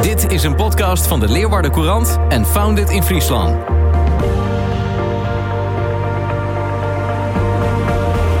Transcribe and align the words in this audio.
Dit 0.00 0.32
is 0.32 0.42
een 0.42 0.54
podcast 0.54 1.06
van 1.06 1.20
de 1.20 1.28
Leeuwarden 1.28 1.70
Courant 1.70 2.18
en 2.28 2.46
Founded 2.46 2.90
in 2.90 3.02
Friesland. 3.02 3.56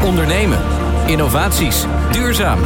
Ondernemen, 0.04 0.58
innovaties, 1.06 1.84
duurzaam, 2.12 2.58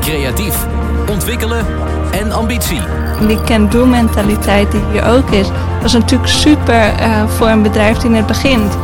creatief, 0.00 0.66
ontwikkelen 1.10 1.66
en 2.12 2.32
ambitie. 2.32 2.80
Die 3.26 3.42
can-do 3.42 3.86
mentaliteit 3.86 4.70
die 4.70 4.80
hier 4.92 5.06
ook 5.06 5.30
is, 5.30 5.46
dat 5.76 5.84
is 5.84 5.92
natuurlijk 5.92 6.30
super 6.30 7.00
uh, 7.00 7.28
voor 7.28 7.48
een 7.48 7.62
bedrijf 7.62 7.98
die 7.98 8.10
net 8.10 8.26
begint. 8.26 8.76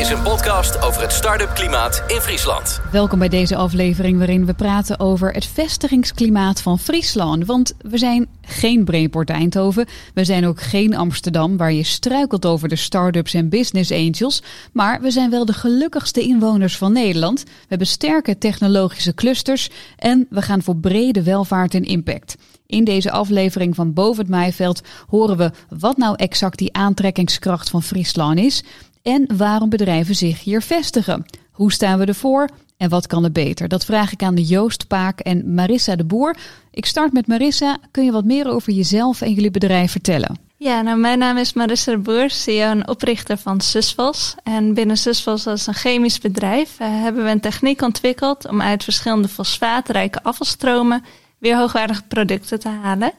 Is 0.00 0.10
een 0.10 0.22
podcast 0.22 0.82
over 0.82 1.02
het 1.02 1.12
start-up 1.12 1.54
klimaat 1.54 2.02
in 2.06 2.20
Friesland. 2.20 2.80
Welkom 2.92 3.18
bij 3.18 3.28
deze 3.28 3.56
aflevering 3.56 4.18
waarin 4.18 4.46
we 4.46 4.54
praten 4.54 5.00
over 5.00 5.32
het 5.32 5.46
vestigingsklimaat 5.46 6.62
van 6.62 6.78
Friesland. 6.78 7.46
Want 7.46 7.74
we 7.78 7.98
zijn 7.98 8.26
geen 8.42 8.84
Brainport 8.84 9.30
Eindhoven, 9.30 9.86
we 10.14 10.24
zijn 10.24 10.46
ook 10.46 10.60
geen 10.60 10.96
Amsterdam 10.96 11.56
waar 11.56 11.72
je 11.72 11.82
struikelt 11.82 12.46
over 12.46 12.68
de 12.68 12.76
start-ups 12.76 13.34
en 13.34 13.48
business 13.48 13.92
angels. 13.92 14.42
Maar 14.72 15.00
we 15.00 15.10
zijn 15.10 15.30
wel 15.30 15.44
de 15.44 15.52
gelukkigste 15.52 16.20
inwoners 16.20 16.76
van 16.76 16.92
Nederland. 16.92 17.42
We 17.42 17.66
hebben 17.68 17.86
sterke 17.86 18.38
technologische 18.38 19.14
clusters 19.14 19.70
en 19.96 20.26
we 20.30 20.42
gaan 20.42 20.62
voor 20.62 20.76
brede 20.76 21.22
welvaart 21.22 21.74
en 21.74 21.84
impact. 21.84 22.36
In 22.66 22.84
deze 22.84 23.10
aflevering 23.10 23.74
van 23.74 23.92
Boven 23.92 24.22
het 24.22 24.30
Maaiveld 24.30 24.80
horen 25.06 25.36
we 25.36 25.50
wat 25.78 25.96
nou 25.96 26.14
exact 26.16 26.58
die 26.58 26.72
aantrekkingskracht 26.72 27.70
van 27.70 27.82
Friesland 27.82 28.38
is 28.38 28.64
en 29.02 29.36
waarom 29.36 29.68
bedrijven 29.68 30.14
zich 30.14 30.44
hier 30.44 30.62
vestigen. 30.62 31.24
Hoe 31.50 31.72
staan 31.72 31.98
we 31.98 32.04
ervoor 32.04 32.48
en 32.76 32.88
wat 32.88 33.06
kan 33.06 33.24
er 33.24 33.32
beter? 33.32 33.68
Dat 33.68 33.84
vraag 33.84 34.12
ik 34.12 34.22
aan 34.22 34.34
de 34.34 34.44
Joost 34.44 34.86
Paak 34.86 35.20
en 35.20 35.54
Marissa 35.54 35.96
de 35.96 36.04
Boer. 36.04 36.36
Ik 36.70 36.86
start 36.86 37.12
met 37.12 37.26
Marissa. 37.26 37.78
Kun 37.90 38.04
je 38.04 38.12
wat 38.12 38.24
meer 38.24 38.48
over 38.48 38.72
jezelf 38.72 39.20
en 39.20 39.32
jullie 39.32 39.50
bedrijf 39.50 39.90
vertellen? 39.90 40.38
Ja, 40.56 40.82
nou, 40.82 40.98
mijn 40.98 41.18
naam 41.18 41.36
is 41.36 41.52
Marissa 41.52 41.92
de 41.92 41.98
Boer, 41.98 42.30
CEO 42.30 42.70
en 42.70 42.88
oprichter 42.88 43.38
van 43.38 43.60
Susvos. 43.60 44.34
En 44.42 44.74
binnen 44.74 44.96
Susvos, 44.96 45.46
als 45.46 45.66
een 45.66 45.74
chemisch 45.74 46.18
bedrijf, 46.18 46.80
uh, 46.80 46.86
hebben 46.88 47.24
we 47.24 47.30
een 47.30 47.40
techniek 47.40 47.82
ontwikkeld 47.82 48.48
om 48.48 48.62
uit 48.62 48.84
verschillende 48.84 49.28
fosfaatrijke 49.28 50.22
afvalstromen 50.22 51.04
weer 51.38 51.56
hoogwaardige 51.56 52.02
producten 52.08 52.60
te 52.60 52.68
halen. 52.68 53.12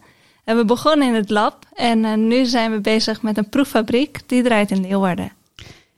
En 0.43 0.57
we 0.57 0.65
begonnen 0.65 1.07
in 1.07 1.13
het 1.13 1.29
lab 1.29 1.65
en 1.73 2.03
uh, 2.03 2.13
nu 2.13 2.45
zijn 2.45 2.71
we 2.71 2.79
bezig 2.79 3.21
met 3.21 3.37
een 3.37 3.49
proeffabriek 3.49 4.19
die 4.25 4.43
draait 4.43 4.71
in 4.71 4.81
Leeuwarden. 4.81 5.31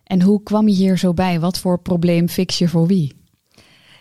En 0.03 0.21
hoe 0.21 0.43
kwam 0.43 0.67
je 0.67 0.75
hier 0.75 0.97
zo 0.97 1.13
bij? 1.13 1.39
Wat 1.39 1.59
voor 1.59 1.79
probleem 1.79 2.29
fix 2.29 2.57
je 2.57 2.67
voor 2.67 2.87
wie? 2.87 3.21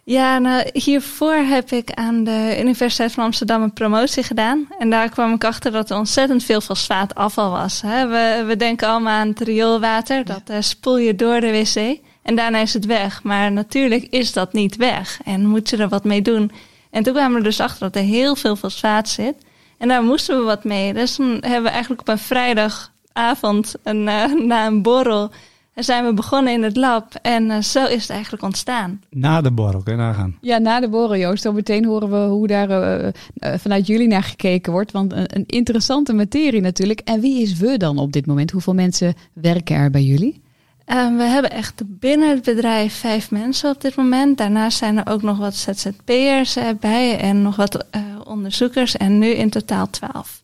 Ja, 0.05 0.39
nou, 0.39 0.70
hiervoor 0.72 1.34
heb 1.34 1.70
ik 1.70 1.92
aan 1.92 2.25
de 2.25 2.56
Universiteit 2.61 3.12
van 3.12 3.25
Amsterdam 3.25 3.62
een 3.62 3.72
promotie 3.72 4.23
gedaan. 4.23 4.69
En 4.78 4.91
daar 4.91 5.08
kwam 5.08 5.34
ik 5.34 5.45
achter 5.45 5.73
dat 5.73 5.91
er 5.91 5.97
ontzettend 5.97 6.45
veel 6.45 6.61
fosfaatafval 6.61 7.50
was. 7.50 7.80
We, 7.80 8.45
we 8.47 8.56
denken 8.56 8.89
allemaal 8.89 9.18
aan 9.18 9.29
het 9.29 9.41
rioolwater, 9.41 10.24
dat 10.24 10.42
uh, 10.51 10.57
spoel 10.61 10.98
je 10.98 11.14
door 11.14 11.41
de 11.41 11.51
wc. 11.51 11.98
En 12.23 12.36
daarna 12.36 12.58
is 12.58 12.74
het 12.74 12.86
weg. 12.86 13.23
Maar 13.23 13.52
natuurlijk 13.52 14.07
is 14.11 14.33
dat 14.33 14.52
niet 14.52 14.77
weg. 14.77 15.20
En 15.24 15.46
moet 15.46 15.70
je 15.70 15.77
er 15.77 15.89
wat 15.89 16.05
mee 16.05 16.23
doen. 16.23 16.51
En 16.91 17.02
toen 17.02 17.14
kwamen 17.14 17.39
we 17.39 17.45
dus 17.45 17.61
achter 17.61 17.80
dat 17.80 18.02
er 18.02 18.08
heel 18.08 18.36
veel 18.36 18.57
fosfaat 18.57 19.08
zit. 19.08 19.35
En 19.79 19.89
daar 19.89 20.02
moesten 20.02 20.39
we 20.39 20.45
wat 20.45 20.64
mee. 20.64 20.92
Dus 20.92 21.14
toen 21.14 21.30
hebben 21.30 21.62
we 21.62 21.68
eigenlijk 21.68 22.01
op 22.01 22.08
een 22.08 22.18
vrijdagavond 22.18 23.74
een, 23.83 24.07
uh, 24.07 24.35
na 24.51 24.67
een 24.67 24.83
borrel 24.83 25.30
en 25.75 25.85
zijn 25.85 26.05
we 26.05 26.15
begonnen 26.15 26.53
in 26.53 26.63
het 26.63 26.77
lab 26.77 27.15
en 27.23 27.45
uh, 27.45 27.61
zo 27.61 27.87
is 27.87 28.01
het 28.01 28.11
eigenlijk 28.11 28.43
ontstaan. 28.43 29.01
Na 29.11 29.41
de 29.41 29.51
borrel, 29.51 29.83
kun 29.83 29.93
je 29.93 29.99
nagaan. 29.99 30.37
Ja, 30.41 30.59
na 30.59 30.81
de 30.81 30.89
borrel, 30.89 31.17
Joost. 31.17 31.43
Dan 31.43 31.55
meteen 31.55 31.85
horen 31.85 32.11
we 32.11 32.17
hoe 32.17 32.47
daar 32.47 32.71
uh, 32.71 33.05
uh, 33.05 33.55
vanuit 33.59 33.87
jullie 33.87 34.09
naar 34.09 34.23
gekeken 34.23 34.73
wordt. 34.73 34.93
Want 34.93 35.13
een, 35.13 35.37
een, 35.37 35.45
interessante 35.47 36.13
materie 36.13 36.61
natuurlijk. 36.61 37.01
En 37.01 37.21
wie 37.21 37.43
is 37.43 37.57
we 37.57 37.77
dan 37.77 37.99
op 37.99 38.13
dit 38.13 38.27
moment? 38.27 38.51
Hoeveel 38.51 38.75
mensen 38.75 39.15
werken 39.33 39.77
er 39.77 39.91
bij 39.91 40.03
jullie? 40.03 40.41
we 40.87 41.23
hebben 41.23 41.51
echt 41.51 41.83
binnen 41.87 42.29
het 42.29 42.43
bedrijf 42.43 42.95
vijf 42.95 43.31
mensen 43.31 43.71
op 43.71 43.81
dit 43.81 43.97
moment. 43.97 44.39
Daarnaast 44.39 44.79
zijn 44.79 44.97
er 44.97 45.13
ook 45.13 45.23
nog 45.23 45.39
wat 45.39 45.55
ZZP'ers 45.55 46.57
bij 46.81 47.19
en 47.19 47.43
nog 47.43 47.57
wat 47.57 47.87
onderzoekers. 48.25 48.97
En 48.97 49.19
nu 49.19 49.27
in 49.27 49.51
totaal 49.51 49.91
twaalf. 49.91 50.43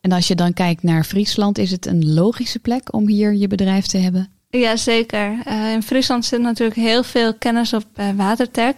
En 0.00 0.12
als 0.12 0.28
je 0.28 0.34
dan 0.34 0.52
kijkt 0.52 0.82
naar 0.82 1.04
Friesland, 1.04 1.58
is 1.58 1.70
het 1.70 1.86
een 1.86 2.14
logische 2.14 2.58
plek 2.58 2.92
om 2.94 3.08
hier 3.08 3.34
je 3.34 3.46
bedrijf 3.46 3.86
te 3.86 3.98
hebben? 3.98 4.33
Ja, 4.60 4.76
zeker. 4.76 5.38
Uh, 5.48 5.72
in 5.72 5.82
Friesland 5.82 6.24
zit 6.24 6.40
natuurlijk 6.40 6.78
heel 6.78 7.02
veel 7.02 7.34
kennis 7.34 7.72
op 7.72 7.84
uh, 7.96 8.10
watertech. 8.16 8.74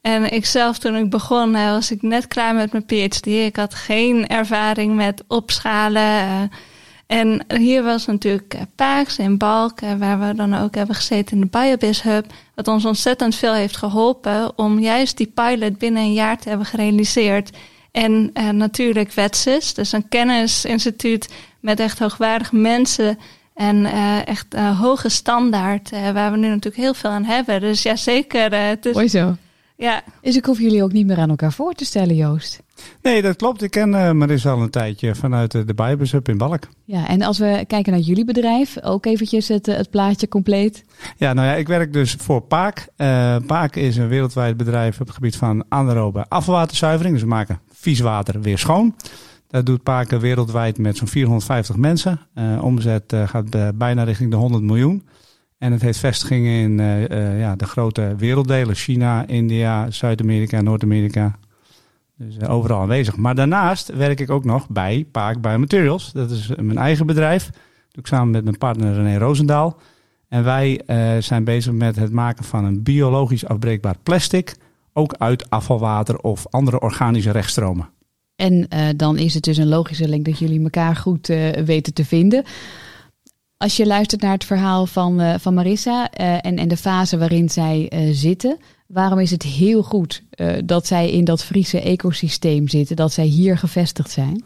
En 0.00 0.32
ik 0.32 0.46
zelf, 0.46 0.78
toen 0.78 0.96
ik 0.96 1.10
begon, 1.10 1.54
uh, 1.54 1.70
was 1.70 1.90
ik 1.90 2.02
net 2.02 2.28
klaar 2.28 2.54
met 2.54 2.72
mijn 2.72 2.84
PhD. 2.84 3.26
Ik 3.26 3.56
had 3.56 3.74
geen 3.74 4.26
ervaring 4.26 4.94
met 4.94 5.24
opschalen. 5.28 6.50
en 7.06 7.44
hier 7.56 7.82
was 7.82 8.06
natuurlijk 8.06 8.54
Paaks 8.74 9.18
in 9.18 9.38
Balk, 9.38 9.80
waar 9.80 10.20
we 10.20 10.34
dan 10.34 10.54
ook 10.54 10.74
hebben 10.74 10.94
gezeten 10.94 11.36
in 11.36 11.40
de 11.40 11.58
Biobiz 11.58 12.02
Hub. 12.02 12.26
Wat 12.54 12.68
ons 12.68 12.84
ontzettend 12.84 13.34
veel 13.34 13.54
heeft 13.54 13.76
geholpen 13.76 14.58
om 14.58 14.78
juist 14.78 15.16
die 15.16 15.32
pilot 15.34 15.78
binnen 15.78 16.02
een 16.02 16.12
jaar 16.12 16.38
te 16.38 16.48
hebben 16.48 16.66
gerealiseerd. 16.66 17.50
En 17.92 18.32
natuurlijk 18.50 19.12
Wetsis, 19.12 19.74
dus 19.74 19.92
een 19.92 20.08
kennisinstituut 20.08 21.28
met 21.60 21.80
echt 21.80 21.98
hoogwaardige 21.98 22.56
mensen 22.56 23.18
en 23.56 23.76
uh, 23.76 24.26
echt 24.26 24.54
uh, 24.54 24.80
hoge 24.80 25.08
standaard, 25.08 25.92
uh, 25.92 26.10
waar 26.10 26.30
we 26.30 26.36
nu 26.36 26.48
natuurlijk 26.48 26.76
heel 26.76 26.94
veel 26.94 27.10
aan 27.10 27.24
hebben. 27.24 27.60
Dus 27.60 27.82
ja, 27.82 27.96
zeker. 27.96 28.54
het 28.54 28.86
is, 28.86 28.94
Mooi 28.94 29.08
zo. 29.08 29.36
Ja. 29.76 30.02
Dus 30.22 30.36
ik 30.36 30.44
hoef 30.44 30.58
jullie 30.58 30.82
ook 30.82 30.92
niet 30.92 31.06
meer 31.06 31.18
aan 31.18 31.30
elkaar 31.30 31.52
voor 31.52 31.72
te 31.72 31.84
stellen, 31.84 32.16
Joost. 32.16 32.62
Nee, 33.02 33.22
dat 33.22 33.36
klopt. 33.36 33.62
Ik 33.62 33.70
ken 33.70 33.92
uh, 33.92 34.10
Marissa 34.10 34.50
al 34.50 34.62
een 34.62 34.70
tijdje 34.70 35.14
vanuit 35.14 35.52
de 35.52 35.74
Bijbels 35.74 36.12
Hub 36.12 36.28
in 36.28 36.38
Balk. 36.38 36.62
Ja, 36.84 37.08
en 37.08 37.22
als 37.22 37.38
we 37.38 37.64
kijken 37.66 37.92
naar 37.92 38.00
jullie 38.00 38.24
bedrijf, 38.24 38.82
ook 38.82 39.06
eventjes 39.06 39.48
het, 39.48 39.66
het 39.66 39.90
plaatje 39.90 40.28
compleet. 40.28 40.84
Ja, 41.16 41.32
nou 41.32 41.46
ja, 41.46 41.54
ik 41.54 41.68
werk 41.68 41.92
dus 41.92 42.12
voor 42.18 42.40
Paak. 42.40 42.88
Paak 43.46 43.76
is 43.76 43.96
een 43.96 44.08
wereldwijd 44.08 44.56
bedrijf 44.56 45.00
op 45.00 45.06
het 45.06 45.14
gebied 45.14 45.36
van 45.36 45.64
anaerobe 45.68 46.26
afvalwaterzuivering. 46.28 47.14
Dus 47.14 47.22
we 47.22 47.28
maken 47.28 47.60
vies 47.72 48.00
water 48.00 48.40
weer 48.40 48.58
schoon. 48.58 48.94
Dat 49.48 49.66
doet 49.66 49.82
Paken 49.82 50.20
wereldwijd 50.20 50.78
met 50.78 50.96
zo'n 50.96 51.08
450 51.08 51.76
mensen. 51.76 52.20
Uh, 52.34 52.64
omzet 52.64 53.12
uh, 53.12 53.28
gaat 53.28 53.76
bijna 53.78 54.02
richting 54.02 54.30
de 54.30 54.36
100 54.36 54.62
miljoen. 54.62 55.08
En 55.58 55.72
het 55.72 55.82
heeft 55.82 55.98
vestigingen 55.98 56.62
in 56.62 56.78
ja, 57.38 57.56
de 57.56 57.64
grote 57.64 58.14
werelddelen. 58.18 58.74
China, 58.74 59.26
India, 59.26 59.90
Zuid-Amerika, 59.90 60.60
Noord-Amerika. 60.60 61.38
Dus 62.16 62.48
overal 62.48 62.80
aanwezig. 62.80 63.16
Maar 63.16 63.34
daarnaast 63.34 63.94
werk 63.94 64.20
ik 64.20 64.30
ook 64.30 64.44
nog 64.44 64.68
bij 64.68 65.06
Paak 65.12 65.40
Biomaterials. 65.40 66.12
Dat 66.12 66.30
is 66.30 66.52
mijn 66.56 66.78
eigen 66.78 67.06
bedrijf. 67.06 67.44
Dat 67.44 67.54
doe 67.90 68.02
ik 68.02 68.06
samen 68.06 68.30
met 68.30 68.44
mijn 68.44 68.58
partner 68.58 68.94
René 68.94 69.18
Roosendaal. 69.18 69.80
En 70.28 70.44
wij 70.44 70.80
zijn 71.20 71.44
bezig 71.44 71.72
met 71.72 71.96
het 71.96 72.12
maken 72.12 72.44
van 72.44 72.64
een 72.64 72.82
biologisch 72.82 73.46
afbreekbaar 73.46 73.96
plastic. 74.02 74.56
Ook 74.92 75.14
uit 75.18 75.50
afvalwater 75.50 76.18
of 76.18 76.46
andere 76.50 76.80
organische 76.80 77.30
rechtstromen. 77.30 77.88
En 78.36 78.66
uh, 78.74 78.88
dan 78.96 79.18
is 79.18 79.34
het 79.34 79.42
dus 79.42 79.56
een 79.56 79.68
logische 79.68 80.08
link 80.08 80.24
dat 80.24 80.38
jullie 80.38 80.62
elkaar 80.62 80.96
goed 80.96 81.28
uh, 81.28 81.50
weten 81.50 81.94
te 81.94 82.04
vinden. 82.04 82.44
Als 83.56 83.76
je 83.76 83.86
luistert 83.86 84.22
naar 84.22 84.32
het 84.32 84.44
verhaal 84.44 84.86
van, 84.86 85.20
uh, 85.20 85.34
van 85.38 85.54
Marissa 85.54 86.10
en, 86.10 86.56
en 86.56 86.68
de 86.68 86.76
fase 86.76 87.18
waarin 87.18 87.48
zij 87.48 87.92
zitten, 88.12 88.58
waarom 88.86 89.18
is 89.18 89.30
het 89.30 89.42
heel 89.42 89.82
goed 89.82 90.22
dat 90.64 90.86
zij 90.86 91.10
in 91.10 91.24
dat 91.24 91.44
Friese 91.44 91.80
ecosysteem 91.80 92.68
zitten, 92.68 92.96
dat 92.96 93.12
zij 93.12 93.24
hier 93.24 93.58
gevestigd 93.58 94.10
zijn? 94.10 94.44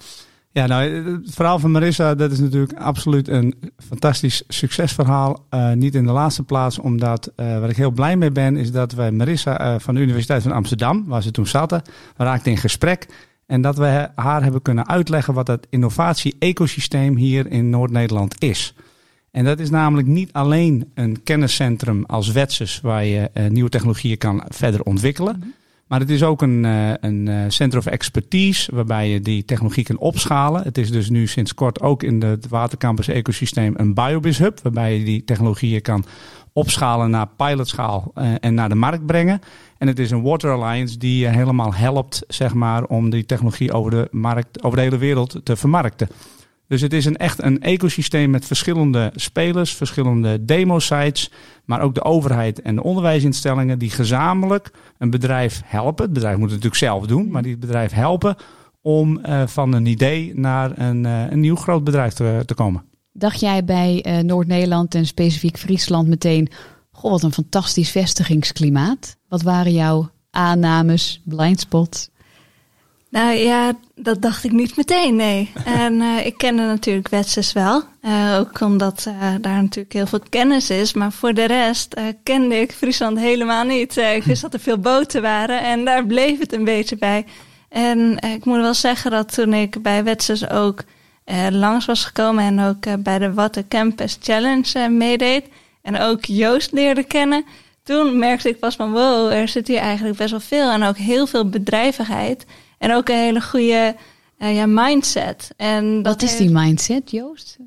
Ja, 0.50 0.66
nou, 0.66 0.90
het 1.12 1.34
verhaal 1.34 1.58
van 1.58 1.70
Marissa, 1.70 2.14
dat 2.14 2.32
is 2.32 2.38
natuurlijk 2.38 2.72
absoluut 2.72 3.28
een 3.28 3.54
fantastisch 3.76 4.43
succesverhaal. 4.48 5.46
niet 5.75 5.94
in 5.94 6.06
de 6.06 6.12
laatste 6.12 6.43
plaats, 6.43 6.78
omdat 6.78 7.32
waar 7.34 7.69
ik 7.69 7.76
heel 7.76 7.90
blij 7.90 8.16
mee 8.16 8.31
ben, 8.31 8.56
is 8.56 8.72
dat 8.72 8.93
wij 8.93 9.10
Marissa 9.10 9.78
van 9.78 9.94
de 9.94 10.00
Universiteit 10.00 10.43
van 10.43 10.52
Amsterdam, 10.52 11.04
waar 11.06 11.22
ze 11.22 11.31
toen 11.31 11.46
zaten, 11.46 11.82
raakten 12.16 12.50
in 12.50 12.58
gesprek. 12.58 13.06
En 13.50 13.61
dat 13.61 13.76
we 13.76 14.08
haar 14.14 14.43
hebben 14.43 14.62
kunnen 14.62 14.88
uitleggen 14.88 15.35
wat 15.35 15.47
het 15.47 15.67
innovatie-ecosysteem 15.70 17.17
hier 17.17 17.50
in 17.50 17.70
Noord-Nederland 17.70 18.43
is. 18.43 18.75
En 19.31 19.44
dat 19.44 19.58
is 19.58 19.70
namelijk 19.70 20.08
niet 20.08 20.32
alleen 20.32 20.91
een 20.94 21.23
kenniscentrum 21.23 22.05
als 22.06 22.32
Wetses 22.32 22.81
waar 22.81 23.05
je 23.05 23.31
uh, 23.35 23.47
nieuwe 23.47 23.70
technologieën 23.70 24.19
kan 24.19 24.44
verder 24.49 24.82
ontwikkelen. 24.82 25.37
Mhm. 25.38 25.49
Maar 25.87 26.00
het 26.00 26.11
is 26.11 26.23
ook 26.23 26.43
een, 26.43 26.64
uh, 26.64 26.93
een 27.00 27.26
uh, 27.26 27.44
center 27.49 27.79
of 27.79 27.87
expertise 27.87 28.75
waarbij 28.75 29.08
je 29.08 29.20
die 29.20 29.44
technologie 29.44 29.85
kan 29.85 29.99
opschalen. 29.99 30.62
Het 30.62 30.79
is 30.79 30.91
dus 30.91 31.11
nu 31.11 31.26
sinds 31.26 31.55
kort 31.55 31.81
ook 31.81 32.03
in 32.03 32.23
het 32.23 32.49
watercampus 32.49 33.08
ecosysteem 33.08 33.75
een 33.76 33.94
biobis 33.94 34.38
hub, 34.38 34.61
waarbij 34.62 34.99
je 34.99 35.05
die 35.05 35.25
technologieën 35.25 35.82
kan 35.82 36.05
opschalen 36.53 37.11
naar 37.11 37.29
pilotschaal 37.37 38.12
uh, 38.14 38.35
en 38.41 38.55
naar 38.55 38.69
de 38.69 38.75
markt 38.75 39.06
brengen. 39.06 39.41
En 39.81 39.87
het 39.87 39.99
is 39.99 40.11
een 40.11 40.23
Water 40.23 40.50
Alliance 40.50 40.99
die 40.99 41.19
je 41.19 41.27
helemaal 41.27 41.75
helpt 41.75 42.23
zeg 42.29 42.55
maar, 42.55 42.85
om 42.85 43.11
die 43.11 43.27
technologie 43.27 43.73
over 43.73 43.91
de, 43.91 44.09
markt, 44.11 44.62
over 44.62 44.77
de 44.77 44.85
hele 44.85 44.99
wereld 44.99 45.41
te 45.44 45.56
vermarkten. 45.56 46.09
Dus 46.67 46.81
het 46.81 46.93
is 46.93 47.06
echt 47.06 47.43
een 47.43 47.61
ecosysteem 47.61 48.31
met 48.31 48.44
verschillende 48.44 49.12
spelers, 49.15 49.75
verschillende 49.75 50.44
demo-sites, 50.44 51.31
maar 51.65 51.81
ook 51.81 51.94
de 51.94 52.05
overheid 52.05 52.62
en 52.62 52.75
de 52.75 52.82
onderwijsinstellingen 52.82 53.79
die 53.79 53.91
gezamenlijk 53.91 54.71
een 54.99 55.11
bedrijf 55.11 55.62
helpen. 55.65 56.05
Het 56.05 56.12
bedrijf 56.12 56.37
moet 56.37 56.50
het 56.50 56.62
natuurlijk 56.62 56.93
zelf 56.93 57.06
doen, 57.06 57.31
maar 57.31 57.43
die 57.43 57.50
het 57.50 57.61
bedrijf 57.61 57.93
helpen 57.93 58.37
om 58.81 59.19
uh, 59.19 59.47
van 59.47 59.73
een 59.73 59.87
idee 59.87 60.32
naar 60.35 60.79
een, 60.79 61.05
uh, 61.05 61.31
een 61.31 61.41
nieuw 61.41 61.56
groot 61.56 61.85
bedrijf 61.85 62.12
te, 62.12 62.53
komen. 62.55 62.85
Dacht 63.12 63.41
jij 63.41 63.65
bij 63.65 64.23
Noord-Nederland 64.23 64.94
en 64.94 65.06
specifiek 65.06 65.59
Friesland 65.59 66.09
meteen, 66.09 66.49
goh 66.91 67.11
wat 67.11 67.23
een 67.23 67.32
fantastisch 67.32 67.91
vestigingsklimaat. 67.91 69.19
Wat 69.31 69.43
waren 69.43 69.73
jouw 69.73 70.11
aannames, 70.31 71.21
blindspots? 71.25 72.09
Nou 73.11 73.35
ja, 73.37 73.73
dat 73.94 74.23
dacht 74.23 74.44
ik 74.44 74.53
niet 74.53 74.77
meteen, 74.77 75.17
nee. 75.17 75.53
en 75.65 75.94
uh, 75.94 76.27
ik 76.27 76.38
kende 76.38 76.62
natuurlijk 76.62 77.09
Wetses 77.09 77.53
wel. 77.53 77.82
Uh, 78.03 78.37
ook 78.38 78.61
omdat 78.61 79.05
uh, 79.09 79.35
daar 79.41 79.62
natuurlijk 79.62 79.93
heel 79.93 80.06
veel 80.06 80.23
kennis 80.29 80.71
is. 80.71 80.93
Maar 80.93 81.12
voor 81.12 81.35
de 81.35 81.44
rest 81.44 81.94
kende 82.23 82.61
ik 82.61 82.73
Friesland 82.73 83.19
helemaal 83.19 83.65
niet. 83.65 83.97
ik 83.97 84.23
wist 84.23 84.43
dat 84.43 84.55
er 84.55 84.61
veel 84.61 84.79
boten 84.79 85.23
waren 85.23 85.62
en 85.62 85.85
daar 85.85 86.06
bleef 86.06 86.38
het 86.38 86.53
een 86.53 86.65
beetje 86.65 86.97
bij. 86.97 87.25
En 87.69 88.19
ik 88.19 88.44
moet 88.44 88.56
wel 88.56 88.75
zeggen 88.75 89.11
dat 89.11 89.35
toen 89.35 89.55
ik 89.55 89.82
bij 89.82 90.05
Wetses 90.05 90.49
ook 90.49 90.82
langs 91.50 91.87
was 91.87 92.05
gekomen... 92.05 92.44
en 92.44 92.61
ook 92.61 93.03
bij 93.03 93.19
de 93.19 93.35
Water 93.35 93.65
Campus 93.69 94.19
Challenge 94.21 94.88
meedeed... 94.88 95.44
en 95.82 96.00
ook 96.00 96.25
Joost 96.25 96.73
leerde 96.73 97.03
kennen... 97.05 97.44
toen 97.82 98.19
merkte 98.19 98.49
ik 98.49 98.59
pas 98.59 98.77
van 98.77 98.93
wow, 98.93 99.32
er 99.32 99.49
zit 99.49 99.69
hier 99.69 99.79
eigenlijk 99.79 100.17
best 100.19 100.31
wel 100.31 100.41
veel... 100.41 100.71
en 100.71 100.82
ook 100.82 100.97
heel 100.97 101.27
veel 101.27 101.49
bedrijvigheid... 101.49 102.47
En 102.81 102.94
ook 102.94 103.09
een 103.09 103.17
hele 103.17 103.41
goede 103.41 103.97
uh, 104.38 104.55
ja, 104.55 104.67
mindset. 104.67 105.50
En 105.56 106.03
Wat 106.03 106.23
is 106.23 106.37
die 106.37 106.50
mindset, 106.50 107.11
Joost? 107.11 107.59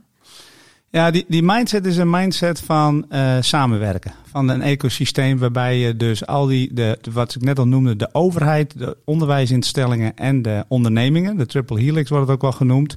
Ja, 0.90 1.12
die, 1.12 1.26
die 1.28 1.44
mindset 1.44 1.86
is 1.86 1.98
een 1.98 2.10
mindset 2.10 2.60
van 2.60 3.06
uh, 3.10 3.38
samenwerken. 3.40 4.14
Van 4.32 4.50
een 4.50 4.62
ecosysteem 4.62 5.38
waarbij 5.38 5.78
je 5.78 5.98
dus 5.98 6.26
al 6.26 6.46
die, 6.46 6.74
de, 6.74 7.00
wat 7.12 7.36
ik 7.36 7.42
net 7.42 7.60
al 7.60 7.68
noemde, 7.68 7.96
de 7.96 8.10
overheid, 8.12 8.78
de 8.80 8.98
onderwijsinstellingen 9.06 10.16
en 10.16 10.42
de 10.42 10.66
ondernemingen, 10.68 11.38
de 11.38 11.46
triple 11.46 11.80
helix 11.80 12.10
wordt 12.10 12.26
het 12.26 12.36
ook 12.36 12.42
wel 12.42 12.52
genoemd, 12.52 12.96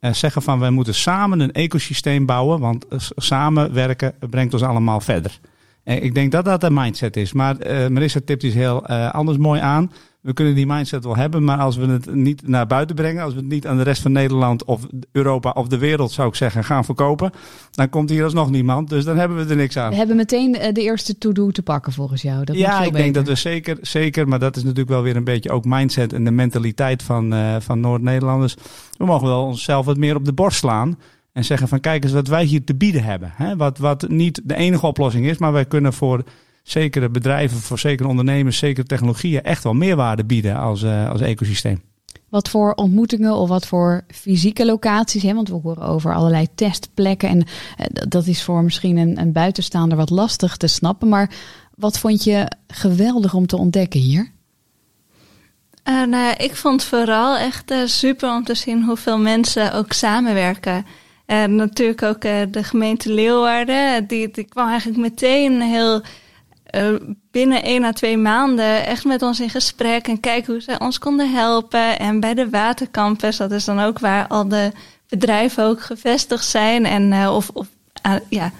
uh, 0.00 0.12
zeggen 0.12 0.42
van 0.42 0.58
wij 0.58 0.70
moeten 0.70 0.94
samen 0.94 1.40
een 1.40 1.52
ecosysteem 1.52 2.26
bouwen, 2.26 2.60
want 2.60 2.86
samenwerken 3.16 4.14
brengt 4.30 4.52
ons 4.52 4.62
allemaal 4.62 5.00
verder. 5.00 5.40
Ik 5.86 6.14
denk 6.14 6.32
dat 6.32 6.44
dat 6.44 6.60
de 6.60 6.70
mindset 6.70 7.16
is. 7.16 7.32
Maar 7.32 7.56
Marissa 7.90 8.20
tipt 8.24 8.42
iets 8.42 8.54
heel 8.54 8.86
anders 8.86 9.38
mooi 9.38 9.60
aan 9.60 9.90
we 10.26 10.32
kunnen 10.32 10.54
die 10.54 10.66
mindset 10.66 11.04
wel 11.04 11.16
hebben, 11.16 11.44
maar 11.44 11.58
als 11.58 11.76
we 11.76 11.86
het 11.86 12.14
niet 12.14 12.48
naar 12.48 12.66
buiten 12.66 12.96
brengen, 12.96 13.22
als 13.22 13.34
we 13.34 13.40
het 13.40 13.48
niet 13.48 13.66
aan 13.66 13.76
de 13.76 13.82
rest 13.82 14.02
van 14.02 14.12
Nederland 14.12 14.64
of 14.64 14.86
Europa 15.12 15.50
of 15.50 15.68
de 15.68 15.78
wereld, 15.78 16.12
zou 16.12 16.28
ik 16.28 16.34
zeggen, 16.34 16.64
gaan 16.64 16.84
verkopen, 16.84 17.30
dan 17.70 17.88
komt 17.88 18.10
hier 18.10 18.24
alsnog 18.24 18.50
niemand. 18.50 18.88
Dus 18.88 19.04
dan 19.04 19.16
hebben 19.16 19.36
we 19.36 19.50
er 19.50 19.56
niks 19.56 19.76
aan. 19.76 19.90
We 19.90 19.96
hebben 19.96 20.16
meteen 20.16 20.52
de 20.52 20.82
eerste 20.82 21.18
to-do 21.18 21.50
te 21.50 21.62
pakken 21.62 21.92
volgens 21.92 22.22
jou. 22.22 22.44
Dat 22.44 22.56
ja, 22.56 22.82
ik 22.82 22.92
denk 22.92 23.14
dat 23.14 23.26
we 23.26 23.34
zeker, 23.34 23.78
zeker, 23.80 24.28
maar 24.28 24.38
dat 24.38 24.56
is 24.56 24.62
natuurlijk 24.62 24.88
wel 24.90 25.02
weer 25.02 25.16
een 25.16 25.24
beetje 25.24 25.50
ook 25.50 25.64
mindset 25.64 26.12
en 26.12 26.24
de 26.24 26.30
mentaliteit 26.30 27.02
van, 27.02 27.34
uh, 27.34 27.56
van 27.58 27.80
Noord-Nederlanders. 27.80 28.56
We 28.96 29.04
mogen 29.04 29.26
wel 29.26 29.44
onszelf 29.44 29.86
wat 29.86 29.96
meer 29.96 30.16
op 30.16 30.24
de 30.24 30.32
borst 30.32 30.58
slaan. 30.58 30.98
En 31.36 31.44
zeggen 31.44 31.68
van 31.68 31.80
kijk 31.80 32.04
eens 32.04 32.12
wat 32.12 32.28
wij 32.28 32.44
hier 32.44 32.64
te 32.64 32.74
bieden 32.74 33.04
hebben. 33.04 33.32
Hè? 33.34 33.56
Wat, 33.56 33.78
wat 33.78 34.08
niet 34.08 34.40
de 34.44 34.54
enige 34.54 34.86
oplossing 34.86 35.26
is, 35.26 35.38
maar 35.38 35.52
wij 35.52 35.64
kunnen 35.64 35.92
voor 35.92 36.24
zekere 36.62 37.08
bedrijven, 37.08 37.58
voor 37.58 37.78
zekere 37.78 38.08
ondernemers, 38.08 38.58
zekere 38.58 38.86
technologieën 38.86 39.42
echt 39.42 39.62
wel 39.62 39.74
meerwaarde 39.74 40.24
bieden 40.24 40.56
als, 40.56 40.82
uh, 40.82 41.10
als 41.10 41.20
ecosysteem. 41.20 41.82
Wat 42.28 42.48
voor 42.48 42.72
ontmoetingen 42.72 43.34
of 43.34 43.48
wat 43.48 43.66
voor 43.66 44.04
fysieke 44.08 44.66
locaties, 44.66 45.22
hè? 45.22 45.34
want 45.34 45.48
we 45.48 45.60
horen 45.62 45.82
over 45.82 46.14
allerlei 46.14 46.46
testplekken 46.54 47.28
en 47.28 47.38
uh, 47.38 47.86
dat 48.08 48.26
is 48.26 48.42
voor 48.42 48.64
misschien 48.64 48.96
een, 48.96 49.20
een 49.20 49.32
buitenstaander 49.32 49.96
wat 49.96 50.10
lastig 50.10 50.56
te 50.56 50.66
snappen. 50.66 51.08
Maar 51.08 51.30
wat 51.74 51.98
vond 51.98 52.24
je 52.24 52.50
geweldig 52.68 53.34
om 53.34 53.46
te 53.46 53.56
ontdekken 53.56 54.00
hier? 54.00 54.30
Uh, 55.88 55.94
nou 55.94 56.24
ja, 56.24 56.38
ik 56.38 56.56
vond 56.56 56.84
vooral 56.84 57.36
echt 57.36 57.70
uh, 57.70 57.86
super 57.86 58.34
om 58.34 58.44
te 58.44 58.54
zien 58.54 58.84
hoeveel 58.84 59.18
mensen 59.18 59.72
ook 59.72 59.92
samenwerken. 59.92 60.84
En 61.26 61.54
natuurlijk 61.54 62.02
ook 62.02 62.24
uh, 62.24 62.32
de 62.50 62.64
gemeente 62.64 63.12
Leeuwarden, 63.12 64.06
die, 64.06 64.30
die 64.30 64.44
kwam 64.44 64.68
eigenlijk 64.68 64.98
meteen 64.98 65.60
heel 65.60 66.02
uh, 66.74 66.94
binnen 67.30 67.62
één 67.62 67.84
à 67.84 67.92
twee 67.92 68.16
maanden 68.16 68.86
echt 68.86 69.04
met 69.04 69.22
ons 69.22 69.40
in 69.40 69.50
gesprek 69.50 70.08
en 70.08 70.20
kijken 70.20 70.52
hoe 70.52 70.62
ze 70.62 70.78
ons 70.78 70.98
konden 70.98 71.32
helpen. 71.32 71.98
En 71.98 72.20
bij 72.20 72.34
de 72.34 72.50
Watercampus, 72.50 73.36
dat 73.36 73.52
is 73.52 73.64
dan 73.64 73.80
ook 73.80 73.98
waar 73.98 74.26
al 74.26 74.48
de 74.48 74.72
bedrijven 75.08 75.64
ook 75.64 75.80
gevestigd 75.80 76.44
zijn 76.44 76.84
en 76.86 77.12
uh, 77.12 77.34
of, 77.34 77.50
of 77.52 77.66
uh, 78.06 78.14
ja, 78.28 78.52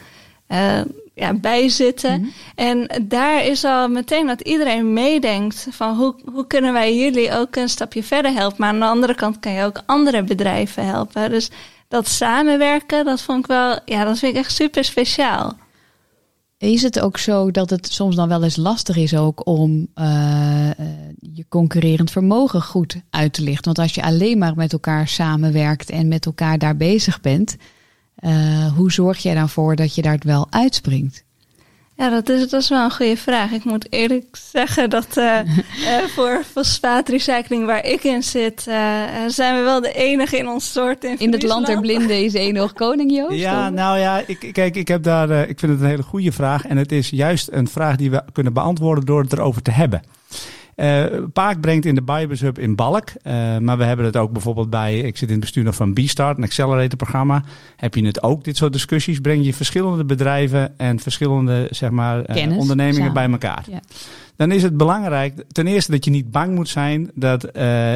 ja, 1.17 1.35
bij 1.35 1.69
zitten. 1.69 2.21
Mm 2.21 2.23
-hmm. 2.23 2.33
En 2.55 3.03
daar 3.03 3.45
is 3.45 3.65
al 3.65 3.89
meteen 3.89 4.27
dat 4.27 4.41
iedereen 4.41 4.93
meedenkt 4.93 5.67
van 5.71 5.97
hoe, 5.97 6.15
hoe 6.33 6.47
kunnen 6.47 6.73
wij 6.73 6.97
jullie 6.97 7.33
ook 7.33 7.57
een 7.57 7.69
stapje 7.69 8.03
verder 8.03 8.33
helpen. 8.33 8.57
Maar 8.59 8.69
aan 8.69 8.79
de 8.79 8.87
andere 8.87 9.15
kant 9.15 9.41
kan 9.41 9.53
je 9.53 9.65
ook 9.65 9.83
andere 9.87 10.23
bedrijven 10.23 10.87
helpen. 10.87 11.31
Dus 11.31 11.51
dat 11.89 12.09
samenwerken, 12.09 13.05
dat 13.05 13.23
vond 13.23 13.39
ik 13.39 13.47
wel, 13.47 13.79
ja, 13.85 14.05
dat 14.05 14.19
vind 14.19 14.33
ik 14.33 14.39
echt 14.39 14.53
super 14.53 14.85
speciaal. 14.85 15.57
Is 16.59 16.83
het 16.83 17.01
ook 17.01 17.19
zo 17.19 17.51
dat 17.51 17.71
het 17.71 17.93
soms 17.93 18.17
dan 18.17 18.29
wel 18.29 18.43
eens 18.43 18.57
lastig 18.57 18.97
is 18.97 19.17
ook 19.17 19.47
om 19.47 19.89
uh, 19.95 20.71
je 21.21 21.45
concurrerend 21.49 22.11
vermogen 22.11 22.63
goed 22.63 22.97
uit 23.11 23.33
te 23.33 23.43
lichten? 23.43 23.65
Want 23.65 23.79
als 23.79 23.95
je 23.95 24.03
alleen 24.03 24.39
maar 24.39 24.55
met 24.55 24.73
elkaar 24.73 25.09
samenwerkt 25.09 25.91
en 25.91 26.09
met 26.09 26.27
elkaar 26.27 26.59
daar 26.59 26.77
bezig 26.77 27.21
bent, 27.21 27.57
uh, 28.21 28.73
hoe 28.73 28.93
zorg 28.93 29.19
jij 29.19 29.35
dan 29.35 29.49
voor 29.49 29.77
dat 29.77 29.95
je 29.95 30.03
daar 30.03 30.19
wel 30.21 30.47
uitspringt? 30.51 31.26
Ja, 31.97 32.11
dat 32.11 32.29
is, 32.29 32.49
dat 32.49 32.61
is 32.63 32.69
wel 32.69 32.85
een 32.85 32.93
goede 32.93 33.17
vraag. 33.17 33.53
Ik 33.53 33.65
moet 33.65 33.93
eerlijk 33.93 34.37
zeggen 34.53 34.91
dat 34.91 35.17
uh, 35.17 35.39
uh, 35.81 35.99
voor 36.15 36.43
fosfaatrecycling 36.51 37.67
waar 37.67 37.85
ik 37.85 38.05
in 38.05 38.23
zit, 38.23 38.65
uh, 38.69 38.75
zijn 39.27 39.57
we 39.57 39.63
wel 39.63 39.81
de 39.81 39.93
enige 39.93 40.39
in 40.39 40.49
ons 40.49 40.73
soort. 40.73 41.05
In, 41.05 41.19
in 41.19 41.33
het 41.33 41.43
land 41.43 41.67
der 41.67 41.81
blinden 41.81 42.25
is 42.25 42.35
één 42.35 42.55
nog 42.55 42.73
koning, 42.73 43.13
Joost? 43.13 43.39
Ja, 43.39 43.71
nou 43.71 43.99
ja, 43.99 44.23
ik, 44.27 44.49
kijk, 44.53 44.77
ik 44.77 44.89
heb 44.89 45.03
daar, 45.03 45.49
ik 45.49 45.59
vind 45.59 45.73
het 45.73 45.81
een 45.81 45.87
hele 45.87 46.03
goede 46.03 46.33
vraag. 46.33 46.67
En 46.67 46.77
het 46.77 46.93
is 46.93 47.11
juist 47.11 47.49
een 47.53 47.69
vraag 47.69 47.97
die 47.97 48.11
we 48.11 48.23
kunnen 48.33 48.53
beantwoorden 48.53 49.05
door 49.05 49.23
het 49.23 49.33
erover 49.33 49.63
te 49.63 49.71
hebben. 49.71 50.03
Uh, 50.77 51.05
Paak 51.33 51.61
brengt 51.61 51.85
in 51.85 51.95
de 51.95 52.03
Bibus 52.03 52.41
Hub 52.41 52.59
in 52.59 52.75
Balk. 52.75 53.09
Uh, 53.09 53.59
maar 53.59 53.79
we 53.79 53.85
hebben 53.85 54.07
het 54.07 54.17
ook 54.17 54.33
bijvoorbeeld 54.33 54.71
bij, 54.71 54.99
ik 54.99 55.17
zit 55.17 55.29
in 55.29 55.35
het 55.35 55.45
bestuur 55.45 55.65
nog 55.65 55.75
van 55.75 55.93
B-Start, 55.93 56.37
een 56.37 56.45
accelerator 56.45 56.97
programma. 56.97 57.43
Heb 57.77 57.95
je 57.95 58.07
het 58.07 58.23
ook, 58.23 58.45
dit 58.45 58.57
soort 58.57 58.73
discussies? 58.73 59.21
Breng 59.21 59.45
je 59.45 59.55
verschillende 59.55 60.05
bedrijven 60.05 60.79
en 60.79 60.99
verschillende 60.99 61.67
zeg 61.71 61.91
maar, 61.91 62.37
uh, 62.37 62.59
ondernemingen 62.59 63.13
bij 63.13 63.31
elkaar. 63.31 63.65
Ja. 63.69 63.81
Dan 64.37 64.51
is 64.51 64.63
het 64.63 64.77
belangrijk, 64.77 65.45
ten 65.53 65.67
eerste 65.67 65.91
dat 65.91 66.05
je 66.05 66.11
niet 66.11 66.31
bang 66.31 66.55
moet 66.55 66.69
zijn 66.69 67.11
dat, 67.15 67.49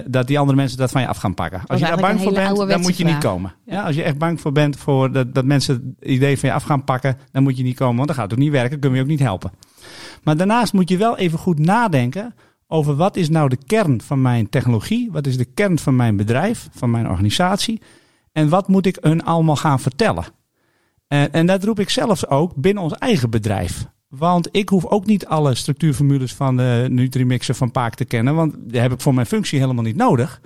dat 0.07 0.27
die 0.27 0.39
andere 0.39 0.57
mensen 0.57 0.79
dat 0.79 0.91
van 0.91 1.01
je 1.01 1.07
af 1.09 1.17
gaan 1.17 1.35
pakken. 1.35 1.63
Als 1.67 1.81
je 1.81 1.87
daar 1.87 1.97
bang 1.97 2.21
voor 2.21 2.33
bent, 2.33 2.57
dan 2.57 2.81
moet 2.81 2.97
je 2.97 3.05
niet 3.05 3.19
komen. 3.19 3.55
Ja. 3.65 3.75
ja. 3.75 3.83
als 3.83 3.95
je 3.95 4.03
echt 4.03 4.19
bang 4.19 4.41
voor 4.41 4.53
bent 4.53 4.77
voor 4.77 5.13
dat, 5.13 5.35
dat 5.35 5.45
mensen 5.45 5.95
het 5.99 6.11
idee 6.11 6.39
van 6.39 6.49
je 6.49 6.55
af 6.55 6.63
gaan 6.63 6.85
pakken, 6.85 7.17
dan 7.33 7.43
moet 7.43 7.57
je 7.57 7.63
niet 7.63 7.77
komen. 7.77 7.97
Want 7.97 8.07
dan 8.07 8.17
gaat 8.17 8.31
het 8.31 8.35
ook 8.35 8.45
niet 8.45 8.53
werken, 8.53 8.79
kunnen 8.79 8.91
we 8.91 8.97
je 8.97 9.03
ook 9.03 9.19
niet 9.19 9.29
helpen. 9.29 9.51
Maar 10.23 10.37
daarnaast 10.37 10.73
moet 10.73 10.89
je 10.89 10.97
wel 10.97 11.19
even 11.19 11.39
goed 11.39 11.59
nadenken 11.59 12.35
over 12.71 12.97
wat 12.97 13.17
is 13.17 13.29
nou 13.29 13.49
de 13.49 13.59
kern 13.67 14.01
van 14.03 14.23
mijn 14.23 14.49
technologie, 14.49 15.09
wat 15.13 15.27
is 15.27 15.37
de 15.37 15.45
kern 15.45 15.79
van 15.79 15.97
mijn 15.97 16.17
bedrijf, 16.17 16.69
van 16.73 16.91
mijn 16.91 17.09
organisatie 17.09 17.81
en 18.33 18.49
wat 18.49 18.69
moet 18.69 18.87
ik 18.87 18.99
hun 19.01 19.25
allemaal 19.25 19.57
gaan 19.57 19.81
vertellen. 19.81 20.25
En, 21.09 21.33
en 21.33 21.47
dat 21.47 21.65
roep 21.65 21.81
ik 21.81 21.91
zelfs 21.91 22.27
ook 22.27 22.55
binnen 22.55 22.83
ons 22.83 22.93
eigen 22.93 23.31
bedrijf. 23.31 23.87
Want 24.09 24.49
ik 24.51 24.69
hoef 24.69 24.87
ook 24.87 25.07
niet 25.07 25.27
alle 25.27 25.55
structuurformules 25.55 26.35
van 26.35 26.57
de 26.57 26.87
Nutrimixer 26.91 27.55
van 27.55 27.71
Paak 27.71 27.95
te 27.95 28.05
kennen, 28.05 28.35
want 28.35 28.55
die 28.59 28.81
heb 28.81 28.93
ik 28.93 29.01
voor 29.01 29.15
mijn 29.15 29.27
functie 29.27 29.61
helemaal 29.61 29.85
niet 29.85 29.97
nodig. 29.97 30.41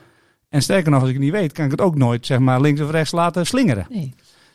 En 0.49 0.63
sterker 0.63 0.91
nog, 0.91 1.01
als 1.01 1.09
ik 1.09 1.15
het 1.15 1.25
niet 1.25 1.33
weet, 1.33 1.53
kan 1.53 1.65
ik 1.65 1.71
het 1.71 1.81
ook 1.81 1.97
nooit 1.97 2.27
zeg 2.27 2.39
maar 2.39 2.61
links 2.61 2.81
of 2.81 2.91
rechts 2.91 3.13
laten 3.13 3.47
slingeren. 3.47 3.87
Nee. 3.91 4.15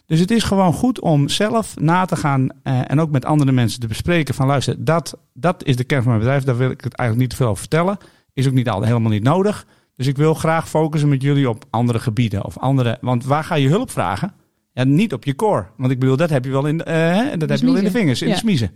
Dus 0.10 0.20
het 0.20 0.32
is 0.32 0.44
gewoon 0.44 0.74
goed 0.74 1.00
om 1.00 1.28
zelf 1.28 1.80
na 1.80 2.06
te 2.06 2.16
gaan 2.16 2.42
uh, 2.42 2.82
en 2.92 3.00
ook 3.00 3.12
met 3.12 3.26
andere 3.26 3.52
mensen 3.52 3.80
te 3.80 3.88
bespreken 3.88 4.34
van 4.34 4.48
luister, 4.48 4.84
dat, 4.84 5.18
dat 5.34 5.64
is 5.64 5.76
de 5.76 5.84
kern 5.84 6.02
van 6.02 6.12
mijn 6.12 6.24
bedrijf, 6.24 6.44
daar 6.44 6.58
wil 6.58 6.70
ik 6.70 6.82
het 6.82 6.94
eigenlijk 6.94 7.20
niet 7.20 7.30
te 7.30 7.36
veel 7.36 7.48
over 7.48 7.60
vertellen. 7.60 7.98
Is 8.34 8.48
ook 8.48 8.54
niet 8.54 8.70
al, 8.70 8.82
helemaal 8.82 9.12
niet 9.12 9.24
nodig. 9.24 9.66
Dus 9.96 10.08
ik 10.08 10.18
wil 10.18 10.34
graag 10.34 10.70
focussen 10.70 11.10
met 11.10 11.22
jullie 11.22 11.50
op 11.50 11.66
andere 11.70 12.00
gebieden 12.00 12.46
of 12.46 12.58
andere, 12.58 12.98
want 13.02 13.26
waar 13.26 13.44
ga 13.44 13.56
je 13.56 13.68
hulp 13.68 13.92
vragen? 13.92 14.34
Ja, 14.74 14.84
niet 14.84 15.14
op 15.14 15.24
je 15.24 15.36
core. 15.36 15.66
Want 15.78 15.92
ik 15.92 16.00
bedoel, 16.00 16.18
dat 16.18 16.30
heb 16.30 16.46
je 16.46 16.52
wel 16.52 16.66
in, 16.66 16.82
uh, 16.88 17.18
dat 17.38 17.50
heb 17.50 17.60
je 17.60 17.66
wel 17.66 17.76
in 17.76 17.84
de 17.84 17.92
vingers, 17.92 18.22
in 18.22 18.28
ja. 18.28 18.34
de 18.34 18.40
smiezen. 18.40 18.72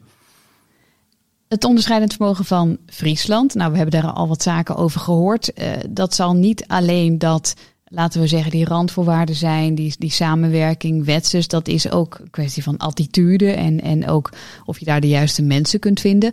Het 1.48 1.64
onderscheidend 1.64 2.14
vermogen 2.14 2.46
van 2.46 2.78
Friesland. 2.86 3.54
Nou, 3.54 3.72
we 3.72 3.78
hebben 3.78 4.02
daar 4.02 4.12
al 4.12 4.28
wat 4.28 4.42
zaken 4.42 4.76
over 4.76 5.00
gehoord. 5.00 5.52
Uh, 5.56 5.72
dat 5.90 6.14
zal 6.14 6.34
niet 6.34 6.68
alleen 6.68 7.18
dat, 7.18 7.56
laten 7.94 8.22
we 8.22 8.28
zeggen, 8.28 8.52
die 8.52 8.66
randvoorwaarden 8.66 9.36
zijn, 9.36 9.76
die, 9.76 9.96
die 9.98 10.12
samenwerking, 10.12 11.06
wetses. 11.06 11.48
Dat 11.48 11.68
is 11.68 11.92
ook 11.92 12.18
een 12.22 12.30
kwestie 12.30 12.64
van 12.64 12.78
attitude 12.78 13.52
en, 13.52 13.82
en 13.82 14.08
ook 14.08 14.30
of 14.66 14.80
je 14.80 14.86
daar 14.86 15.02
de 15.02 15.08
juiste 15.08 15.42
mensen 15.42 15.80
kunt 15.80 16.00
vinden. 16.00 16.32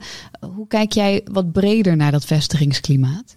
Hoe 0.55 0.67
kijk 0.67 0.93
jij 0.93 1.21
wat 1.33 1.52
breder 1.52 1.97
naar 1.97 2.11
dat 2.11 2.25
vestigingsklimaat? 2.25 3.37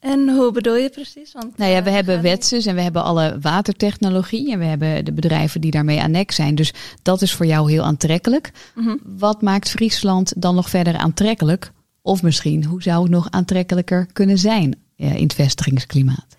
En 0.00 0.28
hoe 0.28 0.52
bedoel 0.52 0.76
je 0.76 0.90
precies? 0.90 1.32
Want, 1.32 1.58
nou 1.58 1.70
ja, 1.70 1.82
we 1.82 1.88
uh, 1.88 1.94
hebben 1.94 2.22
wetses 2.22 2.66
en 2.66 2.74
we 2.74 2.80
hebben 2.80 3.02
alle 3.02 3.38
watertechnologie 3.40 4.52
en 4.52 4.58
we 4.58 4.64
hebben 4.64 5.04
de 5.04 5.12
bedrijven 5.12 5.60
die 5.60 5.70
daarmee 5.70 6.00
annex 6.00 6.34
zijn. 6.34 6.54
Dus 6.54 6.72
dat 7.02 7.22
is 7.22 7.32
voor 7.32 7.46
jou 7.46 7.70
heel 7.70 7.82
aantrekkelijk. 7.82 8.52
Mm 8.74 8.84
-hmm. 8.84 9.00
Wat 9.18 9.42
maakt 9.42 9.70
Friesland 9.70 10.32
dan 10.36 10.54
nog 10.54 10.70
verder 10.70 10.96
aantrekkelijk? 10.96 11.72
Of 12.02 12.22
misschien, 12.22 12.64
hoe 12.64 12.82
zou 12.82 13.02
het 13.02 13.10
nog 13.10 13.30
aantrekkelijker 13.30 14.06
kunnen 14.12 14.38
zijn 14.38 14.82
in 14.96 15.22
het 15.22 15.34
vestigingsklimaat? 15.34 16.36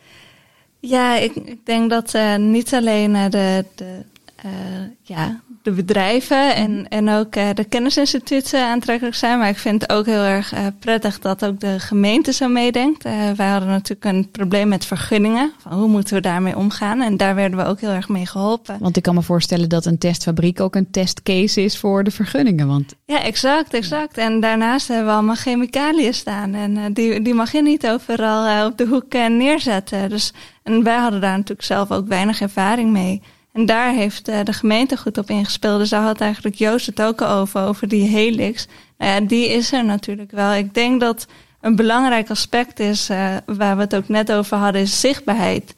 Ja, 0.79 1.15
ik, 1.15 1.35
ik 1.35 1.65
denk 1.65 1.89
dat 1.89 2.13
uh, 2.13 2.35
niet 2.35 2.73
alleen 2.73 3.29
de, 3.29 3.65
de 3.75 4.05
ja, 5.01 5.41
de 5.65 5.71
bedrijven 5.71 6.55
en, 6.55 6.87
en 6.89 7.09
ook 7.09 7.35
uh, 7.35 7.49
de 7.53 7.63
kennisinstituten 7.63 8.65
aantrekkelijk 8.65 9.15
zijn. 9.15 9.39
Maar 9.39 9.49
ik 9.49 9.57
vind 9.57 9.81
het 9.81 9.91
ook 9.91 10.05
heel 10.05 10.21
erg 10.21 10.53
uh, 10.53 10.59
prettig 10.79 11.19
dat 11.19 11.45
ook 11.45 11.59
de 11.59 11.79
gemeente 11.79 12.33
zo 12.33 12.47
meedenkt. 12.47 13.05
Uh, 13.05 13.31
wij 13.35 13.47
hadden 13.47 13.69
natuurlijk 13.69 14.05
een 14.05 14.31
probleem 14.31 14.67
met 14.67 14.85
vergunningen. 14.85 15.51
Van 15.57 15.71
hoe 15.71 15.87
moeten 15.87 16.15
we 16.15 16.21
daarmee 16.21 16.57
omgaan? 16.57 17.01
En 17.01 17.17
daar 17.17 17.35
werden 17.35 17.59
we 17.59 17.65
ook 17.65 17.79
heel 17.79 17.89
erg 17.89 18.09
mee 18.09 18.25
geholpen. 18.25 18.77
Want 18.79 18.97
ik 18.97 19.03
kan 19.03 19.15
me 19.15 19.21
voorstellen 19.21 19.69
dat 19.69 19.85
een 19.85 19.97
testfabriek 19.97 20.59
ook 20.59 20.75
een 20.75 20.91
testcase 20.91 21.61
is 21.61 21.77
voor 21.77 22.03
de 22.03 22.11
vergunningen. 22.11 22.67
Want... 22.67 22.95
Ja, 23.05 23.21
exact, 23.21 23.73
exact. 23.73 24.17
En 24.17 24.39
daarnaast 24.39 24.87
hebben 24.87 25.07
we 25.07 25.13
allemaal 25.13 25.35
chemicaliën 25.35 26.13
staan. 26.13 26.53
En 26.53 26.93
die, 26.93 27.21
die 27.21 27.33
mag 27.33 27.51
je 27.51 27.61
niet 27.61 27.87
overal 27.87 28.67
op 28.67 28.77
de 28.77 28.85
hoek 28.85 29.13
neerzetten. 29.13 30.09
Dus, 30.09 30.33
en 30.63 30.83
wij 30.83 30.97
hadden 30.97 31.21
daar 31.21 31.37
natuurlijk 31.37 31.67
zelf 31.67 31.91
ook 31.91 32.07
weinig 32.07 32.41
ervaring 32.41 32.91
mee. 32.91 33.21
En 33.55 33.65
daar 33.65 33.93
heeft 33.93 34.29
uh, 34.29 34.39
de 34.43 34.53
gemeente 34.53 34.97
goed 34.97 35.17
op 35.17 35.29
ingespeeld. 35.29 35.79
Dus 35.79 35.89
daar 35.89 36.01
had 36.01 36.21
eigenlijk 36.21 36.55
Joost 36.55 36.85
het 36.85 37.01
ook 37.01 37.21
over, 37.21 37.61
over 37.61 37.87
die 37.87 38.07
helix. 38.07 38.67
Nou 38.97 39.11
ja, 39.11 39.27
die 39.27 39.49
is 39.49 39.71
er 39.71 39.85
natuurlijk 39.85 40.31
wel. 40.31 40.53
Ik 40.53 40.73
denk 40.73 41.01
dat 41.01 41.27
een 41.61 41.75
belangrijk 41.75 42.29
aspect 42.29 42.79
is, 42.79 43.09
uh, 43.09 43.35
waar 43.45 43.75
we 43.75 43.81
het 43.81 43.95
ook 43.95 44.07
net 44.07 44.31
over 44.31 44.57
hadden, 44.57 44.81
is 44.81 44.99
zichtbaarheid. 44.99 45.75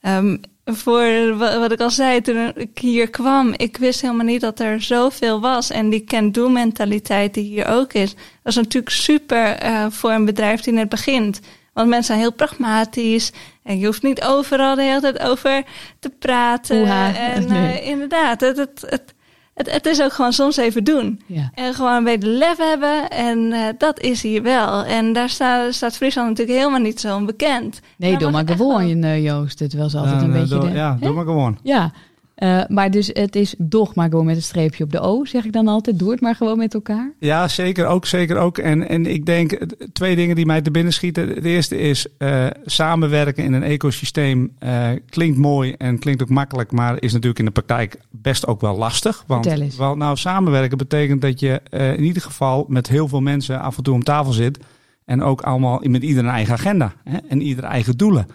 Um, 0.00 0.40
voor 0.64 1.36
wat 1.36 1.72
ik 1.72 1.80
al 1.80 1.90
zei 1.90 2.20
toen 2.20 2.52
ik 2.54 2.78
hier 2.78 3.10
kwam, 3.10 3.54
ik 3.56 3.76
wist 3.76 4.00
helemaal 4.00 4.26
niet 4.26 4.40
dat 4.40 4.60
er 4.60 4.82
zoveel 4.82 5.40
was. 5.40 5.70
En 5.70 5.90
die 5.90 6.04
can-do 6.04 6.48
mentaliteit 6.48 7.34
die 7.34 7.44
hier 7.44 7.66
ook 7.66 7.92
is, 7.92 8.14
dat 8.14 8.52
is 8.52 8.54
natuurlijk 8.54 8.92
super 8.92 9.64
uh, 9.64 9.86
voor 9.90 10.10
een 10.10 10.24
bedrijf 10.24 10.60
die 10.60 10.72
net 10.72 10.88
begint. 10.88 11.40
Want 11.72 11.88
mensen 11.88 12.04
zijn 12.04 12.18
heel 12.18 12.32
pragmatisch. 12.32 13.32
En 13.62 13.78
je 13.78 13.86
hoeft 13.86 14.02
niet 14.02 14.22
overal 14.22 14.74
de 14.74 14.82
hele 14.82 15.00
tijd 15.00 15.20
over 15.20 15.62
te 15.98 16.10
praten. 16.18 16.80
Oeha, 16.80 17.14
en 17.14 17.48
nee. 17.52 17.82
uh, 17.82 17.88
inderdaad, 17.88 18.40
het, 18.40 18.56
het, 18.56 18.84
het, 18.88 19.14
het, 19.54 19.72
het 19.72 19.86
is 19.86 20.02
ook 20.02 20.12
gewoon 20.12 20.32
soms 20.32 20.56
even 20.56 20.84
doen. 20.84 21.20
Ja. 21.26 21.50
En 21.54 21.74
gewoon 21.74 21.94
een 21.94 22.04
beetje 22.04 22.28
lef 22.28 22.56
hebben. 22.56 23.10
En 23.10 23.38
uh, 23.38 23.66
dat 23.78 24.00
is 24.00 24.22
hier 24.22 24.42
wel. 24.42 24.84
En 24.84 25.12
daar 25.12 25.28
staat, 25.28 25.74
staat 25.74 25.96
Friesland 25.96 26.28
natuurlijk 26.28 26.58
helemaal 26.58 26.80
niet 26.80 27.00
zo 27.00 27.16
onbekend. 27.16 27.80
Nee, 27.96 28.16
doe 28.16 28.30
maar 28.30 28.48
gewoon, 28.48 29.04
uh, 29.04 29.24
Joost. 29.24 29.58
Het 29.58 29.74
was 29.74 29.94
altijd 29.94 30.20
ja, 30.20 30.26
een 30.26 30.32
beetje... 30.32 30.58
Doe, 30.58 30.68
de, 30.68 30.74
ja, 30.74 30.96
hè? 31.00 31.06
doe 31.06 31.14
maar 31.14 31.24
gewoon. 31.24 31.58
Ja, 31.62 31.92
uh, 32.42 32.62
maar 32.68 32.90
dus 32.90 33.10
het 33.12 33.36
is 33.36 33.54
doch 33.58 33.94
maar 33.94 34.10
gewoon 34.10 34.24
met 34.24 34.36
een 34.36 34.42
streepje 34.42 34.84
op 34.84 34.92
de 34.92 35.00
O, 35.00 35.24
zeg 35.24 35.44
ik 35.44 35.52
dan 35.52 35.68
altijd. 35.68 35.98
Doe 35.98 36.10
het 36.10 36.20
maar 36.20 36.34
gewoon 36.34 36.58
met 36.58 36.74
elkaar. 36.74 37.12
Ja, 37.18 37.48
zeker 37.48 37.86
ook, 37.86 38.06
zeker 38.06 38.36
ook. 38.36 38.58
En, 38.58 38.88
en 38.88 39.06
ik 39.06 39.26
denk 39.26 39.58
twee 39.92 40.16
dingen 40.16 40.36
die 40.36 40.46
mij 40.46 40.60
te 40.60 40.70
binnen 40.70 40.92
schieten. 40.92 41.28
Het 41.28 41.44
eerste 41.44 41.78
is 41.78 42.06
uh, 42.18 42.46
samenwerken 42.64 43.44
in 43.44 43.52
een 43.52 43.62
ecosysteem 43.62 44.52
uh, 44.60 44.88
klinkt 45.08 45.38
mooi 45.38 45.74
en 45.78 45.98
klinkt 45.98 46.22
ook 46.22 46.28
makkelijk, 46.28 46.72
maar 46.72 47.02
is 47.02 47.12
natuurlijk 47.12 47.38
in 47.38 47.44
de 47.44 47.50
praktijk 47.50 48.00
best 48.10 48.46
ook 48.46 48.60
wel 48.60 48.76
lastig. 48.76 49.24
Want 49.26 49.76
wel, 49.76 49.96
nou, 49.96 50.16
samenwerken 50.16 50.78
betekent 50.78 51.20
dat 51.20 51.40
je 51.40 51.60
in 51.70 52.04
ieder 52.04 52.22
geval 52.22 52.64
met 52.68 52.88
heel 52.88 53.08
veel 53.08 53.20
mensen 53.20 53.60
af 53.60 53.76
en 53.76 53.82
toe 53.82 53.94
om 53.94 54.04
tafel 54.04 54.32
zit. 54.32 54.58
En 55.04 55.22
ook 55.22 55.40
allemaal 55.40 55.80
met 55.82 56.02
ieder 56.02 56.24
een 56.24 56.30
eigen 56.30 56.54
agenda 56.54 56.92
hè, 57.04 57.18
en 57.28 57.40
ieder 57.40 57.64
eigen 57.64 57.96
doelen. 57.96 58.26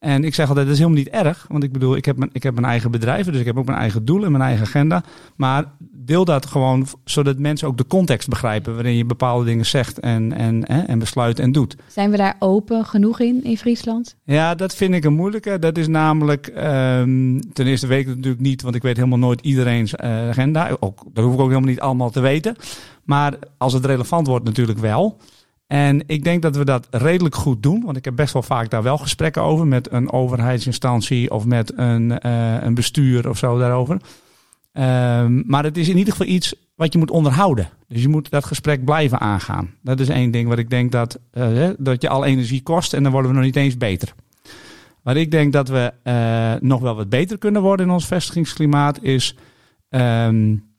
En 0.00 0.24
ik 0.24 0.34
zeg 0.34 0.48
altijd, 0.48 0.66
dat 0.66 0.74
is 0.74 0.82
helemaal 0.82 1.02
niet 1.02 1.12
erg. 1.14 1.46
Want 1.48 1.64
ik 1.64 1.72
bedoel, 1.72 1.96
ik 1.96 2.04
heb, 2.04 2.16
mijn, 2.16 2.30
ik 2.32 2.42
heb 2.42 2.54
mijn 2.54 2.66
eigen 2.66 2.90
bedrijven, 2.90 3.32
dus 3.32 3.40
ik 3.40 3.46
heb 3.46 3.58
ook 3.58 3.66
mijn 3.66 3.78
eigen 3.78 4.04
doelen 4.04 4.24
en 4.24 4.32
mijn 4.32 4.44
eigen 4.44 4.66
agenda. 4.66 5.02
Maar 5.36 5.64
deel 5.78 6.24
dat 6.24 6.46
gewoon, 6.46 6.86
zodat 7.04 7.38
mensen 7.38 7.68
ook 7.68 7.76
de 7.76 7.86
context 7.86 8.28
begrijpen 8.28 8.74
waarin 8.74 8.96
je 8.96 9.04
bepaalde 9.04 9.44
dingen 9.44 9.66
zegt 9.66 9.98
en, 9.98 10.32
en, 10.32 10.66
en 10.66 10.98
besluit 10.98 11.38
en 11.38 11.52
doet. 11.52 11.76
Zijn 11.86 12.10
we 12.10 12.16
daar 12.16 12.36
open 12.38 12.84
genoeg 12.84 13.20
in, 13.20 13.44
in 13.44 13.58
Friesland? 13.58 14.16
Ja, 14.24 14.54
dat 14.54 14.74
vind 14.74 14.94
ik 14.94 15.04
een 15.04 15.14
moeilijke. 15.14 15.58
Dat 15.58 15.78
is 15.78 15.88
namelijk, 15.88 16.46
um, 16.46 17.52
ten 17.52 17.66
eerste 17.66 17.86
weet 17.86 18.00
ik 18.00 18.06
het 18.06 18.16
natuurlijk 18.16 18.42
niet, 18.42 18.62
want 18.62 18.74
ik 18.74 18.82
weet 18.82 18.96
helemaal 18.96 19.18
nooit 19.18 19.40
iedereen's 19.40 19.92
uh, 19.92 20.28
agenda. 20.28 20.76
Ook, 20.80 21.04
dat 21.12 21.24
hoef 21.24 21.34
ik 21.34 21.40
ook 21.40 21.48
helemaal 21.48 21.70
niet 21.70 21.80
allemaal 21.80 22.10
te 22.10 22.20
weten. 22.20 22.56
Maar 23.04 23.34
als 23.58 23.72
het 23.72 23.84
relevant 23.84 24.26
wordt, 24.26 24.44
natuurlijk 24.44 24.78
wel. 24.78 25.16
En 25.70 26.02
ik 26.06 26.24
denk 26.24 26.42
dat 26.42 26.56
we 26.56 26.64
dat 26.64 26.86
redelijk 26.90 27.34
goed 27.34 27.62
doen. 27.62 27.82
Want 27.84 27.96
ik 27.96 28.04
heb 28.04 28.16
best 28.16 28.32
wel 28.32 28.42
vaak 28.42 28.70
daar 28.70 28.82
wel 28.82 28.98
gesprekken 28.98 29.42
over. 29.42 29.66
Met 29.66 29.92
een 29.92 30.12
overheidsinstantie 30.12 31.30
of 31.30 31.44
met 31.44 31.78
een, 31.78 32.18
uh, 32.26 32.62
een 32.62 32.74
bestuur 32.74 33.28
of 33.28 33.38
zo 33.38 33.58
daarover. 33.58 33.94
Um, 34.72 35.42
maar 35.46 35.64
het 35.64 35.76
is 35.76 35.88
in 35.88 35.96
ieder 35.96 36.12
geval 36.12 36.32
iets 36.32 36.54
wat 36.74 36.92
je 36.92 36.98
moet 36.98 37.10
onderhouden. 37.10 37.68
Dus 37.88 38.02
je 38.02 38.08
moet 38.08 38.30
dat 38.30 38.44
gesprek 38.44 38.84
blijven 38.84 39.20
aangaan. 39.20 39.74
Dat 39.82 40.00
is 40.00 40.08
één 40.08 40.30
ding 40.30 40.48
wat 40.48 40.58
ik 40.58 40.70
denk 40.70 40.92
dat, 40.92 41.18
uh, 41.34 41.68
dat 41.78 42.02
je 42.02 42.08
al 42.08 42.24
energie 42.24 42.62
kost. 42.62 42.94
En 42.94 43.02
dan 43.02 43.12
worden 43.12 43.30
we 43.30 43.36
nog 43.36 43.46
niet 43.46 43.56
eens 43.56 43.76
beter. 43.76 44.14
Waar 45.02 45.16
ik 45.16 45.30
denk 45.30 45.52
dat 45.52 45.68
we 45.68 45.92
uh, 46.04 46.68
nog 46.68 46.80
wel 46.80 46.94
wat 46.94 47.08
beter 47.08 47.38
kunnen 47.38 47.62
worden 47.62 47.86
in 47.86 47.92
ons 47.92 48.06
vestigingsklimaat 48.06 49.02
is... 49.02 49.36
Um, 49.88 50.69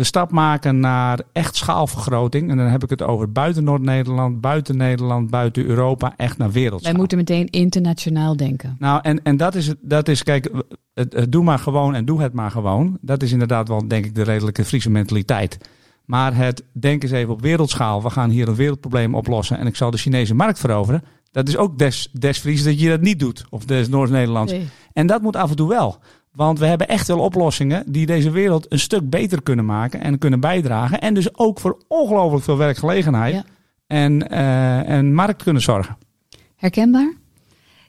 de 0.00 0.06
stap 0.06 0.30
maken 0.30 0.80
naar 0.80 1.20
echt 1.32 1.56
schaalvergroting. 1.56 2.50
En 2.50 2.56
dan 2.56 2.66
heb 2.66 2.82
ik 2.82 2.90
het 2.90 3.02
over 3.02 3.32
buiten 3.32 3.64
Noord-Nederland, 3.64 4.40
buiten 4.40 4.76
Nederland, 4.76 5.30
buiten 5.30 5.64
Europa, 5.64 6.14
echt 6.16 6.38
naar 6.38 6.50
wereldschaal. 6.50 6.90
Wij 6.90 7.00
moeten 7.00 7.18
meteen 7.18 7.46
internationaal 7.46 8.36
denken. 8.36 8.76
Nou, 8.78 9.00
en, 9.02 9.22
en 9.22 9.36
dat, 9.36 9.54
is, 9.54 9.66
het, 9.66 9.78
dat 9.80 10.08
is, 10.08 10.22
kijk, 10.22 10.50
het, 10.94 11.12
het, 11.12 11.32
doe 11.32 11.44
maar 11.44 11.58
gewoon 11.58 11.94
en 11.94 12.04
doe 12.04 12.22
het 12.22 12.32
maar 12.32 12.50
gewoon. 12.50 12.98
Dat 13.00 13.22
is 13.22 13.32
inderdaad 13.32 13.68
wel, 13.68 13.88
denk 13.88 14.04
ik, 14.04 14.14
de 14.14 14.22
redelijke 14.22 14.64
Friese 14.64 14.90
mentaliteit. 14.90 15.58
Maar 16.04 16.36
het 16.36 16.64
denk 16.72 17.02
eens 17.02 17.12
even 17.12 17.32
op 17.32 17.40
wereldschaal. 17.40 18.02
We 18.02 18.10
gaan 18.10 18.30
hier 18.30 18.48
een 18.48 18.54
wereldprobleem 18.54 19.14
oplossen 19.14 19.58
en 19.58 19.66
ik 19.66 19.76
zal 19.76 19.90
de 19.90 19.98
Chinese 19.98 20.34
markt 20.34 20.58
veroveren. 20.58 21.02
Dat 21.30 21.48
is 21.48 21.56
ook 21.56 21.78
des, 21.78 22.10
des 22.12 22.38
Fries 22.38 22.62
dat 22.62 22.80
je 22.80 22.88
dat 22.88 23.00
niet 23.00 23.18
doet. 23.18 23.44
Of 23.50 23.64
des 23.64 23.88
Noord-Nederlands. 23.88 24.52
Nee. 24.52 24.68
En 24.92 25.06
dat 25.06 25.22
moet 25.22 25.36
af 25.36 25.50
en 25.50 25.56
toe 25.56 25.68
wel. 25.68 25.98
Want 26.32 26.58
we 26.58 26.66
hebben 26.66 26.88
echt 26.88 27.06
wel 27.06 27.18
oplossingen 27.18 27.92
die 27.92 28.06
deze 28.06 28.30
wereld 28.30 28.72
een 28.72 28.78
stuk 28.78 29.10
beter 29.10 29.42
kunnen 29.42 29.64
maken 29.64 30.00
en 30.00 30.18
kunnen 30.18 30.40
bijdragen. 30.40 31.00
En 31.00 31.14
dus 31.14 31.38
ook 31.38 31.60
voor 31.60 31.78
ongelooflijk 31.88 32.44
veel 32.44 32.56
werkgelegenheid 32.56 33.34
Ja. 33.34 33.44
en, 33.86 34.32
uh, 34.32 34.88
en 34.88 35.14
markt 35.14 35.42
kunnen 35.42 35.62
zorgen. 35.62 35.96
Herkenbaar? 36.56 37.12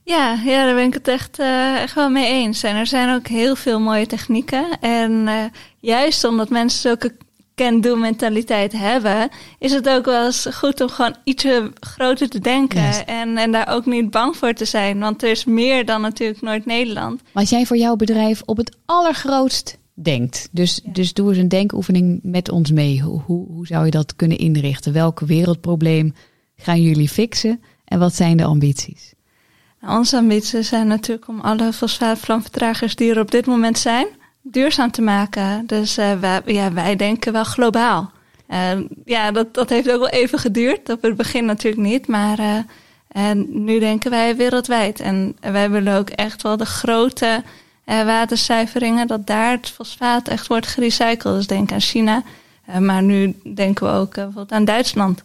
Ja, 0.04 0.40
ja, 0.46 0.66
daar 0.66 0.76
ben 0.76 0.86
ik 0.86 0.94
het 0.94 1.08
echt, 1.08 1.40
uh, 1.40 1.82
echt 1.82 1.96
wel 1.96 2.10
mee 2.10 2.28
eens. 2.28 2.64
En 2.64 2.76
er 2.76 2.88
zijn 2.88 3.16
ook 3.16 3.28
heel 3.28 3.56
veel 3.56 3.80
mooie 3.80 4.06
technieken. 4.08 4.80
En 4.80 5.12
uh, 5.12 5.44
juist 5.80 6.24
omdat 6.24 6.50
mensen 6.50 6.80
zulke 6.80 7.16
can-do 7.56 7.96
mentaliteit 7.96 8.72
hebben, 8.72 9.30
is 9.60 9.72
het 9.72 9.90
ook 9.90 10.06
wel 10.06 10.26
eens 10.26 10.48
goed 10.54 10.82
om 10.82 10.90
gewoon 10.90 11.16
ietsje 11.24 11.72
groter 11.80 12.30
te 12.30 12.40
denken. 12.40 12.82
Yes. 12.82 13.04
En, 13.06 13.38
en 13.38 13.52
daar 13.52 13.68
ook 13.68 13.86
niet 13.86 14.10
bang 14.10 14.36
voor 14.38 14.54
te 14.54 14.66
zijn. 14.66 15.00
Want 15.00 15.24
er 15.24 15.30
is 15.30 15.46
meer 15.46 15.86
dan 15.86 16.02
natuurlijk 16.02 16.42
Noord-Nederland. 16.42 17.22
Maar 17.24 17.44
als 17.44 17.50
jij 17.50 17.66
voor 17.66 17.78
jouw 17.78 17.96
bedrijf 17.96 18.42
op 18.46 18.58
het 18.58 18.78
allergrootst 18.86 19.78
denkt, 19.94 20.50
dus, 20.52 20.82
Ja. 20.84 20.92
dus 20.92 21.14
doe 21.14 21.30
eens 21.30 21.38
een 21.38 21.48
denkoefening 21.48 22.20
met 22.24 22.50
ons 22.50 22.72
mee. 22.72 23.02
Hoe, 23.02 23.22
hoe, 23.22 23.48
hoe 23.48 23.68
zou 23.68 23.86
je 23.86 23.92
dat 23.92 24.16
kunnen 24.16 24.38
inrichten? 24.38 24.94
Welk 24.94 25.20
wereldprobleem 25.20 26.14
gaan 26.56 26.82
jullie 26.82 27.10
fixen? 27.10 27.62
En 27.86 28.00
wat 28.00 28.16
zijn 28.16 28.38
de 28.38 28.44
ambities? 28.44 29.14
Nou, 29.82 29.98
onze 29.98 30.18
ambities 30.18 30.68
zijn 30.68 30.88
natuurlijk 30.88 31.28
om 31.28 31.40
alle 31.40 31.74
fosfaatvlamvertragers 31.74 32.96
die 32.96 33.12
er 33.12 33.20
op 33.20 33.32
dit 33.32 33.46
moment 33.46 33.78
zijn, 33.78 34.08
duurzaam 34.42 34.92
te 34.92 35.02
maken. 35.02 35.66
Dus 35.66 35.98
uh, 35.98 36.20
wij, 36.20 36.42
ja, 36.46 36.74
wij 36.74 36.96
denken 36.96 37.34
wel 37.34 37.44
globaal. 37.44 38.12
Uh, 38.50 38.72
ja, 39.06 39.32
dat, 39.32 39.54
dat 39.54 39.70
heeft 39.70 39.92
ook 39.92 40.00
wel 40.00 40.10
even 40.10 40.40
geduurd. 40.40 40.90
Op 40.90 41.02
het 41.02 41.16
begin 41.16 41.46
natuurlijk 41.46 41.82
niet, 41.82 42.08
maar 42.08 42.40
uh, 42.40 43.32
nu 43.48 43.80
denken 43.80 44.12
wij 44.12 44.36
wereldwijd. 44.36 45.00
En 45.00 45.36
wij 45.40 45.70
willen 45.70 45.98
ook 45.98 46.10
echt 46.10 46.42
wel 46.42 46.58
de 46.58 46.66
grote 46.66 47.44
waterzuiveringen, 47.86 49.08
dat 49.08 49.28
daar 49.28 49.52
het 49.52 49.70
fosfaat 49.70 50.28
echt 50.28 50.48
wordt 50.48 50.68
gerecycled. 50.68 51.36
Dus 51.36 51.48
denk 51.48 51.72
aan 51.72 51.82
China. 51.82 52.24
Maar 52.80 53.04
nu 53.04 53.36
denken 53.54 53.86
we 53.86 53.94
ook 53.94 54.14
bijvoorbeeld 54.14 54.52
aan 54.52 54.66
Duitsland. 54.66 55.24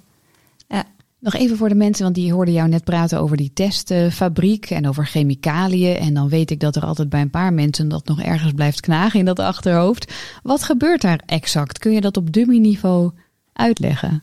Nog 1.19 1.35
even 1.35 1.57
voor 1.57 1.69
de 1.69 1.75
mensen, 1.75 2.05
want 2.05 2.15
die 2.15 2.33
hoorden 2.33 2.55
jou 2.55 2.69
net 2.69 2.85
praten 2.85 3.21
over 3.21 3.37
die 3.37 3.51
testfabriek 3.55 4.71
en 4.71 4.89
over 4.89 5.07
chemicaliën. 5.07 5.97
En 5.97 6.15
dan 6.15 6.29
weet 6.29 6.51
ik 6.51 6.61
dat 6.61 6.77
er 6.77 6.85
altijd 6.85 7.09
bij 7.09 7.21
een 7.21 7.31
paar 7.31 7.53
mensen 7.53 7.89
dat 7.89 8.07
nog 8.07 8.23
ergens 8.23 8.53
blijft 8.53 8.81
knagen 8.81 9.19
in 9.19 9.25
dat 9.25 9.39
achterhoofd. 9.39 10.13
Wat 10.43 10.63
gebeurt 10.63 11.01
daar 11.01 11.21
exact? 11.27 11.79
Kun 11.79 11.93
je 11.93 12.01
dat 12.01 12.17
op 12.17 12.33
dummy-niveau 12.33 13.11
uitleggen? 13.53 14.23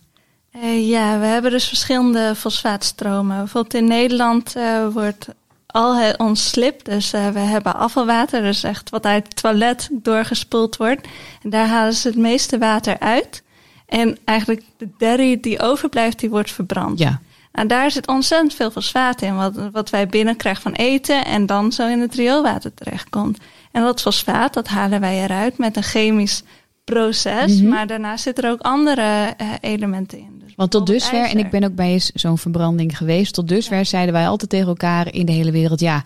Uh, 0.55 0.89
ja, 0.89 1.19
we 1.19 1.25
hebben 1.25 1.51
dus 1.51 1.67
verschillende 1.67 2.33
fosfaatstromen. 2.35 3.37
Bijvoorbeeld 3.37 3.73
in 3.73 3.87
Nederland 3.87 4.55
uh, 4.57 4.87
wordt 4.87 5.27
al 5.67 6.13
ons 6.17 6.49
slip, 6.49 6.85
dus 6.85 7.13
uh, 7.13 7.27
we 7.27 7.39
hebben 7.39 7.75
afvalwater, 7.75 8.41
dus 8.41 8.63
echt 8.63 8.89
wat 8.89 9.05
uit 9.05 9.23
het 9.23 9.35
toilet 9.35 9.89
doorgespoeld 9.91 10.77
wordt. 10.77 11.07
En 11.41 11.49
daar 11.49 11.67
halen 11.67 11.93
ze 11.93 12.07
het 12.07 12.17
meeste 12.17 12.57
water 12.57 12.99
uit. 12.99 13.43
En 13.85 14.17
eigenlijk 14.25 14.63
de 14.77 14.87
derry 14.97 15.39
die 15.39 15.59
overblijft, 15.59 16.19
die 16.19 16.29
wordt 16.29 16.51
verbrand. 16.51 16.99
Ja. 16.99 17.21
En 17.51 17.67
daar 17.67 17.91
zit 17.91 18.07
ontzettend 18.07 18.53
veel 18.53 18.71
fosfaat 18.71 19.21
in, 19.21 19.35
wat, 19.35 19.53
wat 19.71 19.89
wij 19.89 20.07
binnenkrijgen 20.07 20.61
van 20.61 20.71
eten 20.71 21.25
en 21.25 21.45
dan 21.45 21.71
zo 21.71 21.87
in 21.87 21.99
het 21.99 22.15
rioolwater 22.15 22.73
terechtkomt. 22.73 23.37
En 23.71 23.81
dat 23.83 24.01
fosfaat, 24.01 24.53
dat 24.53 24.67
halen 24.67 24.99
wij 24.99 25.23
eruit 25.23 25.57
met 25.57 25.77
een 25.77 25.83
chemisch 25.83 26.43
proces, 26.83 27.59
Mhm. 27.59 27.69
maar 27.69 27.87
daarna 27.87 28.17
zitten 28.17 28.43
er 28.43 28.51
ook 28.51 28.61
andere 28.61 29.33
uh, 29.41 29.47
elementen 29.61 30.17
in. 30.17 30.41
Dus 30.43 30.53
Want 30.55 30.71
tot 30.71 30.87
dusver, 30.87 31.23
en 31.23 31.37
ik 31.37 31.49
ben 31.49 31.63
ook 31.63 31.75
bij 31.75 31.91
eens 31.91 32.11
zo'n 32.13 32.37
verbranding 32.37 32.97
geweest, 32.97 33.33
tot 33.33 33.47
dusver 33.47 33.85
zeiden 33.85 34.13
wij 34.13 34.27
altijd 34.27 34.49
tegen 34.49 34.67
elkaar 34.67 35.13
in 35.13 35.25
de 35.25 35.31
hele 35.31 35.51
wereld, 35.51 35.79
ja, 35.79 36.03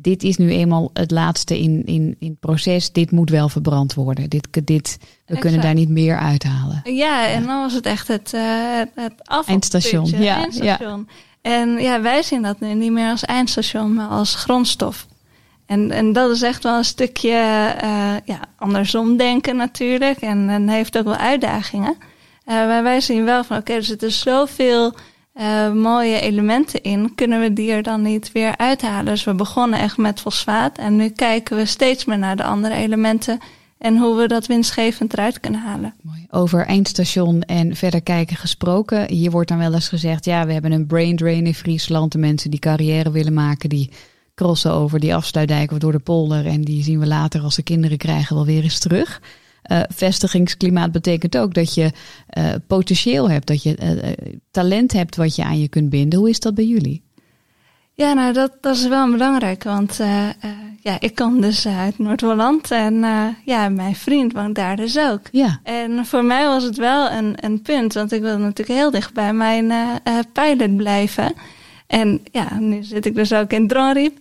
dit 0.00 0.22
is 0.22 0.36
nu 0.36 0.50
eenmaal 0.50 0.90
het 0.92 1.10
laatste 1.10 1.58
in, 1.58 1.82
in, 1.84 2.16
in 2.18 2.30
het 2.30 2.40
proces, 2.40 2.92
dit 2.92 3.10
moet 3.10 3.30
wel 3.30 3.48
verbrand 3.48 3.94
worden. 3.94 4.30
Dit, 4.30 4.48
dit, 4.52 4.96
we 5.00 5.06
Exact. 5.24 5.40
kunnen 5.40 5.60
daar 5.60 5.74
niet 5.74 5.88
meer 5.88 6.16
uithalen. 6.16 6.80
Ja, 6.84 7.26
en 7.26 7.46
dan 7.46 7.60
was 7.60 7.72
het 7.72 7.86
echt 7.86 8.08
het, 8.08 8.32
uh, 8.34 8.42
het, 8.94 9.12
Eindstation, 9.46 10.06
ja, 10.06 10.36
eindstation. 10.36 11.08
En 11.40 11.68
ja, 11.68 12.00
wij 12.00 12.22
zien 12.22 12.42
dat 12.42 12.60
nu 12.60 12.74
niet 12.74 12.92
meer 12.92 13.10
als 13.10 13.24
eindstation, 13.24 13.94
maar 13.94 14.08
als 14.08 14.34
grondstof. 14.34 15.06
En, 15.66 15.90
en 15.90 16.12
dat 16.12 16.30
is 16.30 16.42
echt 16.42 16.62
wel 16.62 16.76
een 16.76 16.84
stukje 16.84 17.30
uh, 17.82 18.14
ja, 18.24 18.40
andersom 18.56 19.16
denken 19.16 19.56
natuurlijk. 19.56 20.18
En, 20.20 20.48
en 20.48 20.68
heeft 20.68 20.98
ook 20.98 21.04
wel 21.04 21.16
uitdagingen. 21.16 21.96
Uh, 22.46 22.54
maar 22.54 22.82
wij 22.82 23.00
zien 23.00 23.24
wel 23.24 23.44
van 23.44 23.56
oké, 23.56 23.66
okay, 23.66 23.76
er 23.76 23.86
zitten 23.86 24.12
zoveel 24.12 24.94
uh, 25.40 25.72
mooie 25.72 26.20
elementen 26.20 26.82
in. 26.82 27.14
Kunnen 27.14 27.40
we 27.40 27.52
die 27.52 27.70
er 27.70 27.82
dan 27.82 28.02
niet 28.02 28.32
weer 28.32 28.56
uithalen? 28.56 29.04
Dus 29.04 29.24
we 29.24 29.34
begonnen 29.34 29.78
echt 29.78 29.96
met 29.96 30.20
fosfaat. 30.20 30.78
En 30.78 30.96
nu 30.96 31.08
kijken 31.08 31.56
we 31.56 31.64
steeds 31.64 32.04
meer 32.04 32.18
naar 32.18 32.36
de 32.36 32.44
andere 32.44 32.74
elementen. 32.74 33.38
En 33.78 33.96
hoe 33.96 34.16
we 34.16 34.28
dat 34.28 34.46
winstgevend 34.46 35.12
eruit 35.12 35.40
kunnen 35.40 35.60
halen. 35.60 35.94
Over 36.30 36.66
eindstation 36.66 37.42
en 37.42 37.76
verder 37.76 38.02
kijken 38.02 38.36
gesproken. 38.36 39.10
Hier 39.10 39.30
wordt 39.30 39.48
dan 39.48 39.58
wel 39.58 39.74
eens 39.74 39.88
gezegd, 39.88 40.24
ja, 40.24 40.46
we 40.46 40.52
hebben 40.52 40.72
een 40.72 40.86
brain 40.86 41.16
drain 41.16 41.46
in 41.46 41.54
Friesland. 41.54 42.12
De 42.12 42.18
mensen 42.18 42.50
die 42.50 42.60
carrière 42.60 43.10
willen 43.10 43.34
maken, 43.34 43.68
die 43.68 43.90
crossen 44.34 44.72
over 44.72 45.00
die 45.00 45.14
afsluitdijk 45.14 45.72
of 45.72 45.78
door 45.78 45.92
de 45.92 45.98
polder. 45.98 46.46
En 46.46 46.62
die 46.62 46.82
zien 46.82 46.98
we 46.98 47.06
later 47.06 47.40
als 47.40 47.54
ze 47.54 47.62
kinderen 47.62 47.98
krijgen 47.98 48.36
wel 48.36 48.44
weer 48.44 48.62
eens 48.62 48.78
terug. 48.78 49.20
Uh, 49.70 49.80
vestigingsklimaat 49.88 50.92
betekent 50.92 51.36
ook 51.36 51.54
dat 51.54 51.74
je 51.74 51.92
uh, 52.38 52.44
potentieel 52.66 53.30
hebt, 53.30 53.46
dat 53.46 53.62
je 53.62 53.76
uh, 53.82 54.12
talent 54.50 54.92
hebt 54.92 55.16
wat 55.16 55.36
je 55.36 55.44
aan 55.44 55.60
je 55.60 55.68
kunt 55.68 55.90
binden. 55.90 56.18
Hoe 56.18 56.28
is 56.28 56.40
dat 56.40 56.54
bij 56.54 56.64
jullie? 56.64 57.02
Ja, 57.94 58.12
nou 58.12 58.32
dat, 58.32 58.52
dat 58.60 58.76
is 58.76 58.88
wel 58.88 59.10
belangrijk, 59.10 59.64
want 59.64 60.00
ja, 60.80 61.00
ik 61.00 61.14
kom 61.14 61.40
dus 61.40 61.66
uit 61.66 61.98
Noord-Holland 61.98 62.70
en 62.70 62.94
ja, 63.44 63.68
mijn 63.68 63.94
vriend 63.94 64.32
woont 64.32 64.54
daar 64.54 64.76
dus 64.76 64.98
ook. 64.98 65.20
Ja. 65.30 65.60
En 65.62 66.06
voor 66.06 66.24
mij 66.24 66.46
was 66.46 66.64
het 66.64 66.76
wel 66.76 67.10
een, 67.10 67.34
een 67.44 67.62
punt, 67.62 67.94
want 67.94 68.12
ik 68.12 68.20
wilde 68.20 68.42
natuurlijk 68.42 68.78
heel 68.78 68.90
dicht 68.90 69.14
bij 69.14 69.32
mijn 69.32 69.72
pilot 70.32 70.76
blijven. 70.76 71.32
En 71.86 72.20
ja, 72.32 72.58
nu 72.58 72.82
zit 72.82 73.06
ik 73.06 73.14
dus 73.14 73.32
ook 73.32 73.52
in 73.52 73.68
Dronriep. 73.68 74.18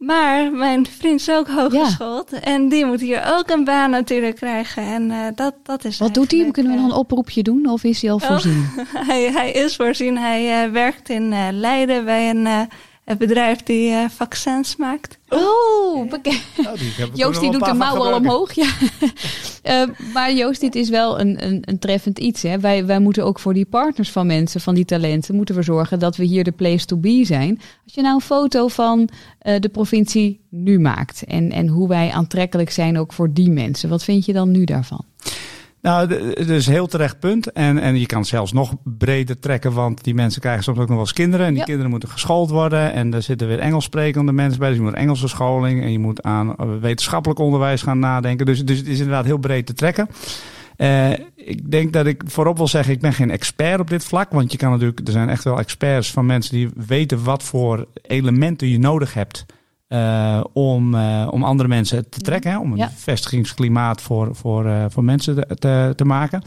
Maar 0.00 0.52
mijn 0.52 0.86
vriend 0.86 1.20
is 1.20 1.30
ook 1.30 1.48
hooggeschoold. 1.48 2.30
Ja. 2.30 2.40
En 2.40 2.68
die 2.68 2.84
moet 2.84 3.00
hier 3.00 3.22
ook 3.26 3.50
een 3.50 3.64
baan 3.64 3.90
natuurlijk 3.90 4.36
krijgen. 4.36 4.82
En 4.82 5.10
uh, 5.10 5.26
dat, 5.34 5.54
dat 5.62 5.84
is. 5.84 5.98
Wat 5.98 6.14
doet 6.14 6.30
hij? 6.30 6.50
Kunnen 6.50 6.72
we 6.72 6.78
nog 6.80 6.90
een 6.90 6.96
oproepje 6.96 7.42
doen? 7.42 7.66
Of 7.66 7.84
is 7.84 8.02
hij 8.02 8.10
al 8.10 8.18
voorzien? 8.18 8.66
Oh, 8.76 8.84
hij, 9.08 9.32
hij, 9.32 9.50
is 9.50 9.76
voorzien. 9.76 10.18
Hij 10.18 10.66
uh, 10.66 10.72
werkt 10.72 11.08
in 11.08 11.32
uh, 11.32 11.48
Leiden 11.50 12.04
bij 12.04 12.30
een 12.30 12.68
bedrijf 13.18 13.62
die 13.62 13.94
vaccins 14.08 14.76
maakt. 14.76 15.18
Oh, 15.30 16.10
bekend. 16.10 16.42
Oh, 16.56 16.72
die 16.74 16.92
Joost 17.20 17.40
die 17.40 17.50
doet 17.50 17.64
de 17.64 17.72
mouw 17.72 17.96
al 17.96 18.14
omhoog. 18.14 18.52
Ja. 18.52 18.70
maar 20.14 20.32
Joost, 20.32 20.60
dit 20.60 20.74
is 20.74 20.88
wel 20.88 21.20
een, 21.20 21.46
een, 21.46 21.62
een 21.64 21.78
treffend 21.78 22.18
iets. 22.18 22.42
Hè? 22.42 22.58
Wij, 22.58 22.86
wij 22.86 22.98
moeten 22.98 23.24
ook 23.24 23.38
voor 23.38 23.54
die 23.54 23.66
partners 23.66 24.10
van 24.10 24.26
mensen, 24.26 24.60
van 24.60 24.74
die 24.74 24.84
talenten, 24.84 25.34
moeten 25.34 25.54
we 25.54 25.62
zorgen 25.62 25.98
dat 25.98 26.16
we 26.16 26.24
hier 26.24 26.44
de 26.44 26.52
place 26.52 26.86
to 26.86 26.96
be 26.96 27.24
zijn. 27.24 27.60
Als 27.84 27.94
je 27.94 28.02
nou 28.02 28.14
een 28.14 28.20
foto 28.20 28.68
van 28.68 29.08
de 29.38 29.68
provincie 29.72 30.40
nu 30.48 30.78
maakt 30.78 31.24
en, 31.24 31.52
en 31.52 31.66
hoe 31.66 31.88
wij 31.88 32.10
aantrekkelijk 32.10 32.70
zijn 32.70 32.98
ook 32.98 33.12
voor 33.12 33.32
die 33.32 33.50
mensen, 33.50 33.88
wat 33.88 34.04
vind 34.04 34.24
je 34.24 34.32
dan 34.32 34.50
nu 34.50 34.64
daarvan? 34.64 35.04
Nou, 35.82 36.08
dat 36.08 36.48
is 36.48 36.66
een 36.66 36.72
heel 36.72 36.86
terecht 36.86 37.18
punt. 37.18 37.52
En, 37.52 37.78
en 37.78 37.98
je 37.98 38.06
kan 38.06 38.18
het 38.18 38.28
zelfs 38.28 38.52
nog 38.52 38.74
breder 38.84 39.38
trekken, 39.38 39.72
want 39.72 40.04
die 40.04 40.14
mensen 40.14 40.40
krijgen 40.40 40.62
soms 40.62 40.78
ook 40.78 40.86
nog 40.86 40.96
wel 40.96 41.00
eens 41.00 41.12
kinderen. 41.12 41.46
En 41.46 41.52
die 41.52 41.58
ja. 41.58 41.66
kinderen 41.66 41.90
moeten 41.90 42.08
geschoold 42.08 42.50
worden. 42.50 42.92
En 42.92 43.14
er 43.14 43.22
zitten 43.22 43.48
weer 43.48 43.58
Engels 43.58 43.84
sprekende 43.84 44.32
mensen 44.32 44.58
bij. 44.58 44.68
Dus 44.68 44.78
je 44.78 44.84
moet 44.84 44.94
Engelse 44.94 45.28
scholing 45.28 45.82
en 45.82 45.92
je 45.92 45.98
moet 45.98 46.22
aan 46.22 46.80
wetenschappelijk 46.80 47.40
onderwijs 47.40 47.82
gaan 47.82 47.98
nadenken. 47.98 48.46
Dus, 48.46 48.64
dus 48.64 48.78
het 48.78 48.86
is 48.86 48.98
inderdaad 48.98 49.24
heel 49.24 49.38
breed 49.38 49.66
te 49.66 49.74
trekken. 49.74 50.08
Uh, 50.76 51.10
ik 51.34 51.70
denk 51.70 51.92
dat 51.92 52.06
ik 52.06 52.22
voorop 52.26 52.56
wil 52.56 52.68
zeggen, 52.68 52.94
ik 52.94 53.00
ben 53.00 53.12
geen 53.12 53.30
expert 53.30 53.80
op 53.80 53.90
dit 53.90 54.04
vlak. 54.04 54.30
Want 54.30 54.52
je 54.52 54.58
kan 54.58 54.70
natuurlijk, 54.70 55.00
er 55.06 55.12
zijn 55.12 55.28
echt 55.28 55.44
wel 55.44 55.58
experts 55.58 56.10
van 56.10 56.26
mensen 56.26 56.54
die 56.54 56.68
weten 56.86 57.24
wat 57.24 57.42
voor 57.42 57.86
elementen 58.02 58.68
je 58.68 58.78
nodig 58.78 59.14
hebt. 59.14 59.46
Uh, 59.92 60.44
om, 60.52 60.94
uh, 60.94 61.28
om 61.30 61.44
andere 61.44 61.68
mensen 61.68 62.08
te 62.08 62.20
trekken, 62.20 62.50
hè, 62.50 62.58
om 62.58 62.72
een 62.72 62.78
ja. 62.78 62.90
vestigingsklimaat 62.90 64.02
voor, 64.02 64.34
voor, 64.34 64.66
uh, 64.66 64.84
voor 64.88 65.04
mensen 65.04 65.34
te, 65.34 65.54
te, 65.54 65.92
te, 65.96 66.04
maken. 66.04 66.42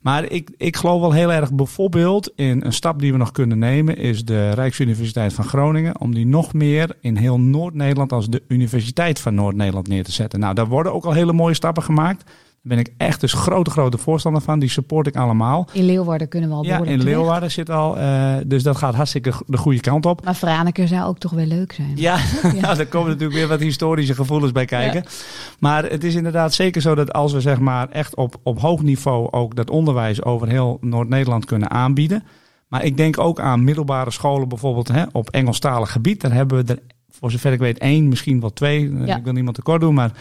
Maar 0.00 0.30
ik, 0.30 0.50
ik 0.56 0.76
geloof 0.76 1.00
wel 1.00 1.12
heel 1.12 1.32
erg 1.32 1.52
bijvoorbeeld 1.52 2.32
in 2.36 2.64
een 2.64 2.72
stap 2.72 3.00
die 3.00 3.12
we 3.12 3.18
nog 3.18 3.32
kunnen 3.32 3.58
nemen, 3.58 3.96
is 3.96 4.24
de 4.24 4.50
Rijksuniversiteit 4.50 5.32
van 5.32 5.44
Groningen, 5.44 6.00
om 6.00 6.14
die 6.14 6.26
nog 6.26 6.52
meer 6.52 6.96
in 7.00 7.16
heel 7.16 7.40
Noord-Nederland 7.40 8.12
als 8.12 8.28
de 8.28 8.42
Universiteit 8.48 9.20
van 9.20 9.34
Noord-Nederland 9.34 9.88
neer 9.88 10.04
te 10.04 10.12
zetten. 10.12 10.40
Nou, 10.40 10.54
daar 10.54 10.68
worden 10.68 10.92
ook 10.92 11.04
al 11.04 11.12
hele 11.12 11.32
mooie 11.32 11.54
stappen 11.54 11.82
gemaakt. 11.82 12.30
Daar 12.64 12.76
ben 12.76 12.84
ik 12.86 12.94
echt 12.96 13.20
dus 13.20 13.32
grote, 13.32 13.70
grote 13.70 13.98
voorstander 13.98 14.42
van. 14.42 14.58
Die 14.58 14.68
support 14.68 15.06
ik 15.06 15.16
allemaal. 15.16 15.68
In 15.72 15.84
Leeuwarden 15.84 16.28
kunnen 16.28 16.48
we 16.48 16.54
al 16.54 16.64
Ja, 16.64 16.82
in 16.82 17.02
Leeuwarden 17.02 17.50
zit 17.50 17.70
al. 17.70 17.98
Uh, 17.98 18.34
dus 18.46 18.62
dat 18.62 18.76
gaat 18.76 18.94
hartstikke 18.94 19.32
de 19.46 19.56
goede 19.56 19.80
kant 19.80 20.06
op. 20.06 20.24
Maar 20.24 20.34
Franeker 20.34 20.88
zou 20.88 21.04
ook 21.04 21.18
toch 21.18 21.32
wel 21.32 21.46
leuk 21.46 21.72
zijn. 21.72 21.92
Ja, 21.94 22.16
ja. 22.42 22.60
nou, 22.60 22.76
daar 22.76 22.86
komen 22.86 23.08
natuurlijk 23.08 23.38
weer 23.38 23.48
wat 23.48 23.60
historische 23.60 24.14
gevoelens 24.14 24.52
bij 24.52 24.64
kijken. 24.64 25.02
Ja. 25.04 25.10
Maar 25.58 25.84
het 25.84 26.04
is 26.04 26.14
inderdaad 26.14 26.54
zeker 26.54 26.80
zo 26.80 26.94
dat 26.94 27.12
als 27.12 27.32
we 27.32 27.40
zeg 27.40 27.58
maar 27.58 27.88
echt 27.88 28.16
op, 28.16 28.36
op 28.42 28.60
hoog 28.60 28.82
niveau 28.82 29.30
ook 29.30 29.56
dat 29.56 29.70
onderwijs 29.70 30.22
over 30.22 30.48
heel 30.48 30.78
Noord-Nederland 30.80 31.44
kunnen 31.44 31.70
aanbieden. 31.70 32.24
Maar 32.68 32.84
ik 32.84 32.96
denk 32.96 33.18
ook 33.18 33.40
aan 33.40 33.64
middelbare 33.64 34.10
scholen 34.10 34.48
bijvoorbeeld 34.48 34.88
hè, 34.88 35.04
op 35.12 35.30
Engelstalig 35.30 35.92
gebied. 35.92 36.20
Daar 36.20 36.32
hebben 36.32 36.64
we 36.64 36.72
er, 36.72 36.78
voor 37.24 37.32
zover 37.32 37.52
ik 37.52 37.58
weet, 37.58 37.78
één, 37.78 38.08
misschien 38.08 38.40
wel 38.40 38.52
twee. 38.52 38.92
Ja. 39.04 39.16
Ik 39.16 39.24
wil 39.24 39.32
niemand 39.32 39.56
tekort 39.56 39.80
doen, 39.80 39.94
maar... 39.94 40.12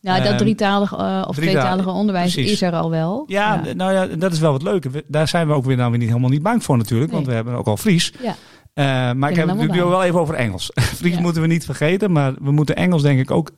Nou, 0.00 0.22
dat 0.22 0.38
drietalig 0.38 0.92
uh, 0.92 1.24
of 1.28 1.36
tweetalige 1.36 1.90
onderwijs 1.90 2.32
precies. 2.32 2.52
is 2.52 2.62
er 2.62 2.72
al 2.72 2.90
wel. 2.90 3.24
Ja, 3.26 3.62
ja, 3.64 3.72
nou 3.72 3.92
ja, 3.92 4.16
dat 4.16 4.32
is 4.32 4.38
wel 4.38 4.52
wat 4.52 4.62
leuke. 4.62 5.04
Daar 5.06 5.28
zijn 5.28 5.46
we 5.46 5.52
ook 5.52 5.64
weer, 5.64 5.76
nou 5.76 5.90
weer 5.90 5.98
niet 5.98 6.08
helemaal 6.08 6.30
niet 6.30 6.42
bang 6.42 6.64
voor 6.64 6.76
natuurlijk, 6.76 7.10
nee. 7.10 7.20
want 7.20 7.30
we 7.30 7.36
hebben 7.36 7.54
ook 7.54 7.66
al 7.66 7.76
Fries. 7.76 8.12
Ja. 8.22 8.34
Uh, 8.74 8.84
maar 9.18 9.30
ik 9.30 9.36
heb 9.36 9.48
het 9.48 9.56
natuurlijk 9.56 9.88
wel 9.88 10.02
even 10.02 10.20
over 10.20 10.34
Engels. 10.34 10.70
Fries 10.98 11.14
ja. 11.14 11.20
moeten 11.20 11.42
we 11.42 11.48
niet 11.48 11.64
vergeten, 11.64 12.12
maar 12.12 12.34
we 12.40 12.50
moeten 12.50 12.76
Engels 12.76 13.02
denk 13.02 13.20
ik 13.20 13.30
ook 13.30 13.50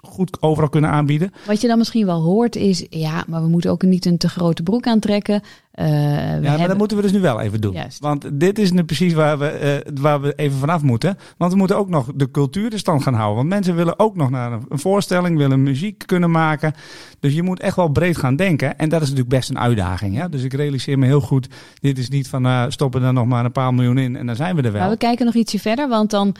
goed 0.00 0.42
overal 0.42 0.68
kunnen 0.68 0.90
aanbieden. 0.90 1.32
Wat 1.46 1.60
je 1.60 1.68
dan 1.68 1.78
misschien 1.78 2.06
wel 2.06 2.20
hoort 2.20 2.56
is, 2.56 2.86
ja, 2.90 3.24
maar 3.26 3.42
we 3.42 3.48
moeten 3.48 3.70
ook 3.70 3.82
niet 3.82 4.06
een 4.06 4.18
te 4.18 4.28
grote 4.28 4.62
broek 4.62 4.86
aantrekken. 4.86 5.42
Uh, 5.74 5.86
ja, 5.86 6.40
maar 6.40 6.50
hebben... 6.50 6.68
dat 6.68 6.78
moeten 6.78 6.96
we 6.96 7.02
dus 7.02 7.12
nu 7.12 7.20
wel 7.20 7.40
even 7.40 7.60
doen. 7.60 7.72
Juist. 7.72 7.98
Want 8.00 8.40
dit 8.40 8.58
is 8.58 8.72
nu 8.72 8.84
precies 8.84 9.12
waar 9.12 9.38
we, 9.38 9.82
uh, 9.86 9.92
waar 10.00 10.20
we 10.20 10.32
even 10.34 10.58
vanaf 10.58 10.82
moeten. 10.82 11.18
Want 11.36 11.52
we 11.52 11.58
moeten 11.58 11.76
ook 11.76 11.88
nog 11.88 12.08
de 12.14 12.30
cultuur 12.30 12.72
in 12.72 12.78
stand 12.78 13.02
gaan 13.02 13.14
houden. 13.14 13.36
Want 13.36 13.48
mensen 13.48 13.76
willen 13.76 13.98
ook 13.98 14.16
nog 14.16 14.30
naar 14.30 14.52
een 14.52 14.78
voorstelling, 14.78 15.36
willen 15.36 15.62
muziek 15.62 16.02
kunnen 16.06 16.30
maken. 16.30 16.72
Dus 17.20 17.34
je 17.34 17.42
moet 17.42 17.60
echt 17.60 17.76
wel 17.76 17.88
breed 17.88 18.16
gaan 18.16 18.36
denken. 18.36 18.78
En 18.78 18.88
dat 18.88 19.02
is 19.02 19.08
natuurlijk 19.08 19.36
best 19.36 19.50
een 19.50 19.58
uitdaging. 19.58 20.16
Hè? 20.16 20.28
Dus 20.28 20.42
ik 20.42 20.52
realiseer 20.52 20.98
me 20.98 21.06
heel 21.06 21.20
goed, 21.20 21.48
dit 21.80 21.98
is 21.98 22.08
niet 22.08 22.28
van 22.28 22.46
uh, 22.46 22.64
stoppen 22.68 23.02
er 23.02 23.12
nog 23.12 23.26
maar 23.26 23.44
een 23.44 23.52
paar 23.52 23.74
miljoen 23.74 23.98
in 23.98 24.16
en 24.16 24.26
dan 24.26 24.36
zijn 24.36 24.56
we 24.56 24.62
er 24.62 24.72
wel. 24.72 24.80
Maar 24.80 24.90
we 24.90 24.96
kijken 24.96 25.24
nog 25.24 25.34
ietsje 25.34 25.58
verder, 25.58 25.88
want 25.88 26.10
dan 26.10 26.34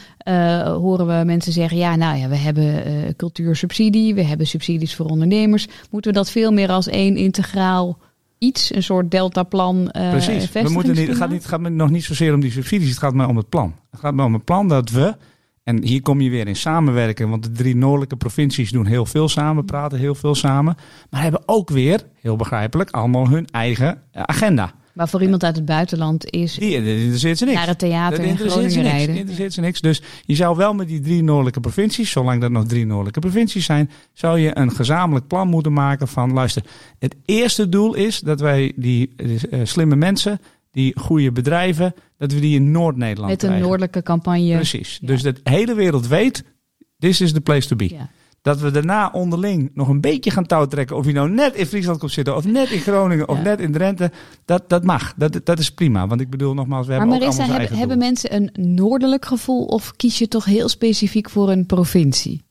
horen 0.64 1.06
we 1.06 1.24
mensen 1.24 1.52
zeggen, 1.52 1.76
ja, 1.78 1.96
nou 1.96 2.18
ja, 2.18 2.28
we 2.28 2.36
hebben 2.36 2.82
cultuursubsidie, 3.16 4.14
we 4.14 4.22
hebben 4.22 4.46
subsidies 4.46 4.94
voor 4.94 5.06
ondernemers. 5.06 5.68
Moeten 5.90 6.10
we 6.12 6.16
dat 6.16 6.30
veel 6.30 6.52
meer 6.52 6.68
als 6.68 6.88
één 6.88 7.16
integraal 7.16 7.98
iets, 8.42 8.74
een 8.74 8.82
soort 8.82 9.10
deltaplan. 9.10 9.76
Uh, 9.96 10.10
Precies. 10.10 10.52
We 10.52 10.68
moeten 10.68 10.94
niet, 10.94 11.08
het 11.08 11.16
gaat, 11.16 11.28
niet, 11.30 11.38
het 11.38 11.48
gaat 11.48 11.60
nog 11.60 11.90
niet 11.90 12.04
zozeer 12.04 12.34
om 12.34 12.40
die 12.40 12.50
subsidies, 12.50 12.88
het 12.88 12.98
gaat 12.98 13.14
maar 13.14 13.28
om 13.28 13.36
het 13.36 13.48
plan. 13.48 13.74
Het 13.90 14.00
gaat 14.00 14.14
maar 14.14 14.26
om 14.26 14.32
het 14.32 14.44
plan 14.44 14.68
dat 14.68 14.90
we, 14.90 15.16
en 15.62 15.82
hier 15.82 16.02
kom 16.02 16.20
je 16.20 16.30
weer 16.30 16.48
in 16.48 16.56
samenwerken, 16.56 17.28
want 17.28 17.42
de 17.42 17.50
drie 17.50 17.76
noordelijke 17.76 18.16
provincies 18.16 18.70
doen 18.70 18.86
heel 18.86 19.06
veel 19.06 19.28
samen, 19.28 19.64
praten 19.64 19.98
heel 19.98 20.14
veel 20.14 20.34
samen, 20.34 20.76
maar 21.10 21.22
hebben 21.22 21.42
ook 21.46 21.70
weer, 21.70 22.02
heel 22.20 22.36
begrijpelijk, 22.36 22.90
allemaal 22.90 23.28
hun 23.28 23.46
eigen 23.46 24.02
agenda. 24.12 24.72
Maar 24.92 25.08
voor 25.08 25.22
iemand 25.22 25.44
uit 25.44 25.56
het 25.56 25.64
buitenland 25.64 26.30
is 26.30 26.54
Die, 26.54 26.74
interesseert 26.74 27.38
ze 27.38 27.44
niks. 27.44 27.56
naar 27.56 27.66
het 27.66 27.78
theater 27.78 28.16
Dat 28.16 28.26
in 28.26 28.30
interesseert 28.32 28.62
ze 28.72 28.78
Groningen 28.78 28.92
niks. 28.92 28.96
rijden. 28.96 29.16
interesseert 29.16 29.52
ze 29.52 29.60
niks. 29.60 29.80
Dus 29.80 30.02
je 30.24 30.34
zou 30.34 30.56
wel 30.56 30.74
met 30.74 30.88
die 30.88 31.00
drie 31.00 31.22
noordelijke 31.22 31.60
provincies, 31.60 32.10
zolang 32.10 32.40
dat 32.40 32.50
nog 32.50 32.64
drie 32.66 32.86
noordelijke 32.86 33.20
provincies 33.20 33.64
zijn, 33.64 33.90
zou 34.12 34.38
je 34.38 34.58
een 34.58 34.70
gezamenlijk 34.72 35.26
plan 35.26 35.48
moeten 35.48 35.72
maken 35.72 36.08
van, 36.08 36.32
luister, 36.32 36.62
het 36.98 37.14
eerste 37.24 37.68
doel 37.68 37.94
is 37.94 38.20
dat 38.20 38.40
wij 38.40 38.72
die 38.76 39.12
eh, 39.16 39.60
slimme 39.62 39.96
mensen, 39.96 40.40
die 40.70 40.98
goede 41.00 41.32
bedrijven, 41.32 41.94
dat 42.18 42.32
we 42.32 42.40
die 42.40 42.54
in 42.54 42.70
Noord-Nederland 42.70 43.30
Met 43.30 43.42
een 43.42 43.48
krijgen. 43.48 43.66
noordelijke 43.68 44.02
campagne. 44.02 44.54
Precies. 44.54 44.98
Ja. 45.00 45.06
Dus 45.06 45.22
dat 45.22 45.34
de 45.42 45.50
hele 45.50 45.74
wereld 45.74 46.06
weet, 46.06 46.44
this 46.98 47.20
is 47.20 47.32
the 47.32 47.40
place 47.40 47.68
to 47.68 47.76
be. 47.76 47.88
Ja. 47.94 48.10
Dat 48.42 48.60
we 48.60 48.70
daarna 48.70 49.10
onderling 49.12 49.70
nog 49.74 49.88
een 49.88 50.00
beetje 50.00 50.30
gaan 50.30 50.46
touwtrekken. 50.46 50.96
Of 50.96 51.06
je 51.06 51.12
nou 51.12 51.30
net 51.30 51.54
in 51.54 51.66
Friesland 51.66 51.98
komt 51.98 52.12
zitten, 52.12 52.36
of 52.36 52.44
net 52.44 52.70
in 52.70 52.80
Groningen, 52.80 53.28
of 53.28 53.36
Ja. 53.36 53.42
net 53.42 53.60
in 53.60 53.72
Drenthe. 53.72 54.10
Dat, 54.44 54.68
dat 54.68 54.84
mag. 54.84 55.14
Dat, 55.16 55.40
dat 55.44 55.58
is 55.58 55.70
prima. 55.70 56.06
Want 56.06 56.20
ik 56.20 56.30
bedoel 56.30 56.54
nogmaals, 56.54 56.86
we 56.86 56.92
Maar 56.92 57.00
hebben 57.00 57.16
ook 57.16 57.22
Marissa, 57.22 57.42
allemaal 57.42 57.60
hebben, 57.60 57.78
hebben 57.78 57.98
mensen 57.98 58.34
een 58.34 58.74
noordelijk 58.74 59.24
gevoel 59.24 59.64
of 59.64 59.92
kies 59.96 60.18
je 60.18 60.28
toch 60.28 60.44
heel 60.44 60.68
specifiek 60.68 61.30
voor 61.30 61.50
een 61.50 61.66
provincie? 61.66 62.42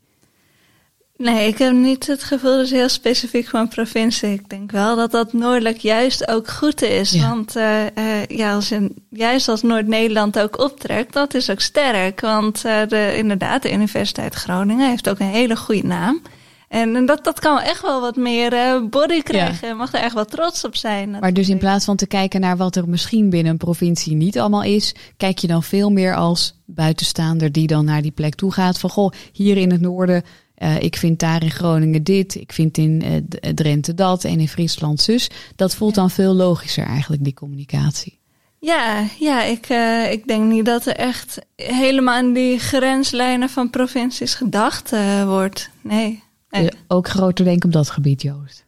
Nee, 1.22 1.48
ik 1.48 1.58
heb 1.58 1.74
niet 1.74 2.08
het 2.08 2.24
gevoel 2.24 2.52
dat 2.52 2.60
het 2.60 2.70
heel 2.70 2.90
specifiek 2.90 3.52
een 3.52 3.68
provincie. 3.68 4.34
Ik 4.34 4.50
denk 4.50 4.72
wel 4.72 4.96
dat 4.96 5.12
dat 5.12 5.34
noordelijk 5.34 5.78
juist 5.78 6.28
ook 6.28 6.48
goed 6.48 6.82
is. 6.82 7.12
Ja. 7.12 7.30
Want 7.30 7.56
eh, 7.56 7.86
eh, 7.86 8.26
ja, 8.28 8.54
als 8.54 8.72
in, 8.72 8.96
juist 9.10 9.48
als 9.48 9.62
Noord-Nederland 9.62 10.40
ook 10.40 10.60
optrekt, 10.60 11.14
dat 11.14 11.34
is 11.34 11.50
ook 11.50 11.60
sterk. 11.60 12.22
Want 12.22 12.66
eh, 12.66 12.88
de, 12.88 13.14
inderdaad, 13.18 13.62
de 13.62 13.74
Universiteit 13.74 14.34
Groningen 14.34 14.90
heeft 14.90 15.10
ook 15.10 15.20
een 15.20 15.26
hele 15.26 15.56
goede 15.56 15.88
naam. 15.88 16.22
En, 16.68 16.96
en 16.96 17.06
dat, 17.06 17.24
dat 17.24 17.40
kan 17.40 17.60
echt 17.60 17.82
wel 17.82 18.02
wat 18.02 18.16
meer 18.16 18.90
body 18.90 19.22
krijgen. 19.22 19.68
Je 19.68 19.74
mag 19.74 19.94
er 19.94 20.00
echt 20.00 20.14
wel 20.14 20.26
trots 20.26 20.66
op 20.66 20.76
zijn. 20.76 21.18
Maar 21.20 21.34
dus 21.34 21.50
in 21.50 21.58
plaats 21.58 21.86
van 21.86 21.96
te 21.96 22.08
kijken 22.08 22.42
naar 22.42 22.58
wat 22.58 22.76
er 22.76 22.90
misschien 22.90 23.30
binnen 23.30 23.52
een 23.52 23.58
provincie 23.58 24.16
niet 24.16 24.40
allemaal 24.40 24.64
is, 24.64 24.96
kijk 25.18 25.38
je 25.38 25.48
dan 25.48 25.64
veel 25.64 25.90
meer 25.90 26.16
als 26.16 26.56
buitenstaander 26.66 27.52
die 27.52 27.68
dan 27.68 27.86
naar 27.86 28.02
die 28.02 28.12
plek 28.12 28.36
toe 28.36 28.52
gaat. 28.52 28.80
Van 28.80 28.90
goh, 28.90 29.12
hier 29.32 29.58
in 29.58 29.72
het 29.72 29.82
noorden, 29.82 30.24
eh, 30.62 30.82
ik 30.82 30.96
vind 30.96 31.20
daar 31.20 31.44
in 31.44 31.52
Groningen 31.52 32.04
dit, 32.04 32.36
ik 32.36 32.54
vind 32.54 32.78
in 32.78 33.02
eh, 33.02 33.16
D- 33.52 33.58
Drenthe 33.58 33.94
dat 33.94 34.24
en 34.24 34.40
in 34.40 34.48
Friesland 34.48 35.02
zus. 35.02 35.30
Dat 35.56 35.76
voelt 35.76 35.96
dan 35.96 36.10
veel 36.10 36.34
logischer 36.34 36.86
eigenlijk, 36.86 37.24
die 37.24 37.34
communicatie. 37.34 38.20
Ja, 38.60 39.04
ja 39.20 39.44
ik, 39.44 39.66
eh, 39.66 40.12
ik 40.12 40.28
denk 40.28 40.52
niet 40.52 40.66
dat 40.66 40.86
er 40.86 40.96
echt 40.96 41.40
helemaal 41.56 42.16
aan 42.16 42.34
die 42.34 42.60
grenslijnen 42.60 43.50
van 43.50 43.70
provincies 43.70 44.34
gedacht 44.36 44.92
eh, 44.94 45.26
wordt. 45.26 45.70
Nee. 45.82 46.24
Eh, 46.50 46.68
ook 46.88 47.08
groter 47.08 47.46
denken 47.46 47.66
op 47.68 47.74
dat 47.74 47.90
gebied, 47.90 48.22
Joost. 48.22 48.64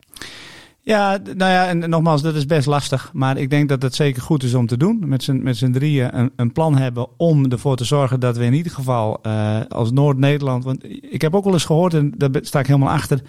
Ja, 0.85 1.17
nou 1.23 1.51
ja, 1.51 1.67
en 1.67 1.89
nogmaals, 1.89 2.21
dat 2.21 2.35
is 2.35 2.45
best 2.45 2.67
lastig. 2.67 3.09
Maar 3.13 3.37
ik 3.37 3.49
denk 3.49 3.69
dat 3.69 3.81
het 3.81 3.95
zeker 3.95 4.21
goed 4.21 4.43
is 4.43 4.53
om 4.53 4.67
te 4.67 4.77
doen. 4.77 4.99
Met 5.05 5.23
z'n, 5.23 5.39
met 5.43 5.57
z'n 5.57 5.71
drieën 5.71 6.17
een, 6.19 6.31
een 6.35 6.51
plan 6.51 6.77
hebben 6.77 7.07
om 7.17 7.51
ervoor 7.51 7.75
te 7.75 7.83
zorgen 7.83 8.19
dat 8.19 8.37
we 8.37 8.45
in 8.45 8.53
ieder 8.53 8.71
geval 8.71 9.19
eh, 9.21 9.59
als 9.69 9.91
Noord-Nederland. 9.91 10.63
Want 10.63 10.83
ik 11.13 11.21
heb 11.21 11.35
ook 11.35 11.43
wel 11.43 11.53
eens 11.53 11.65
gehoord, 11.65 11.93
en 11.93 12.13
daar 12.17 12.29
sta 12.41 12.59
ik 12.59 12.67
helemaal 12.67 12.89
achter. 12.93 13.21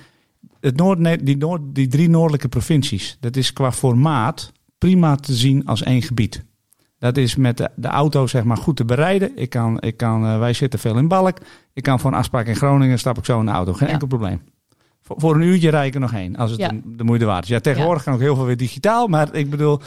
Het 0.61 0.77
Noord 0.77 1.27
die, 1.27 1.37
Noord, 1.37 1.61
die 1.73 1.87
drie 1.87 2.09
noordelijke 2.09 2.49
provincies, 2.49 3.17
dat 3.21 3.37
is 3.37 3.53
qua 3.53 3.73
formaat 3.73 4.53
prima 4.79 5.17
te 5.17 5.35
zien 5.35 5.67
als 5.67 5.83
één 5.83 6.03
gebied. 6.03 6.45
Dat 6.99 7.17
is 7.17 7.37
met 7.37 7.57
de, 7.57 7.69
de 7.77 7.89
auto 7.89 8.27
zeg 8.27 8.45
maar 8.45 8.57
goed 8.57 8.77
te 8.77 8.85
bereiden. 8.85 9.31
Ik 9.37 9.51
kan, 9.51 9.81
ik 9.81 9.97
kan, 9.97 10.25
eh, 10.27 10.39
wij 10.39 10.53
zitten 10.53 10.79
veel 10.79 10.97
in 10.99 11.09
Balk. 11.09 11.39
Ik 11.73 11.83
kan 11.83 12.01
voor 12.01 12.13
een 12.13 12.19
afspraak 12.19 12.47
in 12.47 12.57
Groningen 12.57 12.99
stap 12.99 13.19
ik 13.19 13.25
zo 13.25 13.41
in 13.41 13.47
de 13.47 13.53
auto. 13.53 13.73
Geen 13.73 13.87
Ja. 13.87 13.93
enkel 13.93 14.09
probleem. 14.09 14.41
Voor, 15.07 15.17
voor 15.21 15.35
een 15.35 15.43
uurtje 15.43 15.71
rij 15.71 15.87
ik 15.87 15.95
er 15.95 16.01
nog 16.01 16.11
heen, 16.11 16.37
als 16.37 16.51
het 16.51 16.61
Ja. 16.61 16.71
de 16.85 17.05
moeite 17.05 17.25
waard 17.25 17.43
is. 17.45 17.49
Ja, 17.49 17.61
tegenwoordig 17.61 18.03
kan 18.03 18.15
ook 18.15 18.21
heel 18.21 18.35
veel 18.37 18.45
weer 18.45 18.57
digitaal. 18.57 19.07
Maar 19.07 19.35
ik 19.35 19.51
bedoel, 19.51 19.81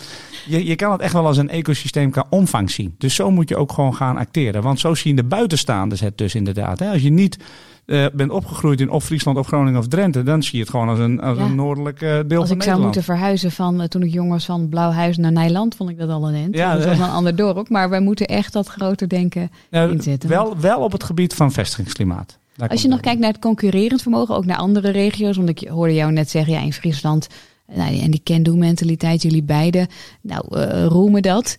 je, 0.48 0.66
je 0.66 0.76
kan 0.76 0.92
het 0.92 1.02
echt 1.02 1.14
wel 1.14 1.26
als 1.26 1.38
een 1.38 1.50
ecosysteem 1.50 2.12
qua 2.12 2.26
omvang 2.30 2.72
zien. 2.72 2.96
Dus 2.98 3.16
zo 3.16 3.32
moet 3.32 3.50
je 3.50 3.56
ook 3.58 3.72
gewoon 3.72 3.96
gaan 3.96 4.18
acteren. 4.18 4.62
Want 4.62 4.80
zo 4.80 4.94
zien 4.94 5.16
de 5.16 5.24
buitenstaanders 5.24 6.02
het 6.02 6.18
dus 6.18 6.36
inderdaad. 6.36 6.80
Hè. 6.80 6.90
Als 6.92 7.02
je 7.02 7.10
niet 7.10 7.38
eh, 7.86 8.06
bent 8.14 8.32
opgegroeid 8.32 8.82
in 8.82 8.90
of 8.90 9.04
Friesland 9.06 9.38
of 9.38 9.48
Groningen 9.48 9.80
of 9.80 9.88
Drenthe... 9.88 10.24
dan 10.24 10.44
zie 10.44 10.54
je 10.58 10.60
het 10.62 10.70
gewoon 10.70 10.90
als 10.90 11.00
een, 11.00 11.22
als 11.22 11.38
Ja. 11.38 11.44
een 11.44 11.56
noordelijk 11.56 12.02
eh, 12.02 12.10
deel 12.10 12.14
Als 12.20 12.28
van 12.28 12.38
ik 12.40 12.46
zou 12.46 12.56
Nederland. 12.58 12.84
moeten 12.84 13.04
verhuizen 13.04 13.52
van 13.52 13.82
eh, 13.82 13.88
toen 13.88 14.02
ik 14.04 14.14
jong 14.14 14.30
was 14.30 14.46
van 14.46 14.70
Blauwhuis 14.70 15.18
naar 15.18 15.32
Nijland, 15.32 15.76
vond 15.76 15.90
ik 15.90 15.98
dat 15.98 16.10
al 16.10 16.28
een 16.30 16.36
end. 16.36 16.56
Ja, 16.56 16.74
dat 16.76 16.84
was 16.84 16.94
eh. 16.94 17.00
wel 17.00 17.08
een 17.08 17.14
ander 17.14 17.36
dorp, 17.36 17.70
maar 17.70 17.90
wij 17.90 18.00
moeten 18.02 18.26
echt 18.26 18.54
dat 18.54 18.68
groter 18.68 19.10
denken 19.10 19.52
Ja, 19.70 19.84
inzetten. 19.84 20.30
wel, 20.30 20.58
wel 20.60 20.80
op 20.80 20.92
het 20.92 21.04
gebied 21.04 21.34
van 21.34 21.52
vestigingsklimaat. 21.52 22.38
Daar 22.58 22.70
Als 22.70 22.82
je 22.82 22.88
nog 22.88 23.00
kijkt 23.00 23.20
naar 23.20 23.32
het 23.32 23.42
concurrerend 23.42 24.02
vermogen, 24.02 24.36
ook 24.36 24.46
naar 24.46 24.58
andere 24.58 24.90
regio's, 24.90 25.38
want 25.38 25.50
ik 25.50 25.68
hoorde 25.68 25.94
jou 25.94 26.12
net 26.12 26.30
zeggen, 26.30 26.54
ja, 26.54 26.60
in 26.60 26.74
Friesland, 26.74 27.28
nou, 27.68 28.00
en 28.00 28.12
die 28.12 28.22
can-do-mentaliteit, 28.24 29.22
jullie 29.22 29.44
beiden, 29.44 29.88
nou, 30.22 30.58
eh, 30.58 30.86
roemen 30.86 31.22
dat. 31.22 31.56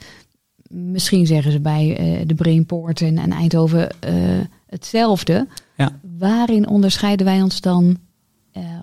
Misschien 0.68 1.26
zeggen 1.26 1.52
ze 1.52 1.61
bij 1.61 1.96
eh, 1.96 2.26
de 2.26 2.34
Brainpoort 2.34 3.00
en, 3.00 3.18
en 3.18 3.32
Eindhoven 3.32 4.00
eh, 4.00 4.14
hetzelfde. 4.66 5.46
Ja. 5.76 6.00
Waarin 6.18 6.68
onderscheiden 6.68 7.26
wij 7.26 7.42
ons 7.42 7.61
dan 7.61 7.98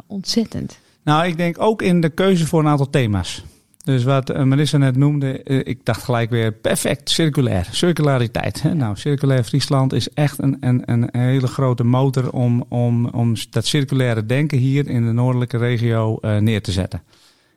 ontzettend? 0.08 0.80
Nou, 1.04 1.28
ik 1.28 1.38
denk 1.38 1.62
ook 1.62 1.82
in 1.82 2.02
de 2.02 2.10
keuze 2.10 2.48
voor 2.48 2.60
een 2.60 2.68
aantal 2.68 2.90
thema's. 2.90 3.44
Dus 3.86 4.04
wat 4.04 4.30
eh, 4.30 4.44
Marissa 4.44 4.78
net 4.78 4.98
noemde, 4.98 5.44
eh, 5.44 5.60
ik 5.64 5.80
dacht 5.84 6.04
gelijk 6.04 6.30
weer 6.30 6.52
perfect, 6.52 7.10
circulair, 7.10 7.68
circulariteit. 7.72 8.62
Hè? 8.62 8.74
Nou, 8.74 8.96
circulair 8.96 9.44
Friesland 9.44 9.94
is 9.94 10.10
echt 10.10 10.42
een, 10.42 10.58
een, 10.60 10.82
een 10.86 11.10
hele 11.12 11.48
grote 11.48 11.84
motor 11.84 12.32
om, 12.32 12.66
om, 12.70 13.06
om 13.06 13.34
dat 13.50 13.66
circulaire 13.66 14.26
denken 14.26 14.58
hier 14.58 14.88
in 14.88 15.06
de 15.06 15.12
noordelijke 15.12 15.58
regio 15.58 16.18
eh, 16.18 16.38
neer 16.38 16.62
te 16.62 16.72
zetten. 16.72 17.02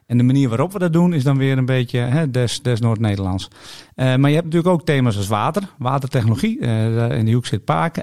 En 0.06 0.16
de 0.16 0.24
manier 0.24 0.48
waarop 0.48 0.72
we 0.72 0.78
dat 0.78 0.92
doen 0.92 1.12
is 1.12 1.24
dan 1.24 1.38
weer 1.38 1.58
een 1.58 1.66
beetje 1.66 1.98
hè, 1.98 2.30
des, 2.30 2.62
des 2.62 2.80
Noord-Nederlands. 2.80 3.48
Maar 3.94 4.28
je 4.28 4.34
hebt 4.34 4.44
natuurlijk 4.44 4.74
ook 4.74 4.84
thema's 4.84 5.16
als 5.16 5.28
water, 5.28 5.62
watertechnologie. 5.78 6.58
In 6.58 7.24
die 7.24 7.34
hoek 7.34 7.46
zit 7.46 7.64
Paak. 7.64 7.96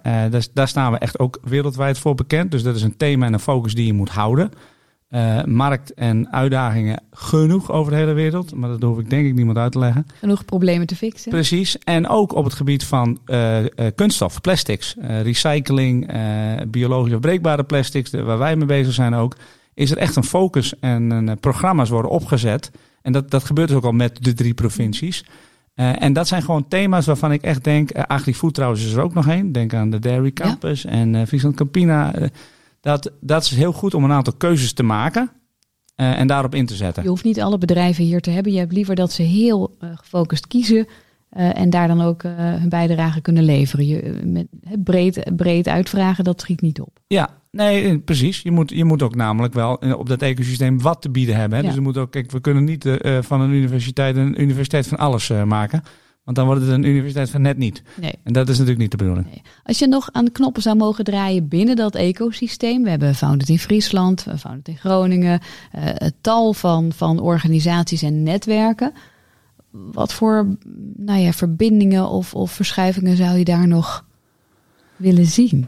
Daar 0.53 0.67
staan 0.67 0.91
we 0.91 0.97
echt 0.97 1.19
ook 1.19 1.39
wereldwijd 1.43 1.97
voor 1.97 2.15
bekend. 2.15 2.51
Dus 2.51 2.63
dat 2.63 2.75
is 2.75 2.81
een 2.81 2.97
thema 2.97 3.25
en 3.25 3.33
een 3.33 3.39
focus 3.39 3.75
die 3.75 3.85
je 3.85 3.93
moet 3.93 4.09
houden. 4.09 4.51
Eh, 5.15 5.43
markt 5.43 5.93
en 5.93 6.31
uitdagingen 6.31 7.01
genoeg 7.11 7.71
over 7.71 7.91
de 7.91 7.97
hele 7.97 8.13
wereld. 8.13 8.55
Maar 8.55 8.69
dat 8.69 8.81
hoef 8.81 8.99
ik 8.99 9.09
denk 9.09 9.25
ik 9.27 9.33
niemand 9.33 9.57
uit 9.57 9.71
te 9.71 9.79
leggen. 9.79 10.05
Genoeg 10.19 10.45
problemen 10.45 10.87
te 10.87 10.95
fixen? 10.95 11.31
Precies. 11.31 11.77
En 11.77 12.07
ook 12.07 12.33
op 12.35 12.43
het 12.43 12.53
gebied 12.53 12.83
van 12.83 13.19
eh, 13.25 13.59
eh, 13.59 13.67
kunststof, 13.95 14.41
plastics, 14.41 14.95
recycling, 15.21 16.11
biologisch 16.67 17.13
afbreekbare 17.13 17.63
plastics, 17.63 18.09
de- 18.09 18.23
waar 18.23 18.37
wij 18.37 18.55
mee 18.55 18.65
bezig 18.67 18.93
zijn 18.93 19.13
ook. 19.13 19.35
Is 19.73 19.91
er 19.91 19.97
echt 19.97 20.15
een 20.15 20.23
focus 20.23 20.79
en 20.79 21.37
programma's 21.39 21.89
worden 21.89 22.11
opgezet. 22.11 22.71
En 23.01 23.11
dat, 23.11 23.31
dat 23.31 23.43
gebeurt 23.43 23.67
dus 23.67 23.77
ook 23.77 23.83
al 23.85 23.91
met 23.91 24.23
de 24.23 24.33
drie 24.33 24.53
provincies. 24.53 25.25
En 25.75 26.13
dat 26.13 26.27
zijn 26.27 26.41
gewoon 26.43 26.67
thema's 26.67 27.05
waarvan 27.05 27.31
ik 27.31 27.41
echt 27.41 27.63
denk, 27.63 27.97
uh, 27.97 28.03
AgriFood 28.03 28.53
trouwens 28.53 28.85
is 28.85 28.93
er 28.93 29.01
ook 29.01 29.13
nog 29.13 29.27
een. 29.27 29.51
Denk 29.51 29.73
aan 29.73 29.89
de 29.89 29.99
Dairy 29.99 30.31
Campus 30.31 30.85
en 30.85 31.15
eh 31.15 31.25
Friesland 31.27 31.55
Campina. 31.55 32.13
Dat, 32.85 33.11
dat 33.21 33.43
is 33.43 33.49
heel 33.49 33.71
goed 33.71 33.93
om 33.93 34.03
een 34.03 34.11
aantal 34.11 34.33
keuzes 34.37 34.73
te 34.73 34.83
maken 34.83 35.31
eh, 35.95 36.19
en 36.19 36.27
daarop 36.27 36.55
in 36.55 36.65
te 36.65 36.75
zetten. 36.75 37.03
Je 37.03 37.09
hoeft 37.09 37.23
niet 37.23 37.41
alle 37.41 37.57
bedrijven 37.57 38.03
hier 38.03 38.21
te 38.21 38.29
hebben. 38.29 38.51
Je 38.51 38.59
hebt 38.59 38.73
liever 38.73 38.95
dat 38.95 39.11
ze 39.11 39.21
heel 39.21 39.75
eh, 39.79 39.89
gefocust 39.93 40.47
kiezen 40.47 40.87
eh, 41.29 41.57
en 41.59 41.69
daar 41.69 41.87
dan 41.87 42.01
ook 42.01 42.23
hun 42.23 42.69
bijdrage 42.69 43.21
kunnen 43.21 43.43
leveren. 43.43 43.87
Je, 43.87 44.21
met, 44.23 44.47
breed, 44.83 45.31
breed 45.35 45.67
uitvragen, 45.67 46.23
dat 46.23 46.41
schiet 46.41 46.61
niet 46.61 46.81
op. 46.81 46.99
Ja, 47.07 47.29
nee, 47.51 47.99
precies. 47.99 48.41
Je 48.41 48.51
moet, 48.51 48.69
je 48.69 48.85
moet 48.85 49.01
ook 49.01 49.15
namelijk 49.15 49.53
wel 49.53 49.73
op 49.75 50.09
dat 50.09 50.21
ecosysteem 50.21 50.81
wat 50.81 51.01
te 51.01 51.09
bieden 51.09 51.35
hebben. 51.35 51.57
Hè? 51.57 51.63
Ja. 51.63 51.69
Dus 51.69 51.77
we 51.77 51.83
moeten 51.83 52.01
ook, 52.01 52.11
kijk, 52.11 52.31
we 52.31 52.41
kunnen 52.41 52.63
niet 52.63 52.89
van 53.19 53.41
een 53.41 53.51
universiteit 53.51 54.15
een 54.15 54.41
universiteit 54.41 54.87
van 54.87 54.97
alles 54.97 55.31
maken. 55.45 55.83
Want 56.25 56.37
dan 56.37 56.45
wordt 56.45 56.61
het 56.61 56.71
een 56.71 56.83
universiteit 56.83 57.29
van 57.29 57.41
net 57.41 57.57
niet. 57.57 57.83
Nee. 58.01 58.13
En 58.23 58.33
dat 58.33 58.43
is 58.43 58.53
natuurlijk 58.53 58.81
niet 58.81 58.91
de 58.91 58.97
bedoeling. 58.97 59.41
Als 59.63 59.79
je 59.79 59.87
nog 59.87 60.09
aan 60.11 60.25
de 60.25 60.31
knoppen 60.31 60.61
zou 60.61 60.75
mogen 60.75 61.03
draaien 61.03 61.47
binnen 61.47 61.75
dat 61.75 61.95
ecosysteem. 61.95 62.83
We 62.83 62.89
hebben 62.89 63.15
Founded 63.15 63.49
in 63.49 63.59
Friesland, 63.59 64.23
we 64.23 64.37
Founded 64.37 64.67
in 64.67 64.77
Groningen. 64.77 65.39
eh, 65.71 66.07
tal 66.21 66.53
van, 66.53 66.91
van 66.93 67.19
organisaties 67.19 68.01
en 68.01 68.23
netwerken. 68.23 68.93
Wat 69.71 70.13
voor 70.13 70.57
nou 70.95 71.19
ja, 71.19 71.31
verbindingen 71.31 72.09
of, 72.09 72.33
of 72.33 72.51
verschuivingen 72.51 73.17
zou 73.17 73.37
je 73.37 73.45
daar 73.45 73.67
nog 73.67 74.05
willen 74.95 75.25
zien? 75.25 75.67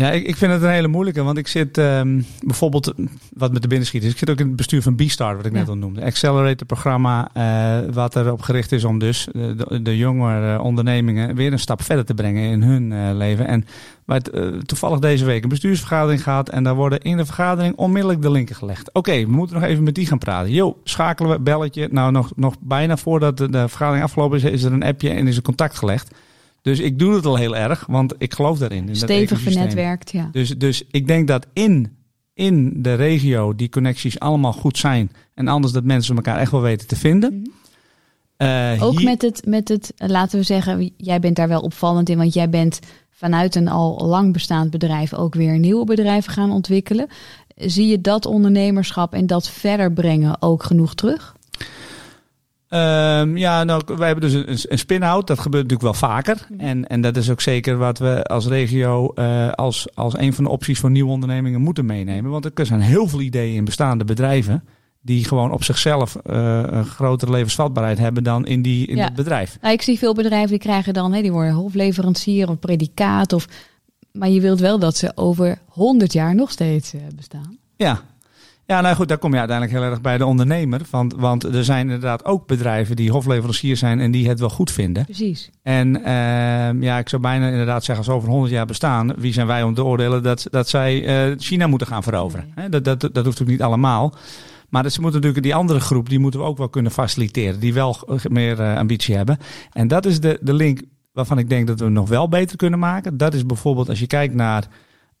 Ja, 0.00 0.10
ik, 0.10 0.26
ik 0.26 0.36
vind 0.36 0.52
het 0.52 0.62
een 0.62 0.70
hele 0.70 0.88
moeilijke, 0.88 1.22
want 1.22 1.38
ik 1.38 1.46
zit 1.46 1.78
ehm, 1.78 2.20
bijvoorbeeld, 2.40 2.94
eh, 2.94 3.06
wat 3.32 3.52
met 3.52 3.62
de 3.62 3.68
binnenschiet 3.68 4.04
is, 4.04 4.10
ik 4.10 4.18
zit 4.18 4.30
ook 4.30 4.38
in 4.38 4.46
het 4.46 4.56
bestuur 4.56 4.82
van 4.82 4.94
B-Star, 4.94 5.36
wat 5.36 5.46
ik 5.46 5.52
net 5.52 5.68
al 5.68 5.76
noemde. 5.76 6.04
Accelerator 6.04 6.66
programma, 6.66 7.28
eh, 7.32 7.92
wat 7.92 8.16
erop 8.16 8.42
gericht 8.42 8.72
is 8.72 8.84
om 8.84 8.98
dus 8.98 9.28
eh, 9.28 9.42
de, 9.56 9.82
de 9.82 9.96
jongere 9.96 10.60
ondernemingen 10.60 11.34
weer 11.34 11.52
een 11.52 11.58
stap 11.58 11.82
verder 11.82 12.04
te 12.04 12.14
brengen 12.14 12.50
in 12.50 12.62
hun 12.62 13.16
leven. 13.16 13.46
En 13.46 13.64
waar 14.04 14.20
het 14.22 14.68
toevallig 14.68 14.98
deze 14.98 15.24
week 15.24 15.42
een 15.42 15.48
bestuursvergadering 15.48 16.22
gaat 16.22 16.48
en 16.48 16.64
daar 16.64 16.74
worden 16.74 17.00
in 17.00 17.16
de 17.16 17.24
vergadering 17.24 17.76
onmiddellijk 17.76 18.22
de 18.22 18.30
linken 18.30 18.54
gelegd. 18.54 18.92
Oké, 18.92 19.20
we 19.20 19.30
moeten 19.30 19.56
nog 19.60 19.64
even 19.64 19.84
met 19.84 19.94
die 19.94 20.06
gaan 20.06 20.18
praten. 20.18 20.52
Jo, 20.52 20.78
schakelen 20.84 21.30
we, 21.30 21.40
belletje. 21.40 21.88
Nou, 21.90 22.12
nog, 22.12 22.32
nog 22.36 22.54
bijna 22.60 22.96
voordat 22.96 23.36
de, 23.36 23.50
de 23.50 23.68
vergadering 23.68 24.04
afgelopen 24.04 24.36
is, 24.36 24.44
is 24.44 24.62
er 24.62 24.72
een 24.72 24.84
appje 24.84 25.10
en 25.10 25.26
is 25.26 25.36
er 25.36 25.42
contact 25.42 25.78
gelegd. 25.78 26.10
Dus 26.62 26.78
ik 26.78 26.98
doe 26.98 27.14
het 27.14 27.26
al 27.26 27.36
heel 27.36 27.56
erg, 27.56 27.86
want 27.86 28.14
ik 28.18 28.34
geloof 28.34 28.58
daarin. 28.58 28.88
in 28.88 28.96
Stevig 28.96 29.40
vernetwerkt, 29.40 30.10
ja. 30.10 30.28
Dus, 30.32 30.58
dus 30.58 30.84
ik 30.90 31.06
denk 31.06 31.28
dat 31.28 31.46
in 31.52 31.98
in 32.34 32.82
de 32.82 32.94
regio 32.94 33.54
die 33.54 33.68
connecties 33.68 34.18
allemaal 34.18 34.52
goed 34.52 34.78
zijn. 34.78 35.10
En 35.34 35.48
anders 35.48 35.72
dat 35.72 35.84
mensen 35.84 36.16
elkaar 36.16 36.38
echt 36.38 36.50
wel 36.50 36.60
weten 36.60 36.86
te 36.86 36.96
vinden. 36.96 37.32
Mhm. 37.32 37.48
Eh, 38.36 38.82
Ook 38.82 38.98
hier- 38.98 39.08
met 39.08 39.22
het, 39.22 39.46
met 39.46 39.68
het, 39.68 39.92
laten 39.96 40.38
we 40.38 40.44
zeggen, 40.44 40.90
jij 40.96 41.20
bent 41.20 41.36
daar 41.36 41.48
wel 41.48 41.60
opvallend 41.60 42.08
in, 42.08 42.16
want 42.16 42.34
jij 42.34 42.50
bent 42.50 42.78
vanuit 43.10 43.54
een 43.54 43.68
al 43.68 44.06
lang 44.06 44.32
bestaand 44.32 44.70
bedrijf 44.70 45.14
ook 45.14 45.34
weer 45.34 45.58
nieuwe 45.58 45.84
bedrijven 45.84 46.32
gaan 46.32 46.50
ontwikkelen. 46.50 47.06
Zie 47.56 47.86
je 47.86 48.00
dat 48.00 48.26
ondernemerschap 48.26 49.14
en 49.14 49.26
dat 49.26 49.48
verder 49.48 49.92
brengen 49.92 50.42
ook 50.42 50.62
genoeg 50.62 50.94
terug? 50.94 51.36
Ehm, 52.70 53.36
ja, 53.36 53.64
nou, 53.64 53.82
wij 53.96 54.06
hebben 54.06 54.30
dus 54.30 54.64
een, 54.64 54.72
een 54.72 54.78
spin-out. 54.78 55.26
Dat 55.26 55.38
gebeurt 55.38 55.62
natuurlijk 55.68 55.98
wel 55.98 56.10
vaker. 56.10 56.46
En, 56.58 56.86
en 56.86 57.00
dat 57.00 57.16
is 57.16 57.30
ook 57.30 57.40
zeker 57.40 57.76
wat 57.76 57.98
we 57.98 58.24
als 58.24 58.46
regio 58.46 59.12
eh, 59.14 59.50
als, 59.50 59.86
als 59.94 60.18
een 60.18 60.32
van 60.34 60.44
de 60.44 60.50
opties 60.50 60.78
voor 60.78 60.90
nieuwe 60.90 61.10
ondernemingen 61.10 61.60
moeten 61.60 61.86
meenemen. 61.86 62.30
Want 62.30 62.58
er 62.58 62.66
zijn 62.66 62.80
heel 62.80 63.06
veel 63.08 63.20
ideeën 63.20 63.54
in 63.54 63.64
bestaande 63.64 64.04
bedrijven 64.04 64.64
die 65.02 65.24
gewoon 65.24 65.52
op 65.52 65.64
zichzelf 65.64 66.16
eh, 66.16 66.62
een 66.66 66.84
grotere 66.84 67.30
levensvatbaarheid 67.30 67.98
hebben 67.98 68.22
dan 68.24 68.46
in, 68.46 68.62
die, 68.62 68.86
in 68.86 68.96
Ja. 68.96 69.04
het 69.04 69.14
bedrijf. 69.14 69.58
Nou, 69.60 69.74
ik 69.74 69.82
zie 69.82 69.98
veel 69.98 70.14
bedrijven 70.14 70.48
die 70.50 70.58
krijgen 70.58 70.92
dan, 70.92 71.12
hè, 71.12 71.22
die 71.22 71.32
worden 71.32 71.52
hofleverancier 71.52 72.48
of 72.48 72.58
predicaat. 72.58 73.32
Of, 73.32 73.46
maar 74.12 74.28
je 74.28 74.40
wilt 74.40 74.60
wel 74.60 74.78
dat 74.78 74.96
ze 74.96 75.12
over 75.14 75.58
100 75.68 76.12
jaar 76.12 76.34
nog 76.34 76.50
steeds 76.50 76.94
eh, 76.94 77.00
bestaan. 77.16 77.58
Ja. 77.76 78.00
Ja, 78.70 78.80
nou 78.80 78.96
goed, 78.96 79.08
daar 79.08 79.18
kom 79.18 79.32
je 79.32 79.38
uiteindelijk 79.38 79.78
heel 79.78 79.90
erg 79.90 80.00
bij 80.00 80.18
de 80.18 80.26
ondernemer. 80.26 80.80
Want, 80.90 81.14
want 81.14 81.44
er 81.44 81.64
zijn 81.64 81.80
inderdaad 81.80 82.24
ook 82.24 82.46
bedrijven 82.46 82.96
die 82.96 83.10
hofleverancier 83.10 83.76
zijn 83.76 84.00
en 84.00 84.10
die 84.10 84.28
het 84.28 84.40
wel 84.40 84.50
goed 84.50 84.70
vinden. 84.70 85.04
Precies. 85.04 85.50
En 85.62 86.04
ehm, 86.04 86.82
ja, 86.82 86.98
ik 86.98 87.08
zou 87.08 87.22
bijna 87.22 87.48
inderdaad 87.48 87.84
zeggen, 87.84 88.06
als 88.06 88.14
over 88.14 88.28
100 88.28 88.52
jaar 88.52 88.66
bestaan, 88.66 89.14
wie 89.16 89.32
zijn 89.32 89.46
wij 89.46 89.62
om 89.62 89.74
te 89.74 89.84
oordelen 89.84 90.22
dat, 90.22 90.46
dat 90.50 90.68
zij 90.68 91.04
eh, 91.04 91.38
China 91.38 91.66
moeten 91.66 91.86
gaan 91.86 92.02
veroveren? 92.02 92.54
Dat, 92.70 92.84
dat, 92.84 93.00
dat 93.00 93.14
hoeft 93.14 93.14
natuurlijk 93.14 93.50
niet 93.50 93.62
allemaal. 93.62 94.14
Maar 94.68 94.90
ze 94.90 95.00
moeten 95.00 95.20
natuurlijk 95.20 95.46
die 95.46 95.54
andere 95.54 95.80
groep, 95.80 96.08
die 96.08 96.18
moeten 96.18 96.40
we 96.40 96.46
ook 96.46 96.58
wel 96.58 96.68
kunnen 96.68 96.92
faciliteren, 96.92 97.60
die 97.60 97.74
wel 97.74 97.96
meer 98.28 98.60
eh, 98.60 98.76
ambitie 98.76 99.16
hebben. 99.16 99.38
En 99.72 99.88
dat 99.88 100.06
is 100.06 100.20
de, 100.20 100.38
de 100.42 100.54
link 100.54 100.80
waarvan 101.12 101.38
ik 101.38 101.48
denk 101.48 101.66
dat 101.66 101.80
we 101.80 101.88
nog 101.88 102.08
wel 102.08 102.28
beter 102.28 102.56
kunnen 102.56 102.78
maken. 102.78 103.16
Dat 103.16 103.34
is 103.34 103.46
bijvoorbeeld 103.46 103.88
als 103.88 104.00
je 104.00 104.06
kijkt 104.06 104.34
naar 104.34 104.68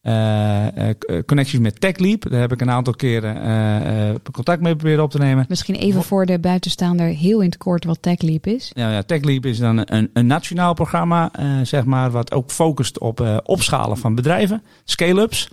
eh, 0.00 0.88
eh, 0.88 0.94
connecties 1.26 1.58
met 1.58 1.80
TechLeap. 1.80 2.30
Daar 2.30 2.40
heb 2.40 2.52
ik 2.52 2.60
een 2.60 2.70
aantal 2.70 2.94
keren 2.94 3.42
eh, 3.42 4.08
eh, 4.08 4.16
contact 4.32 4.62
mee 4.62 4.76
proberen 4.76 5.04
op 5.04 5.10
te 5.10 5.18
nemen. 5.18 5.44
Misschien 5.48 5.74
even 5.74 6.02
voor 6.02 6.26
de 6.26 6.38
buitenstaander 6.38 7.06
heel 7.06 7.40
in 7.40 7.46
het 7.46 7.56
kort 7.56 7.84
wat 7.84 8.02
TechLeap 8.02 8.46
is. 8.46 8.70
Ja, 8.74 8.92
ja, 8.92 9.02
TechLeap 9.02 9.46
is 9.46 9.58
dan 9.58 9.82
een, 9.84 10.10
een 10.12 10.26
nationaal 10.26 10.74
programma, 10.74 11.32
eh, 11.32 11.46
zeg 11.62 11.84
maar, 11.84 12.10
wat 12.10 12.32
ook 12.32 12.50
focust 12.50 12.98
op 12.98 13.20
eh, 13.20 13.36
opschalen 13.42 13.96
van 13.96 14.14
bedrijven, 14.14 14.62
scale-ups. 14.84 15.48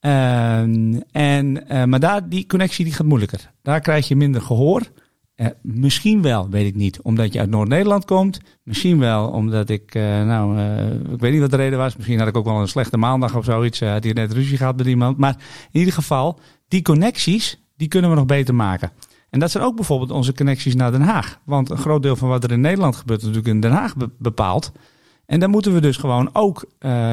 Ehm, 0.00 1.00
en, 1.12 1.68
eh, 1.68 1.84
maar 1.84 2.00
daar, 2.00 2.28
die 2.28 2.46
connectie 2.46 2.84
die 2.84 2.94
gaat 2.94 3.06
moeilijker. 3.06 3.50
Daar 3.62 3.80
krijg 3.80 4.08
je 4.08 4.16
minder 4.16 4.40
gehoor. 4.40 4.82
Eh, 5.34 5.46
misschien 5.62 6.22
wel, 6.22 6.48
weet 6.50 6.66
ik 6.66 6.74
niet, 6.74 7.00
omdat 7.02 7.32
je 7.32 7.38
uit 7.38 7.50
Noord-Nederland 7.50 8.04
komt. 8.04 8.40
Misschien 8.62 8.98
wel 8.98 9.28
omdat 9.28 9.68
ik, 9.68 9.94
eh, 9.94 10.02
nou, 10.02 10.58
eh, 10.58 10.90
ik 11.12 11.20
weet 11.20 11.32
niet 11.32 11.40
wat 11.40 11.50
de 11.50 11.56
reden 11.56 11.78
was. 11.78 11.96
Misschien 11.96 12.18
had 12.18 12.28
ik 12.28 12.36
ook 12.36 12.44
wel 12.44 12.60
een 12.60 12.68
slechte 12.68 12.96
maandag 12.96 13.36
of 13.36 13.44
zoiets. 13.44 13.80
Had 13.80 14.04
hier 14.04 14.14
net 14.14 14.32
ruzie 14.32 14.56
gehad 14.56 14.76
met 14.76 14.86
iemand. 14.86 15.18
Maar 15.18 15.36
in 15.70 15.78
ieder 15.78 15.94
geval, 15.94 16.38
die 16.68 16.82
connecties, 16.82 17.62
die 17.76 17.88
kunnen 17.88 18.10
we 18.10 18.16
nog 18.16 18.26
beter 18.26 18.54
maken. 18.54 18.90
En 19.30 19.38
dat 19.40 19.50
zijn 19.50 19.64
ook 19.64 19.76
bijvoorbeeld 19.76 20.10
onze 20.10 20.34
connecties 20.34 20.74
naar 20.74 20.90
Den 20.92 21.02
Haag. 21.02 21.40
Want 21.44 21.70
een 21.70 21.76
groot 21.78 22.02
deel 22.02 22.16
van 22.16 22.28
wat 22.28 22.44
er 22.44 22.52
in 22.52 22.60
Nederland 22.60 22.96
gebeurt, 22.96 23.20
is 23.20 23.26
natuurlijk 23.26 23.54
in 23.54 23.60
Den 23.60 23.72
Haag 23.72 23.96
be- 23.96 24.10
bepaald. 24.18 24.72
En 25.26 25.40
daar 25.40 25.50
moeten 25.50 25.74
we 25.74 25.80
dus 25.80 25.96
gewoon 25.96 26.30
ook, 26.32 26.64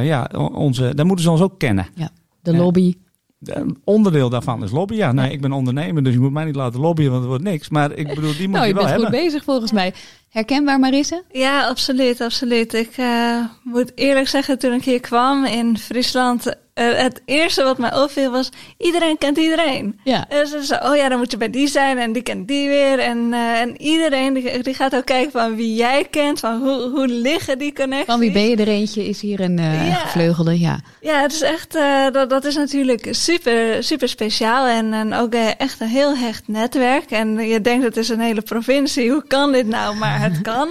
ja, 0.03 0.29
onze, 0.53 0.95
daar 0.95 1.05
moeten 1.05 1.25
ze 1.25 1.31
ons 1.31 1.41
ook 1.41 1.59
kennen. 1.59 1.87
De 2.41 2.51
Ja. 2.51 2.57
lobby. 2.57 2.95
Een 3.45 3.77
onderdeel 3.83 4.29
daarvan 4.29 4.63
is 4.63 4.71
lobby. 4.71 4.95
Ja, 4.95 5.11
nee, 5.11 5.31
ik 5.31 5.41
ben 5.41 5.51
ondernemer, 5.51 6.03
dus 6.03 6.13
je 6.13 6.19
moet 6.19 6.31
mij 6.31 6.45
niet 6.45 6.55
laten 6.55 6.79
lobbyen, 6.79 7.09
want 7.09 7.19
het 7.19 7.29
wordt 7.29 7.43
niks. 7.43 7.69
Maar 7.69 7.91
ik 7.91 8.07
bedoel, 8.15 8.31
die 8.37 8.47
moet 8.47 8.51
Nou, 8.57 8.61
je 8.61 8.67
je 8.67 8.73
wel 8.73 8.83
bent 8.83 8.95
goed 8.95 9.03
hebben. 9.03 9.23
bezig 9.25 9.43
volgens 9.43 9.71
mij. 9.71 9.93
Herkenbaar 10.29 10.79
Marisse? 10.79 11.23
Ja, 11.31 11.67
absoluut, 11.67 12.21
absoluut. 12.21 12.73
Ik 12.73 12.93
eh, 12.97 13.35
moet 13.63 13.91
eerlijk 13.95 14.27
zeggen, 14.27 14.59
toen 14.59 14.73
ik 14.73 14.83
hier 14.83 14.99
kwam 14.99 15.45
in 15.45 15.77
Friesland, 15.77 16.53
eh, 16.73 16.85
het 16.93 17.21
eerste 17.25 17.63
wat 17.63 17.77
mij 17.77 17.95
opviel 17.95 18.31
was, 18.31 18.49
iedereen 18.77 19.17
kent 19.17 19.37
iedereen. 19.37 19.99
Ja. 20.03 20.25
En 20.29 20.47
ze 20.47 20.63
zei, 20.63 20.89
oh 20.89 20.95
ja, 20.95 21.09
dan 21.09 21.17
moet 21.17 21.31
je 21.31 21.37
bij 21.37 21.49
die 21.49 21.67
zijn 21.67 21.97
en 21.97 22.11
die 22.13 22.21
kent 22.23 22.47
die 22.47 22.67
weer. 22.67 22.99
En, 22.99 23.33
eh, 23.33 23.59
en 23.59 23.81
iedereen 23.81 24.33
die, 24.33 24.63
die 24.63 24.73
gaat 24.73 24.95
ook 24.95 25.05
kijken 25.05 25.31
van 25.31 25.55
wie 25.55 25.75
jij 25.75 26.07
kent, 26.09 26.39
van 26.39 26.61
hoe, 26.61 26.89
hoe 26.89 27.07
liggen 27.07 27.57
die 27.59 27.73
connecties. 27.73 28.05
Van 28.11 28.19
wie 28.19 28.31
ben 28.31 28.49
je 28.49 28.55
er 28.55 28.67
eentje? 28.67 29.07
Is 29.07 29.21
hier 29.21 29.39
een 29.39 29.59
eh 29.59 29.87
Ja. 29.87 29.93
gevleugelde? 29.95 30.59
Ja. 30.59 30.79
Ja, 31.01 31.21
het 31.21 31.31
is 31.33 31.41
echt, 31.41 31.75
eh, 31.75 32.05
dat, 32.11 32.29
dat 32.29 32.45
is 32.45 32.55
natuurlijk 32.55 33.07
super, 33.11 33.83
super 33.83 34.09
speciaal 34.09 34.65
en, 34.67 34.93
en 34.93 35.13
ook 35.13 35.33
eh, 35.33 35.47
echt 35.57 35.79
een 35.81 35.87
heel 35.87 36.17
hecht 36.17 36.47
netwerk. 36.47 37.11
En 37.11 37.47
je 37.47 37.61
denkt 37.61 37.83
het 37.85 37.97
is 37.97 38.09
een 38.09 38.19
hele 38.19 38.41
provincie, 38.41 39.11
hoe 39.11 39.23
kan 39.27 39.51
dit 39.51 39.67
nou? 39.67 39.95
Maar 39.95 40.21
het 40.21 40.41
kan. 40.51 40.69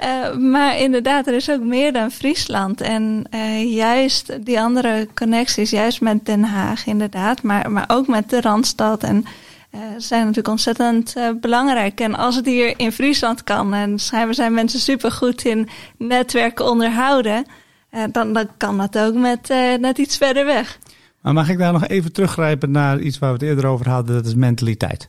Eh, 0.00 0.36
maar 0.36 0.78
inderdaad, 0.78 1.26
er 1.26 1.34
is 1.34 1.50
ook 1.50 1.62
meer 1.62 1.92
dan 1.92 2.10
Friesland. 2.10 2.80
En 2.80 3.24
eh, 3.30 3.74
juist 3.74 4.44
die 4.44 4.60
andere 4.60 5.08
connecties, 5.14 5.70
juist 5.70 6.00
met 6.00 6.26
Den 6.26 6.44
Haag 6.44 6.86
inderdaad, 6.86 7.42
maar, 7.42 7.70
maar 7.70 7.84
ook 7.88 8.06
met 8.06 8.30
de 8.30 8.40
Randstad 8.40 9.02
en 9.02 9.24
eh, 9.70 9.80
zijn 9.96 10.20
natuurlijk 10.20 10.48
ontzettend 10.48 11.14
belangrijk. 11.40 12.00
En 12.00 12.14
als 12.14 12.36
het 12.36 12.46
hier 12.46 12.74
in 12.76 12.92
Friesland 12.92 13.44
kan, 13.44 13.74
en 13.74 13.98
schijnbaar 13.98 14.34
zijn 14.34 14.54
mensen 14.54 14.80
super 14.80 15.12
goed 15.12 15.44
in 15.44 15.68
netwerken 15.96 16.64
onderhouden, 16.64 17.44
dan, 18.10 18.32
dan 18.32 18.48
kan 18.56 18.78
dat 18.78 18.98
ook 18.98 19.14
met 19.14 19.48
net 19.80 19.98
iets 19.98 20.16
verder 20.16 20.44
weg. 20.44 20.78
Maar 21.22 21.32
mag 21.32 21.48
ik 21.48 21.58
daar 21.58 21.72
nog 21.72 21.86
even 21.86 22.12
teruggrijpen 22.12 22.70
naar 22.70 23.00
iets 23.00 23.18
waar 23.18 23.32
we 23.32 23.38
het 23.38 23.46
eerder 23.48 23.66
over 23.66 23.88
hadden, 23.88 24.14
dat 24.14 24.26
is 24.26 24.34
mentaliteit. 24.34 25.08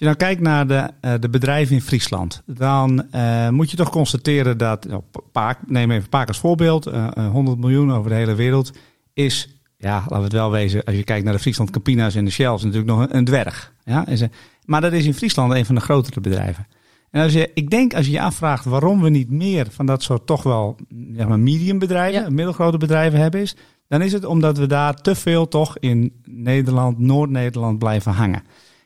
Als 0.00 0.08
je 0.08 0.14
nou 0.16 0.30
kijkt 0.30 0.48
naar 0.48 0.66
de, 0.66 0.90
eh, 1.00 1.20
de 1.20 1.28
bedrijven 1.30 1.74
in 1.74 1.82
Friesland, 1.82 2.42
dan 2.46 3.10
eh, 3.10 3.48
moet 3.48 3.70
je 3.70 3.76
toch 3.76 3.90
constateren 3.90 4.58
dat, 4.58 4.84
nou, 4.84 5.02
Paak, 5.32 5.58
neem 5.66 5.90
even 5.90 6.08
Paak 6.08 6.28
als 6.28 6.38
voorbeeld, 6.38 6.86
eh, 6.86 7.06
eh, 7.14 7.30
100 7.30 7.58
miljoen 7.58 7.92
over 7.92 8.10
de 8.10 8.16
hele 8.16 8.34
wereld, 8.34 8.72
is, 9.12 9.48
ja, 9.76 9.94
laten 9.94 10.16
we 10.16 10.22
het 10.22 10.32
wel 10.32 10.50
wezen, 10.50 10.84
als 10.84 10.96
je 10.96 11.04
kijkt 11.04 11.24
naar 11.24 11.32
de 11.32 11.38
Friesland 11.40 11.70
Campina's 11.70 12.14
en 12.14 12.24
de 12.24 12.30
Shells, 12.30 12.62
natuurlijk 12.62 12.90
nog 12.90 13.00
een, 13.00 13.16
een 13.16 13.24
dwerg. 13.24 13.72
Ja? 13.84 14.06
Is 14.06 14.24
maar 14.64 14.80
dat 14.80 14.92
is 14.92 15.04
in 15.04 15.14
Friesland 15.14 15.52
een 15.52 15.66
van 15.66 15.74
de 15.74 15.80
grotere 15.80 16.20
bedrijven. 16.20 16.66
En 17.10 17.22
als 17.22 17.32
je, 17.32 17.50
ik 17.54 17.70
denk 17.70 17.94
als 17.94 18.06
je 18.06 18.12
je 18.12 18.20
afvraagt 18.20 18.64
waarom 18.64 19.00
we 19.00 19.08
niet 19.10 19.30
meer 19.30 19.66
van 19.70 19.86
dat 19.86 20.02
soort 20.02 20.26
toch 20.26 20.42
wel 20.42 20.76
zeg 21.12 21.28
maar, 21.28 21.40
medium 21.40 21.78
bedrijven, 21.78 22.22
Ja. 22.22 22.30
middelgrote 22.30 22.78
bedrijven 22.78 23.20
hebben, 23.20 23.40
is 23.40 23.56
dan 23.88 24.02
is 24.02 24.12
het 24.12 24.24
omdat 24.24 24.58
we 24.58 24.66
daar 24.66 24.94
te 24.94 25.14
veel 25.14 25.48
toch 25.48 25.78
in 25.78 26.12
Nederland, 26.24 26.98
Noord-Nederland 26.98 27.78
blijven 27.78 28.12
hangen. 28.12 28.42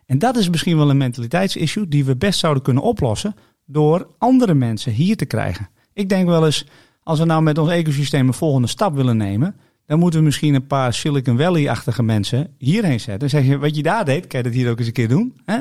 En 0.07 0.19
dat 0.19 0.37
is 0.37 0.51
misschien 0.51 0.77
wel 0.77 0.91
een 0.91 0.97
mentaliteitsissue 0.97 1.89
die 1.89 2.05
we 2.05 2.17
best 2.17 2.39
zouden 2.39 2.63
kunnen 2.63 2.83
oplossen 2.83 3.35
door 3.67 4.09
andere 4.19 4.55
mensen 4.55 4.93
hier 4.93 5.17
te 5.17 5.25
krijgen. 5.25 5.69
Ik 5.93 6.09
denk 6.09 6.27
wel 6.27 6.45
eens, 6.45 6.67
als 7.03 7.19
we 7.19 7.25
nou 7.25 7.43
met 7.43 7.59
ons 7.59 7.71
ecosysteem 7.71 8.27
een 8.27 8.35
volgende 8.35 8.69
stap 8.69 8.95
willen 8.95 9.17
nemen, 9.17 9.57
dan 9.87 9.99
moeten 9.99 10.19
we 10.19 10.25
misschien 10.25 10.55
een 10.55 10.67
paar 10.67 10.95
Silicon 10.95 11.39
Valley-achtige 11.39 12.03
mensen 12.03 12.49
hierheen 12.59 13.01
zetten. 13.01 13.19
Dan 13.19 13.29
zeg 13.29 13.47
je, 13.47 13.59
wat 13.59 13.77
je 13.77 13.83
daar 13.83 14.05
deed, 14.05 14.27
kan 14.27 14.39
je 14.39 14.45
dat 14.45 14.55
hier 14.55 14.71
ook 14.71 14.79
eens 14.79 14.87
een 14.87 14.93
keer 14.93 15.09
doen? 15.09 15.35
Hè? 15.45 15.59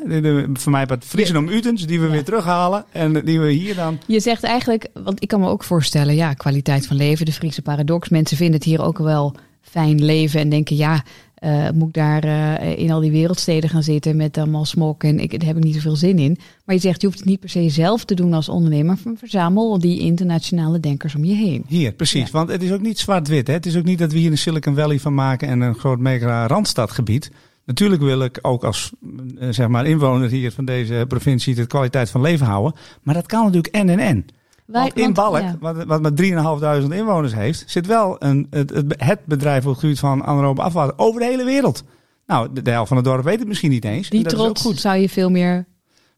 Voor 0.54 0.72
mij 0.72 0.86
wat 0.86 1.04
Friesen 1.06 1.38
om 1.38 1.48
Utens, 1.48 1.86
die 1.86 2.00
we 2.00 2.08
weer 2.08 2.24
terughalen 2.24 2.86
en 2.92 3.26
die 3.26 3.40
we 3.40 3.52
hier 3.52 3.76
dan... 3.76 4.00
Je 4.06 4.20
zegt 4.20 4.44
eigenlijk, 4.44 4.88
want 4.94 5.22
ik 5.22 5.28
kan 5.28 5.40
me 5.40 5.48
ook 5.48 5.64
voorstellen, 5.64 6.16
ja, 6.16 6.34
kwaliteit 6.34 6.88
van 6.88 6.96
leven, 6.96 7.26
de 7.26 7.32
Friese 7.32 7.62
paradox. 7.62 8.10
Mensen 8.10 8.38
vinden 8.38 8.56
het 8.56 8.64
hier 8.64 8.82
ook 8.82 8.98
wel 8.98 9.36
fijn 9.62 10.06
leven 10.06 10.40
en 10.40 10.50
denken, 10.50 10.76
ja, 10.76 11.04
eh, 11.44 11.70
moet 11.74 11.88
ik 11.88 11.94
daar 11.94 12.24
eh, 12.24 12.78
in 12.78 12.92
al 12.92 13.00
die 13.00 13.12
wereldsteden 13.12 13.70
gaan 13.70 13.84
zitten 13.84 14.16
met 14.16 14.38
allemaal 14.38 14.66
smok 14.66 15.04
en 15.04 15.20
ik, 15.20 15.40
daar 15.40 15.48
heb 15.48 15.58
ik 15.58 15.64
niet 15.64 15.76
zoveel 15.76 15.96
zin 15.96 16.20
in. 16.20 16.38
Maar 16.66 16.76
je 16.76 16.82
zegt, 16.82 17.02
je 17.02 17.08
hoeft 17.08 17.20
het 17.20 17.28
niet 17.28 17.40
per 17.40 17.50
se 17.50 17.70
zelf 17.70 18.06
te 18.06 18.16
doen 18.16 18.34
als 18.34 18.50
ondernemer, 18.50 18.98
verzamel 19.18 19.80
die 19.80 20.00
internationale 20.00 20.80
denkers 20.80 21.16
om 21.16 21.26
je 21.26 21.34
heen. 21.34 21.64
Hier, 21.68 21.92
precies. 21.92 22.26
Ja. 22.26 22.32
Want 22.32 22.50
het 22.50 22.64
is 22.64 22.72
ook 22.72 22.82
niet 22.82 23.00
zwart-wit. 23.00 23.48
Het 23.48 23.66
is 23.66 23.78
ook 23.78 23.84
niet 23.84 24.00
dat 24.00 24.12
we 24.12 24.18
hier 24.18 24.32
een 24.32 24.38
Silicon 24.38 24.76
Valley 24.76 25.00
van 25.00 25.14
maken 25.14 25.48
en 25.48 25.62
een 25.62 25.76
groot 25.76 26.00
mega 26.00 26.48
randstadgebied. 26.48 27.32
Natuurlijk 27.66 28.02
wil 28.02 28.22
ik 28.22 28.40
ook 28.42 28.64
als 28.64 28.92
eh, 29.40 29.48
zeg 29.50 29.68
maar 29.68 29.86
inwoner 29.86 30.30
hier 30.30 30.52
van 30.52 30.66
deze 30.66 31.06
provincie 31.08 31.56
de 31.56 31.68
kwaliteit 31.68 32.10
van 32.10 32.22
leven 32.22 32.46
houden. 32.46 32.74
Maar 33.02 33.16
dat 33.16 33.26
kan 33.26 33.44
natuurlijk 33.44 33.76
en 33.76 33.90
en 33.90 34.00
en. 34.00 34.26
Wij- 34.66 34.82
Want 34.82 35.00
in 35.00 35.14
Balk, 35.14 35.40
ja. 35.42 35.56
wat, 35.60 35.84
wat 35.84 36.02
met 36.02 36.22
3.500 36.22 36.94
inwoners 36.94 37.34
heeft, 37.36 37.64
zit 37.68 37.86
wel 37.88 38.16
een, 38.24 38.48
het, 38.50 38.84
het, 38.98 39.26
bedrijf 39.26 39.66
op 39.66 39.72
het 39.72 39.80
gebied 39.80 40.00
van 40.00 40.24
anaerobe 40.24 40.62
afvalwater 40.62 41.00
over 41.06 41.20
de 41.20 41.26
hele 41.28 41.44
wereld. 41.44 41.84
Nou, 42.28 42.50
de, 42.54 42.62
de 42.62 42.72
helft 42.72 42.88
van 42.88 42.98
het 42.98 43.06
dorp 43.06 43.24
weet 43.24 43.40
het 43.40 43.48
misschien 43.48 43.70
niet 43.70 43.86
eens. 43.86 44.10
Die 44.10 44.24
dat 44.24 44.32
is 44.34 44.38
ook 44.40 44.46
trots 44.46 44.62
goed. 44.62 44.80
zou 44.80 44.98
je 44.98 45.10
veel 45.10 45.30
meer 45.30 45.66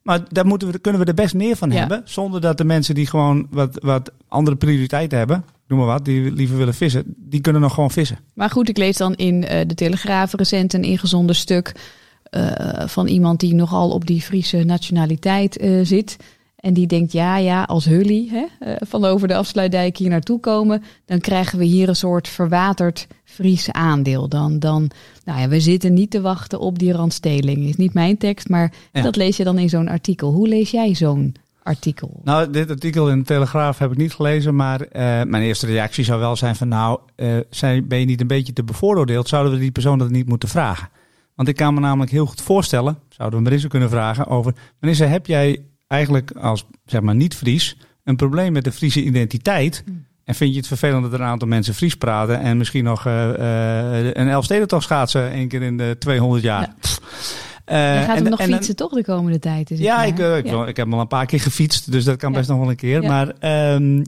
Maar 0.02 0.20
daar 0.30 0.46
moeten 0.46 0.72
we, 0.72 0.80
kunnen 0.80 1.02
we 1.02 1.08
er 1.08 1.14
best 1.14 1.34
meer 1.34 1.56
van 1.56 1.72
Ja. 1.72 1.80
hebben. 1.80 2.02
Zonder 2.06 2.42
dat 2.42 2.58
de 2.58 2.64
mensen 2.64 2.96
die 2.96 3.08
gewoon 3.08 3.48
wat, 3.52 3.78
wat 3.84 4.12
andere 4.28 4.56
prioriteiten 4.56 5.18
hebben, 5.18 5.46
noem 5.68 5.80
maar 5.80 5.88
wat, 5.88 6.06
die 6.06 6.32
liever 6.32 6.58
willen 6.58 6.74
vissen, 6.74 7.04
die 7.18 7.42
kunnen 7.42 7.62
nog 7.62 7.74
gewoon 7.74 7.92
vissen. 7.92 8.18
Maar 8.34 8.50
goed, 8.50 8.70
ik 8.70 8.78
lees 8.78 8.98
dan 8.98 9.14
in 9.14 9.44
eh, 9.46 9.68
de 9.68 9.76
Telegraaf 9.76 10.34
recent 10.34 10.74
een 10.74 10.84
ingezonden 10.84 11.36
stuk 11.36 11.76
eh, 12.24 12.88
van 12.88 13.08
iemand 13.08 13.40
die 13.40 13.54
nogal 13.54 13.90
op 13.90 14.06
die 14.08 14.22
Friese 14.22 14.64
nationaliteit 14.64 15.58
eh, 15.58 15.80
zit. 15.84 16.18
En 16.66 16.74
die 16.74 16.88
denkt, 16.88 17.12
ja, 17.12 17.38
ja, 17.38 17.64
als 17.64 17.86
Hully 17.86 18.28
hè, 18.32 18.46
eh, 18.60 18.76
van 18.88 19.06
over 19.06 19.28
de 19.28 19.36
afsluitdijk 19.36 19.98
hier 19.98 20.10
naartoe 20.10 20.40
komen, 20.40 20.84
dan 21.06 21.20
krijgen 21.20 21.60
we 21.60 21.66
hier 21.66 21.90
een 21.90 21.96
soort 21.96 22.28
verwaterd 22.28 23.08
Friese 23.24 23.74
aandeel. 23.74 24.30
Dan, 24.30 24.60
dan, 24.60 24.90
nou 25.26 25.40
ja, 25.40 25.48
we 25.48 25.60
zitten 25.60 25.94
niet 25.94 26.12
te 26.12 26.22
wachten 26.22 26.60
op 26.60 26.80
die 26.80 26.92
randsteling. 26.94 27.68
Is 27.68 27.76
niet 27.76 27.94
mijn 27.94 28.18
tekst, 28.18 28.50
maar 28.50 28.74
Ja. 28.92 29.02
dat 29.02 29.16
lees 29.16 29.38
je 29.38 29.44
dan 29.44 29.58
in 29.58 29.70
zo'n 29.70 29.88
artikel. 29.88 30.32
Hoe 30.32 30.48
lees 30.48 30.72
jij 30.72 30.96
zo'n 30.96 31.36
artikel? 31.64 32.20
Nou, 32.24 32.50
dit 32.50 32.70
artikel 32.70 33.10
in 33.10 33.20
de 33.20 33.26
Telegraaf 33.26 33.78
heb 33.78 33.92
ik 33.92 33.98
niet 33.98 34.14
gelezen, 34.14 34.56
maar 34.56 34.82
eh, 34.82 35.02
mijn 35.04 35.44
eerste 35.44 35.66
reactie 35.66 36.04
zou 36.04 36.20
wel 36.20 36.36
zijn 36.36 36.56
van 36.56 36.68
nou, 36.68 37.00
eh, 37.16 37.38
zijn, 37.50 37.88
ben 37.88 38.00
je 38.00 38.06
niet 38.06 38.22
een 38.22 38.28
beetje 38.28 38.54
te 38.54 38.64
bevooroordeeld? 38.64 39.28
Zouden 39.28 39.54
we 39.54 39.60
die 39.60 39.72
persoon 39.72 39.98
dat 39.98 40.10
niet 40.10 40.28
moeten 40.28 40.50
vragen? 40.50 40.90
Want 41.36 41.48
ik 41.48 41.56
kan 41.56 41.74
me 41.74 41.80
namelijk 41.80 42.12
heel 42.12 42.26
goed 42.26 42.42
voorstellen, 42.42 42.98
zouden 43.10 43.40
we 43.40 43.46
Marissa 43.46 43.68
kunnen 43.68 43.90
vragen 43.90 44.28
over, 44.28 44.54
Marissa, 44.80 45.06
heb 45.06 45.26
jij 45.26 45.66
eigenlijk 45.96 46.32
als, 46.32 46.66
zeg 46.86 47.02
maar, 47.02 47.16
niet-Fries 47.16 47.78
een 48.04 48.16
probleem 48.16 48.54
met 48.54 48.64
de 48.64 48.72
Friese 48.72 49.04
identiteit? 49.04 49.84
En 50.24 50.36
vind 50.36 50.52
je 50.52 50.58
het 50.58 50.68
vervelend 50.68 51.04
dat 51.04 51.14
er 51.14 51.20
een 51.22 51.26
aantal 51.26 51.48
mensen 51.48 51.74
Fries 51.74 51.96
praten 51.96 52.40
en 52.40 52.58
misschien 52.58 52.84
nog 52.84 53.06
eh, 53.06 54.00
eh, 54.00 54.06
een 54.14 54.28
Elfstedentocht 54.30 54.84
schaatsen 54.84 55.32
één 55.32 55.48
keer 55.48 55.62
in 55.62 55.78
de 55.78 55.96
200 56.00 56.44
jaar? 56.44 56.62
Ja. 56.62 56.76
Je 56.82 57.72
Eh, 57.74 57.78
gaat 58.06 58.08
en- 58.18 58.22
hem 58.22 58.30
nog 58.30 58.40
en 58.40 58.54
fietsen 58.54 58.76
toch 58.76 58.92
de 58.94 59.04
komende 59.04 59.40
tijd? 59.40 59.72
Is 59.72 59.80
ja, 59.80 60.04
ik, 60.04 60.18
ik, 60.20 60.46
Ja. 60.46 60.66
ik 60.66 60.76
heb 60.78 60.86
hem 60.86 60.94
al 60.94 61.00
een 61.00 61.08
paar 61.08 61.26
keer 61.26 61.40
gefietst, 61.40 61.92
dus 61.92 62.04
dat 62.04 62.18
kan 62.18 62.32
Ja. 62.32 62.38
best 62.38 62.50
nog 62.50 62.60
wel 62.60 62.70
een 62.70 62.76
keer. 62.76 63.04
Maar 63.04 63.34
ehm, 63.40 64.04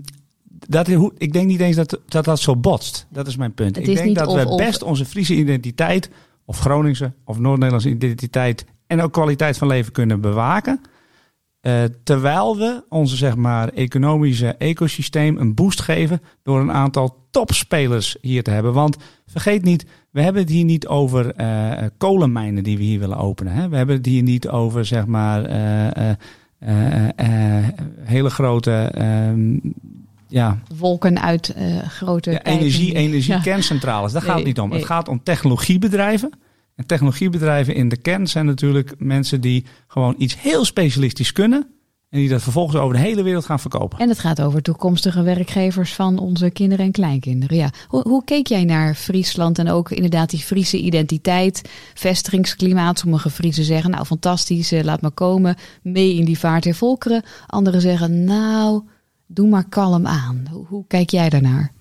dat, 0.68 0.88
hoe- 0.88 1.14
ik 1.18 1.34
denk 1.34 1.48
niet 1.48 1.60
eens 1.60 1.76
dat, 1.76 2.00
dat 2.08 2.26
dat 2.26 2.40
zo 2.40 2.56
botst. 2.56 3.06
Dat 3.10 3.28
is 3.28 3.36
mijn 3.38 3.54
punt. 3.54 3.76
Het 3.76 3.88
ik 3.88 3.96
denk 3.96 4.16
dat 4.16 4.28
of- 4.28 4.44
we 4.44 4.56
best 4.56 4.84
onze 4.84 5.06
Friese 5.06 5.36
identiteit, 5.36 6.10
of 6.46 6.60
Groningse, 6.60 7.12
of 7.26 7.40
Noord-Nederlandse 7.40 7.90
identiteit 7.90 8.66
en 8.88 9.02
ook 9.02 9.14
kwaliteit 9.14 9.58
van 9.58 9.68
leven 9.68 9.92
kunnen 9.92 10.22
bewaken. 10.22 10.82
Eh, 11.62 11.84
terwijl 12.04 12.58
we 12.58 12.84
onze 12.90 13.16
zeg 13.16 13.36
maar, 13.36 13.70
economische 13.70 14.56
ecosysteem 14.58 15.38
een 15.38 15.54
boost 15.54 15.82
geven 15.82 16.22
door 16.44 16.60
een 16.60 16.72
aantal 16.72 17.26
topspelers 17.32 18.18
hier 18.22 18.44
te 18.44 18.52
hebben. 18.52 18.74
Want 18.74 18.98
vergeet 19.28 19.64
niet, 19.64 19.86
we 20.12 20.22
hebben 20.22 20.42
het 20.42 20.52
hier 20.52 20.66
niet 20.66 20.88
over 20.88 21.34
eh, 21.34 21.86
kolenmijnen 21.98 22.64
die 22.64 22.78
we 22.78 22.84
hier 22.84 23.00
willen 23.00 23.18
openen. 23.18 23.54
Hè? 23.54 23.70
We 23.70 23.76
hebben 23.78 23.96
het 23.96 24.06
hier 24.06 24.24
niet 24.24 24.48
over 24.48 24.86
zeg 24.86 25.06
maar 25.06 25.46
eh, 25.46 26.10
eh, 26.10 26.16
eh, 26.60 27.10
eh, 27.60 27.68
hele 28.04 28.30
grote 28.30 28.72
ehm, 28.72 29.58
ja, 30.28 30.58
Wolken 30.78 31.22
uit 31.22 31.50
eh, 31.50 31.78
grote 31.78 32.32
ja, 32.32 32.44
energie, 32.44 33.42
kerncentrales. 33.42 34.12
Daar 34.12 34.22
gaat 34.22 34.36
het 34.36 34.46
niet 34.46 34.60
om. 34.60 34.70
nee. 34.70 34.78
Het 34.78 34.88
gaat 34.88 35.08
om 35.08 35.24
technologiebedrijven. 35.24 36.32
En 36.78 36.86
technologiebedrijven 36.86 37.76
in 37.76 37.90
de 37.90 37.98
kern 37.98 38.28
zijn 38.28 38.46
natuurlijk 38.46 38.94
mensen 38.98 39.42
die 39.42 39.66
gewoon 39.88 40.16
iets 40.18 40.42
heel 40.42 40.66
specialistisch 40.66 41.32
kunnen. 41.32 41.68
En 42.10 42.20
die 42.20 42.30
dat 42.30 42.42
vervolgens 42.42 42.78
over 42.78 42.96
de 42.96 43.02
hele 43.02 43.24
wereld 43.24 43.46
gaan 43.46 43.60
verkopen. 43.60 44.00
En 44.00 44.10
het 44.10 44.20
gaat 44.20 44.42
over 44.42 44.62
toekomstige 44.62 45.22
werkgevers 45.22 45.94
van 45.94 46.20
onze 46.20 46.50
kinderen 46.50 46.86
en 46.86 46.92
kleinkinderen. 46.92 47.58
Ja. 47.58 47.70
Hoe, 47.88 48.02
hoe 48.02 48.24
keek 48.24 48.48
jij 48.48 48.64
naar 48.64 48.96
Friesland 48.96 49.60
en 49.60 49.70
ook 49.70 49.92
inderdaad 49.92 50.30
die 50.30 50.40
Friese 50.40 50.78
identiteit, 50.78 51.70
vestigingsklimaat? 51.94 53.00
Sommige 53.00 53.30
Friesen 53.30 53.64
zeggen, 53.64 53.92
nou 53.92 54.06
fantastisch, 54.06 54.72
eh, 54.72 54.84
laat 54.84 55.02
maar 55.02 55.12
komen, 55.12 55.56
mee 55.82 56.16
in 56.16 56.26
die 56.26 56.40
vaart 56.40 56.64
der 56.64 56.76
volkeren. 56.76 57.24
Anderen 57.48 57.82
zeggen, 57.82 58.24
nou, 58.24 58.82
doe 59.26 59.50
maar 59.50 59.70
kalm 59.70 60.08
aan. 60.08 60.48
Hoe, 60.52 60.66
hoe 60.68 60.86
kijk 60.88 61.10
jij 61.10 61.30
daarnaar? 61.30 61.76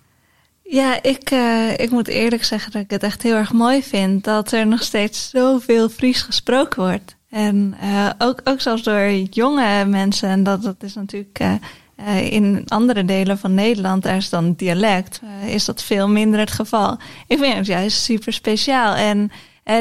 Ja, 0.68 1.02
ik, 1.02 1.31
eh, 1.31 1.79
ik 1.79 1.90
moet 1.90 2.09
eerlijk 2.09 2.44
zeggen 2.44 2.72
dat 2.72 2.83
ik 2.83 2.90
het 2.90 3.02
echt 3.02 3.22
heel 3.22 3.35
erg 3.35 3.52
mooi 3.52 3.83
vind 3.83 4.24
dat 4.24 4.52
er 4.52 4.66
nog 4.66 4.83
steeds 4.83 5.31
zoveel 5.31 5.88
Fries 5.88 6.22
gesproken 6.22 6.83
wordt. 6.83 7.16
En 7.31 7.76
eh, 7.81 8.11
ook, 8.18 8.40
ook 8.44 8.61
zelfs 8.61 8.83
door 8.83 9.11
jonge 9.12 9.85
mensen. 9.85 10.29
En 10.29 10.42
dat, 10.42 10.62
dat 10.62 10.83
is 10.83 10.94
natuurlijk 10.94 11.38
eh, 11.38 12.33
in 12.33 12.62
andere 12.66 13.05
delen 13.05 13.38
van 13.38 13.55
Nederland, 13.55 14.02
daar 14.02 14.16
is 14.16 14.31
dan 14.31 14.55
dialect, 14.55 15.20
is 15.46 15.64
dat 15.64 15.83
veel 15.83 16.09
minder 16.09 16.40
het 16.40 16.50
geval. 16.50 16.98
Ik 17.26 17.38
vind 17.38 17.55
het 17.55 17.66
juist 17.66 18.02
super 18.02 18.33
speciaal. 18.33 18.94
En 18.94 19.31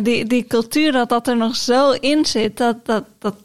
die, 0.04 0.26
die 0.26 0.48
cultuur 0.48 0.92
dat 0.92 1.10
dat 1.10 1.28
er 1.28 1.38
nog 1.38 1.56
zo 1.56 1.92
in 1.92 2.26
zit, 2.26 2.58
dat, 2.58 2.86
dat, 2.86 3.04
dat, 3.20 3.36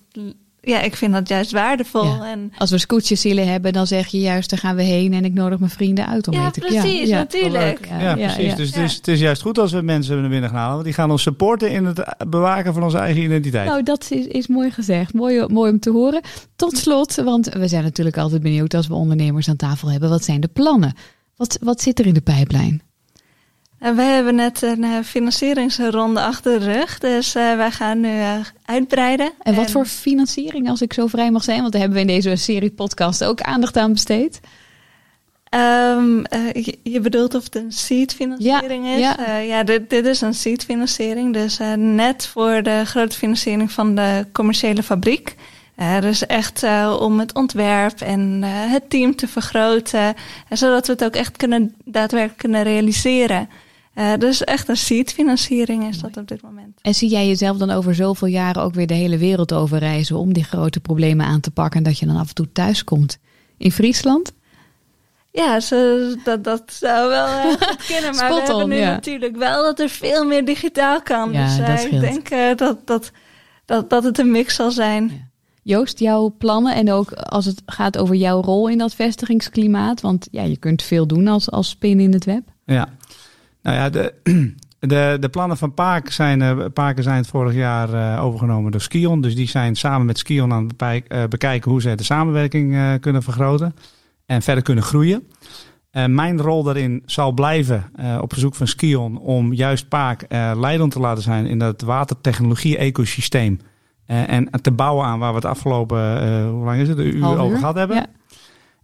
ja, 0.63 0.81
ik 0.81 0.97
vind 0.97 1.13
dat 1.13 1.29
juist 1.29 1.51
waardevol. 1.51 2.05
Ja. 2.05 2.31
En, 2.31 2.53
Als 2.59 2.71
we 2.71 2.79
scootjeszielen 2.79 3.49
hebben, 3.49 3.73
dan 3.73 3.87
zeg 3.87 4.07
je 4.07 4.21
juist, 4.21 4.51
daar 4.51 4.59
gaan 4.59 4.77
we 4.77 4.83
heen 4.83 5.13
en 5.13 5.25
ik 5.25 5.35
nodig 5.35 5.59
mijn 5.59 5.71
vrienden 5.71 6.07
uit 6.07 6.29
om 6.29 6.35
Ja, 6.35 6.43
mee 6.43 6.51
te 6.51 6.61
precies, 6.61 7.11
natuurlijk. 7.11 7.89
Ja, 8.01 8.15
precies. 8.15 8.55
Dus 8.55 8.71
Ja. 8.71 8.81
Het, 8.81 8.91
is, 8.91 8.97
het 8.97 9.09
is 9.09 9.21
juist 9.21 9.43
goed 9.43 9.59
als 9.59 9.73
we 9.73 9.83
mensen 9.83 10.21
naar 10.21 10.31
binnen 10.31 10.51
gaan 10.51 10.59
halen. 10.59 10.73
Want 10.73 10.85
die 10.85 10.95
gaan 10.95 11.11
ons 11.11 11.23
supporten 11.23 11.71
in 11.71 11.85
het 11.85 12.15
bewaken 12.29 12.73
van 12.73 12.83
onze 12.83 12.99
eigen 12.99 13.23
identiteit. 13.23 13.69
Nou, 13.69 13.83
dat 13.83 14.07
is, 14.11 14.27
is 14.27 14.47
mooi 14.47 14.71
gezegd. 14.71 15.15
Mooi, 15.15 15.47
mooi 15.49 15.71
om 15.71 15.81
te 15.81 15.91
horen. 15.91 16.21
Tot 16.57 16.77
slot, 16.79 17.15
want 17.15 17.49
we 17.49 17.69
zijn 17.69 17.83
natuurlijk 17.83 18.17
altijd 18.17 18.43
benieuwd 18.43 18.75
als 18.75 18.87
we 18.87 18.95
ondernemers 18.95 19.49
aan 19.49 19.57
tafel 19.57 19.91
hebben. 19.91 20.09
Wat 20.09 20.25
zijn 20.25 20.41
de 20.41 20.49
plannen? 20.49 20.95
Wat, 21.37 21.59
wat 21.63 21.81
zit 21.81 21.99
er 21.99 22.07
in 22.07 22.15
de 22.15 22.21
pijplijn? 22.21 22.83
Wij 23.81 24.07
hebben 24.15 24.35
net 24.35 24.63
een 24.63 24.85
eh, 24.85 24.91
financieringsronde 25.05 26.21
achter 26.21 26.61
de 26.61 26.73
rug, 26.73 26.99
dus 26.99 27.35
eh, 27.35 27.57
wij 27.57 27.71
gaan 27.71 28.01
nu 28.01 28.19
eh, 28.19 28.35
uitbreiden. 28.65 29.33
En 29.43 29.55
wat 29.55 29.71
voor 29.71 29.87
financiering, 29.87 30.69
als 30.69 30.83
ik 30.83 30.93
zo 30.93 31.07
vrij 31.07 31.31
mag 31.31 31.45
zijn? 31.45 31.61
Want 31.61 31.73
daar 31.73 31.81
hebben 31.81 31.99
we 31.99 32.13
in 32.13 32.15
deze 32.21 32.37
serie 32.37 32.71
podcast 32.71 33.25
ook 33.25 33.41
aandacht 33.41 33.77
aan 33.77 33.93
besteed. 33.93 34.41
Ehm, 35.45 36.23
eh, 36.23 36.65
je, 36.65 36.79
je 36.83 37.01
bedoelt 37.01 37.35
of 37.35 37.45
het 37.45 37.55
een 37.55 37.73
seed-financiering 37.73 38.87
Ja, 38.87 38.95
is? 38.95 39.01
ja. 39.01 39.17
Ja, 39.27 39.37
ja 39.37 39.63
dit, 39.63 39.91
dit 39.91 40.07
is 40.07 40.21
een 40.21 40.35
seed-financiering, 40.35 41.33
dus 41.33 41.59
net 41.77 42.27
voor 42.27 42.63
de 42.63 42.83
grote 42.85 43.17
financiering 43.17 43.73
van 43.73 43.95
de 43.95 44.27
commerciële 44.33 44.83
fabriek. 44.83 45.35
Dus 46.01 46.27
echt 46.27 46.63
om 46.99 47.19
het 47.19 47.35
ontwerp 47.35 48.01
en 48.01 48.43
het 48.45 48.91
team 48.91 49.17
te 49.17 49.29
vergroten, 49.29 50.15
en 50.49 50.59
zodat 50.59 50.87
we 50.87 50.93
het 50.93 51.05
ook 51.05 51.15
echt 51.15 51.37
kunnen, 51.37 51.75
daadwerkelijk 51.85 52.39
kunnen 52.39 52.63
realiseren. 52.63 53.49
Eh, 53.95 54.17
dus 54.19 54.45
echt 54.45 54.69
een 54.69 54.77
seed-financiering 54.77 55.89
is 55.89 55.99
dat 55.99 56.17
op 56.17 56.29
dit 56.29 56.43
moment. 56.43 56.79
En 56.83 56.95
zie 56.95 57.09
jij 57.09 57.27
jezelf 57.27 57.57
dan 57.57 57.71
over 57.71 57.95
zoveel 57.95 58.29
jaren 58.29 58.63
ook 58.63 58.75
weer 58.75 58.87
de 58.87 58.95
hele 58.95 59.19
wereld 59.19 59.53
over 59.53 59.79
reizen 59.79 60.17
om 60.17 60.33
die 60.33 60.45
grote 60.45 60.81
problemen 60.81 61.27
aan 61.27 61.41
te 61.41 61.51
pakken 61.51 61.79
en 61.79 61.85
dat 61.85 61.99
je 61.99 62.07
dan 62.07 62.17
af 62.17 62.29
en 62.29 62.35
toe 62.35 62.53
thuis 62.53 62.85
komt? 62.85 63.19
In 63.57 63.73
Friesland? 63.73 64.33
Ja, 65.33 65.61
ze, 65.61 66.17
dat, 66.25 66.45
dat 66.45 66.63
zou 66.67 67.09
wel 67.09 67.27
eh, 67.27 67.45
goed 67.69 67.87
kunnen. 67.87 68.15
Maar 68.15 68.15
Spot 68.15 68.29
we 68.29 68.35
hebben 68.35 68.55
on, 68.55 68.69
nu 68.69 68.77
ja. 68.77 68.91
natuurlijk 68.91 69.37
wel 69.37 69.63
dat 69.63 69.81
er 69.81 69.89
veel 69.89 70.25
meer 70.25 70.45
digitaal 70.45 71.03
kan. 71.03 71.33
Ja, 71.33 71.57
dus 71.57 71.85
eh, 71.85 71.93
ik 71.93 72.01
denk 72.01 72.29
eh, 72.29 72.57
dat, 72.57 72.87
dat, 72.87 73.11
dat, 73.65 73.91
dat 73.91 74.05
het 74.05 74.19
een 74.19 74.31
mix 74.31 74.55
zal 74.55 74.71
zijn. 74.71 75.31
Joost, 75.63 75.99
jouw 75.99 76.35
plannen 76.39 76.75
en 76.75 76.93
ook 76.93 77.13
als 77.13 77.45
het 77.45 77.63
gaat 77.67 77.99
over 77.99 78.15
jouw 78.15 78.43
rol 78.43 78.69
in 78.69 78.79
dat 78.79 78.95
vestigingsklimaat. 78.95 80.01
Want 80.01 80.29
ja, 80.31 80.43
je 80.43 80.57
kunt 80.57 80.83
veel 80.83 81.07
doen 81.07 81.29
als, 81.29 81.51
als 81.51 81.69
spin 81.69 82.01
in 82.01 82.13
het 82.13 82.25
web. 82.25 82.43
Ja, 82.65 82.89
nou 83.63 83.77
ja, 83.77 83.91
de, 83.91 84.15
de, 84.81 85.17
de 85.21 85.29
plannen 85.29 85.57
van 85.57 85.75
Paak 85.75 86.11
zijn, 86.11 86.43
eh, 86.43 86.65
Paken 86.73 87.03
zijn 87.03 87.17
het 87.17 87.27
vorig 87.27 87.55
jaar 87.55 87.93
eh, 87.93 88.25
overgenomen 88.25 88.73
door 88.73 88.81
Skion. 88.81 89.21
Dus 89.21 89.35
die 89.35 89.49
zijn 89.49 89.77
samen 89.77 90.07
met 90.07 90.19
Skion 90.19 90.53
aan 90.53 90.71
het 90.77 91.05
eh, 91.09 91.25
bekijken 91.29 91.71
hoe 91.71 91.81
ze 91.81 91.95
de 91.95 92.03
samenwerking 92.03 92.99
kunnen 93.01 93.23
vergroten 93.23 93.75
en 94.27 94.43
verder 94.43 94.65
kunnen 94.65 94.85
groeien. 94.85 95.29
Mijn 96.07 96.41
rol 96.41 96.63
daarin 96.63 97.03
zal 97.07 97.33
blijven 97.33 97.93
op 98.21 98.33
verzoek 98.33 98.55
van 98.55 98.67
Skion 98.67 99.19
om 99.19 99.53
juist 99.53 99.89
Paak 99.89 100.25
leidend 100.57 100.93
te 100.93 101.01
laten 101.01 101.23
zijn 101.23 101.47
in 101.47 101.59
dat 101.59 101.81
watertechnologie-ecosysteem. 101.81 103.61
En 104.07 104.51
te 104.63 104.71
bouwen 104.71 105.07
aan 105.07 105.19
waar 105.19 105.31
we 105.31 105.37
het 105.37 105.45
afgelopen, 105.45 105.99
hoe 106.49 106.65
lang 106.65 106.81
is 106.81 106.89
het, 106.89 106.99
een 106.99 107.17
uur 107.17 107.23
Half 107.23 107.39
over 107.39 107.53
uur, 107.53 107.59
gehad 107.59 107.75
hebben. 107.75 107.97
ja. 107.97 108.07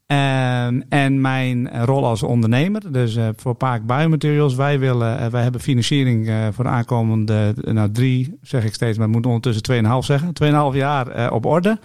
Ehm, 0.06 0.80
en 0.88 1.20
mijn 1.20 1.84
rol 1.84 2.04
als 2.04 2.22
ondernemer, 2.22 2.92
dus 2.92 3.16
eh, 3.16 3.28
voor 3.36 3.54
Paak 3.54 3.86
Biomaterials, 3.86 4.54
wij, 4.54 4.78
willen, 4.78 5.18
eh, 5.18 5.26
wij 5.26 5.42
hebben 5.42 5.60
financiering 5.60 6.28
eh, 6.28 6.46
voor 6.52 6.64
de 6.64 6.70
aankomende, 6.70 7.54
nou 7.56 7.90
drie 7.90 8.38
zeg 8.42 8.64
ik 8.64 8.74
steeds, 8.74 8.98
maar 8.98 9.08
moet 9.08 9.26
ondertussen 9.26 9.62
2,5 9.62 10.04
zeggen, 10.04 10.32
2,5 10.32 10.74
jaar 10.74 11.32
op 11.32 11.46
orde. 11.46 11.78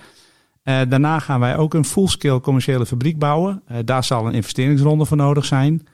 Daarna 0.64 1.20
gaan 1.20 1.40
wij 1.40 1.58
ook 1.58 1.74
een 1.74 1.86
full-scale 1.86 2.42
commerciële 2.42 2.86
fabriek 2.86 3.20
bouwen. 3.20 3.64
Daar 3.86 4.04
zal 4.04 4.28
een 4.28 4.34
investeringsronde 4.34 5.06
voor 5.06 5.18
nodig 5.18 5.46
zijn. 5.46 5.88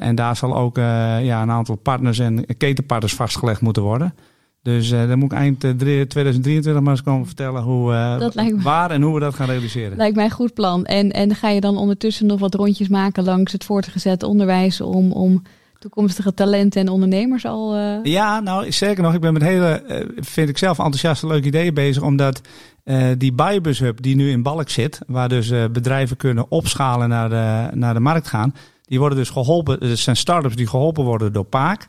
En 0.00 0.14
daar 0.14 0.36
zal 0.36 0.56
ook 0.56 0.76
ja, 0.76 1.42
een 1.42 1.50
aantal 1.50 1.76
partners 1.76 2.18
en 2.18 2.56
ketenpartners 2.56 3.14
vastgelegd 3.14 3.60
moeten 3.60 3.82
worden. 3.82 4.14
Dus 4.62 4.90
eh 4.90 5.08
dan 5.08 5.18
moet 5.18 5.32
ik 5.32 5.38
eind 5.38 5.64
eh, 5.64 5.70
drie- 5.70 6.06
2023 6.06 6.82
maar 6.82 6.92
eens 6.92 7.02
komen 7.02 7.26
vertellen 7.26 7.62
hoe, 7.62 7.92
eh, 7.92 8.18
waar 8.62 8.90
en 8.90 9.02
hoe 9.02 9.14
we 9.14 9.20
dat 9.20 9.34
gaan 9.34 9.46
realiseren. 9.48 9.96
Lijkt 9.96 10.16
mij 10.16 10.24
een 10.24 10.30
goed 10.30 10.54
plan. 10.54 10.84
En, 10.84 11.10
en 11.10 11.34
ga 11.34 11.48
je 11.48 11.60
dan 11.60 11.76
ondertussen 11.76 12.26
nog 12.26 12.40
wat 12.40 12.54
rondjes 12.54 12.88
maken 12.88 13.24
langs 13.24 13.52
het 13.52 13.64
voortgezet 13.64 14.22
onderwijs 14.22 14.80
om, 14.80 15.12
om 15.12 15.42
toekomstige 15.78 16.34
talenten 16.34 16.80
en 16.80 16.88
ondernemers 16.88 17.44
al. 17.44 17.74
eh, 17.74 18.02
Ja, 18.12 18.40
nou 18.40 18.72
zeker 18.72 19.02
nog. 19.02 19.14
Ik 19.14 19.20
ben 19.20 19.32
met 19.32 19.42
hele, 19.42 19.66
eh, 19.82 20.06
vind 20.16 20.48
ik 20.48 20.58
zelf 20.58 20.78
enthousiaste 20.78 21.26
leuke 21.26 21.46
ideeën 21.46 21.74
bezig. 21.74 22.02
Omdat 22.02 22.40
eh, 22.84 23.06
die 23.18 23.32
Biobus 23.32 23.78
Hub 23.78 24.02
die 24.02 24.16
nu 24.16 24.30
in 24.30 24.42
Balk 24.42 24.68
zit, 24.68 24.98
waar 25.06 25.28
dus 25.28 25.50
eh, 25.50 25.64
bedrijven 25.72 26.16
kunnen 26.16 26.50
opschalen 26.50 27.08
naar 27.08 27.28
de, 27.28 27.76
naar 27.76 27.94
de 27.94 28.00
markt 28.00 28.28
gaan. 28.28 28.54
Die 28.84 28.98
worden 28.98 29.18
dus 29.18 29.30
geholpen, 29.30 29.88
het 29.88 29.98
zijn 29.98 30.16
start-ups 30.16 30.56
die 30.56 30.66
geholpen 30.66 31.04
worden 31.04 31.32
door 31.32 31.44
Paak. 31.44 31.86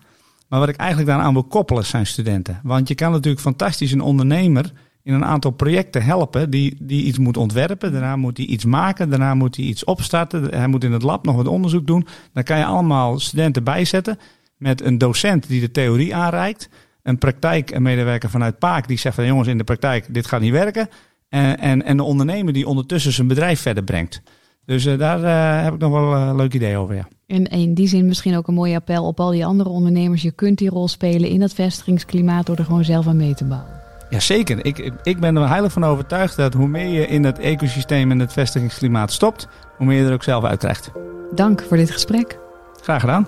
Maar 0.50 0.60
wat 0.60 0.70
ik 0.70 0.76
eigenlijk 0.76 1.10
daaraan 1.10 1.34
wil 1.34 1.43
koppelen 1.43 1.86
zijn 1.86 2.06
studenten. 2.06 2.60
Want 2.64 2.88
je 2.88 2.95
kan 2.95 3.12
natuurlijk 3.12 3.41
fantastisch 3.41 3.91
een 3.91 4.02
ondernemer 4.02 4.72
in 5.04 5.14
een 5.14 5.26
aantal 5.26 5.52
projecten 5.52 6.04
helpen 6.04 6.50
die, 6.50 6.78
die 6.80 7.04
iets 7.04 7.18
moet 7.18 7.38
ontwerpen. 7.38 7.91
Daarna 7.91 8.16
moet 8.16 8.38
hij 8.38 8.45
iets 8.45 8.66
maken, 8.66 9.10
daarna 9.10 9.34
moet 9.34 9.56
hij 9.56 9.66
iets 9.66 9.84
opstarten. 9.84 10.43
Hij 10.43 10.68
moet 10.68 10.84
in 10.84 10.91
het 10.91 11.02
lab 11.02 11.26
nog 11.26 11.36
wat 11.36 11.47
onderzoek 11.47 11.88
doen. 11.88 12.08
Dan 12.34 12.43
kan 12.43 12.58
je 12.58 12.66
allemaal 12.66 13.20
studenten 13.20 13.64
bijzetten 13.64 14.18
met 14.58 14.82
een 14.82 14.97
docent 14.97 15.47
die 15.47 15.62
de 15.62 15.72
theorie 15.72 16.16
aanreikt. 16.16 16.70
Een 17.04 17.18
praktijkmedewerker 17.18 18.30
vanuit 18.30 18.60
Paak 18.60 18.88
die 18.88 18.97
zegt 18.97 19.16
van 19.16 19.26
jongens 19.26 19.47
in 19.47 19.58
de 19.58 19.64
praktijk 19.64 20.14
dit 20.14 20.28
gaat 20.28 20.41
niet 20.41 20.52
werken. 20.52 20.89
En, 21.30 21.60
en, 21.60 21.84
en 21.84 21.97
de 21.97 22.04
ondernemer 22.04 22.54
die 22.54 22.68
ondertussen 22.68 23.14
zijn 23.14 23.28
bedrijf 23.28 23.62
verder 23.62 23.84
brengt. 23.84 24.22
Dus 24.66 24.86
uh, 24.86 24.97
daar 24.97 25.20
uh, 25.20 25.64
heb 25.64 25.74
ik 25.74 25.80
nog 25.80 25.91
wel 25.91 26.16
een 26.16 26.36
leuk 26.36 26.54
idee 26.54 26.78
over, 26.78 26.95
ja. 26.95 27.08
En 27.30 27.47
in 27.47 27.73
die 27.73 27.88
zin 27.88 28.05
misschien 28.05 28.38
ook 28.38 28.47
een 28.47 28.53
mooi 28.53 28.75
appel 28.75 29.05
op 29.05 29.19
al 29.19 29.32
die 29.32 29.45
andere 29.45 29.69
ondernemers. 29.69 30.21
Je 30.21 30.32
kunt 30.32 30.57
die 30.57 30.69
rol 30.69 30.88
spelen 30.88 31.30
in 31.30 31.39
dat 31.39 31.53
vestigingsklimaat 31.53 32.45
door 32.45 32.55
er 32.55 32.65
gewoon 32.65 32.84
zelf 32.84 33.07
aan 33.07 33.17
mee 33.17 33.34
te 33.34 33.45
bouwen. 33.45 33.69
Jazeker. 34.09 34.65
Ik, 34.65 34.93
ik 35.03 35.19
ben 35.19 35.36
er 35.36 35.47
heilig 35.47 35.71
van 35.71 35.84
overtuigd 35.84 36.36
dat 36.36 36.53
hoe 36.53 36.67
meer 36.67 36.88
je 36.88 37.07
in 37.07 37.23
het 37.23 37.39
ecosysteem 37.39 38.11
en 38.11 38.19
het 38.19 38.34
vestigingsklimaat 38.34 39.11
stopt, 39.11 39.47
hoe 39.77 39.86
meer 39.86 40.01
je 40.01 40.07
er 40.07 40.13
ook 40.13 40.23
zelf 40.23 40.43
uit 40.43 40.59
krijgt. 40.59 40.91
Dank 41.36 41.63
voor 41.67 41.77
dit 41.77 41.91
gesprek. 41.91 42.39
Graag 42.82 42.99
gedaan. 42.99 43.27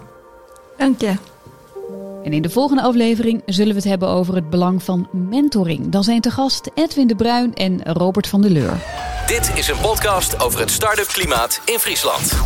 Dank 0.78 1.02
je. 1.02 1.14
En 2.24 2.34
in 2.34 2.42
de 2.42 2.50
volgende 2.50 2.82
aflevering 2.82 3.42
zullen 3.46 3.74
we 3.74 3.80
het 3.80 3.90
hebben 3.90 4.08
over 4.08 4.36
het 4.36 4.50
belang 4.50 4.84
van 4.84 5.08
mentoring. 5.30 5.90
Dan 5.90 6.04
zijn 6.04 6.22
te 6.22 6.32
gast 6.32 6.72
Edwin 6.74 7.08
de 7.08 7.16
Bruin 7.16 7.54
en 7.54 7.84
Robert 7.84 8.28
van 8.28 8.42
der 8.42 8.52
Leur. 8.52 8.78
Dit 9.28 9.52
is 9.56 9.68
een 9.68 9.80
podcast 9.82 10.44
over 10.44 10.60
het 10.60 10.70
start-up 10.70 11.08
klimaat 11.08 11.62
in 11.66 11.78
Friesland. 11.80 12.42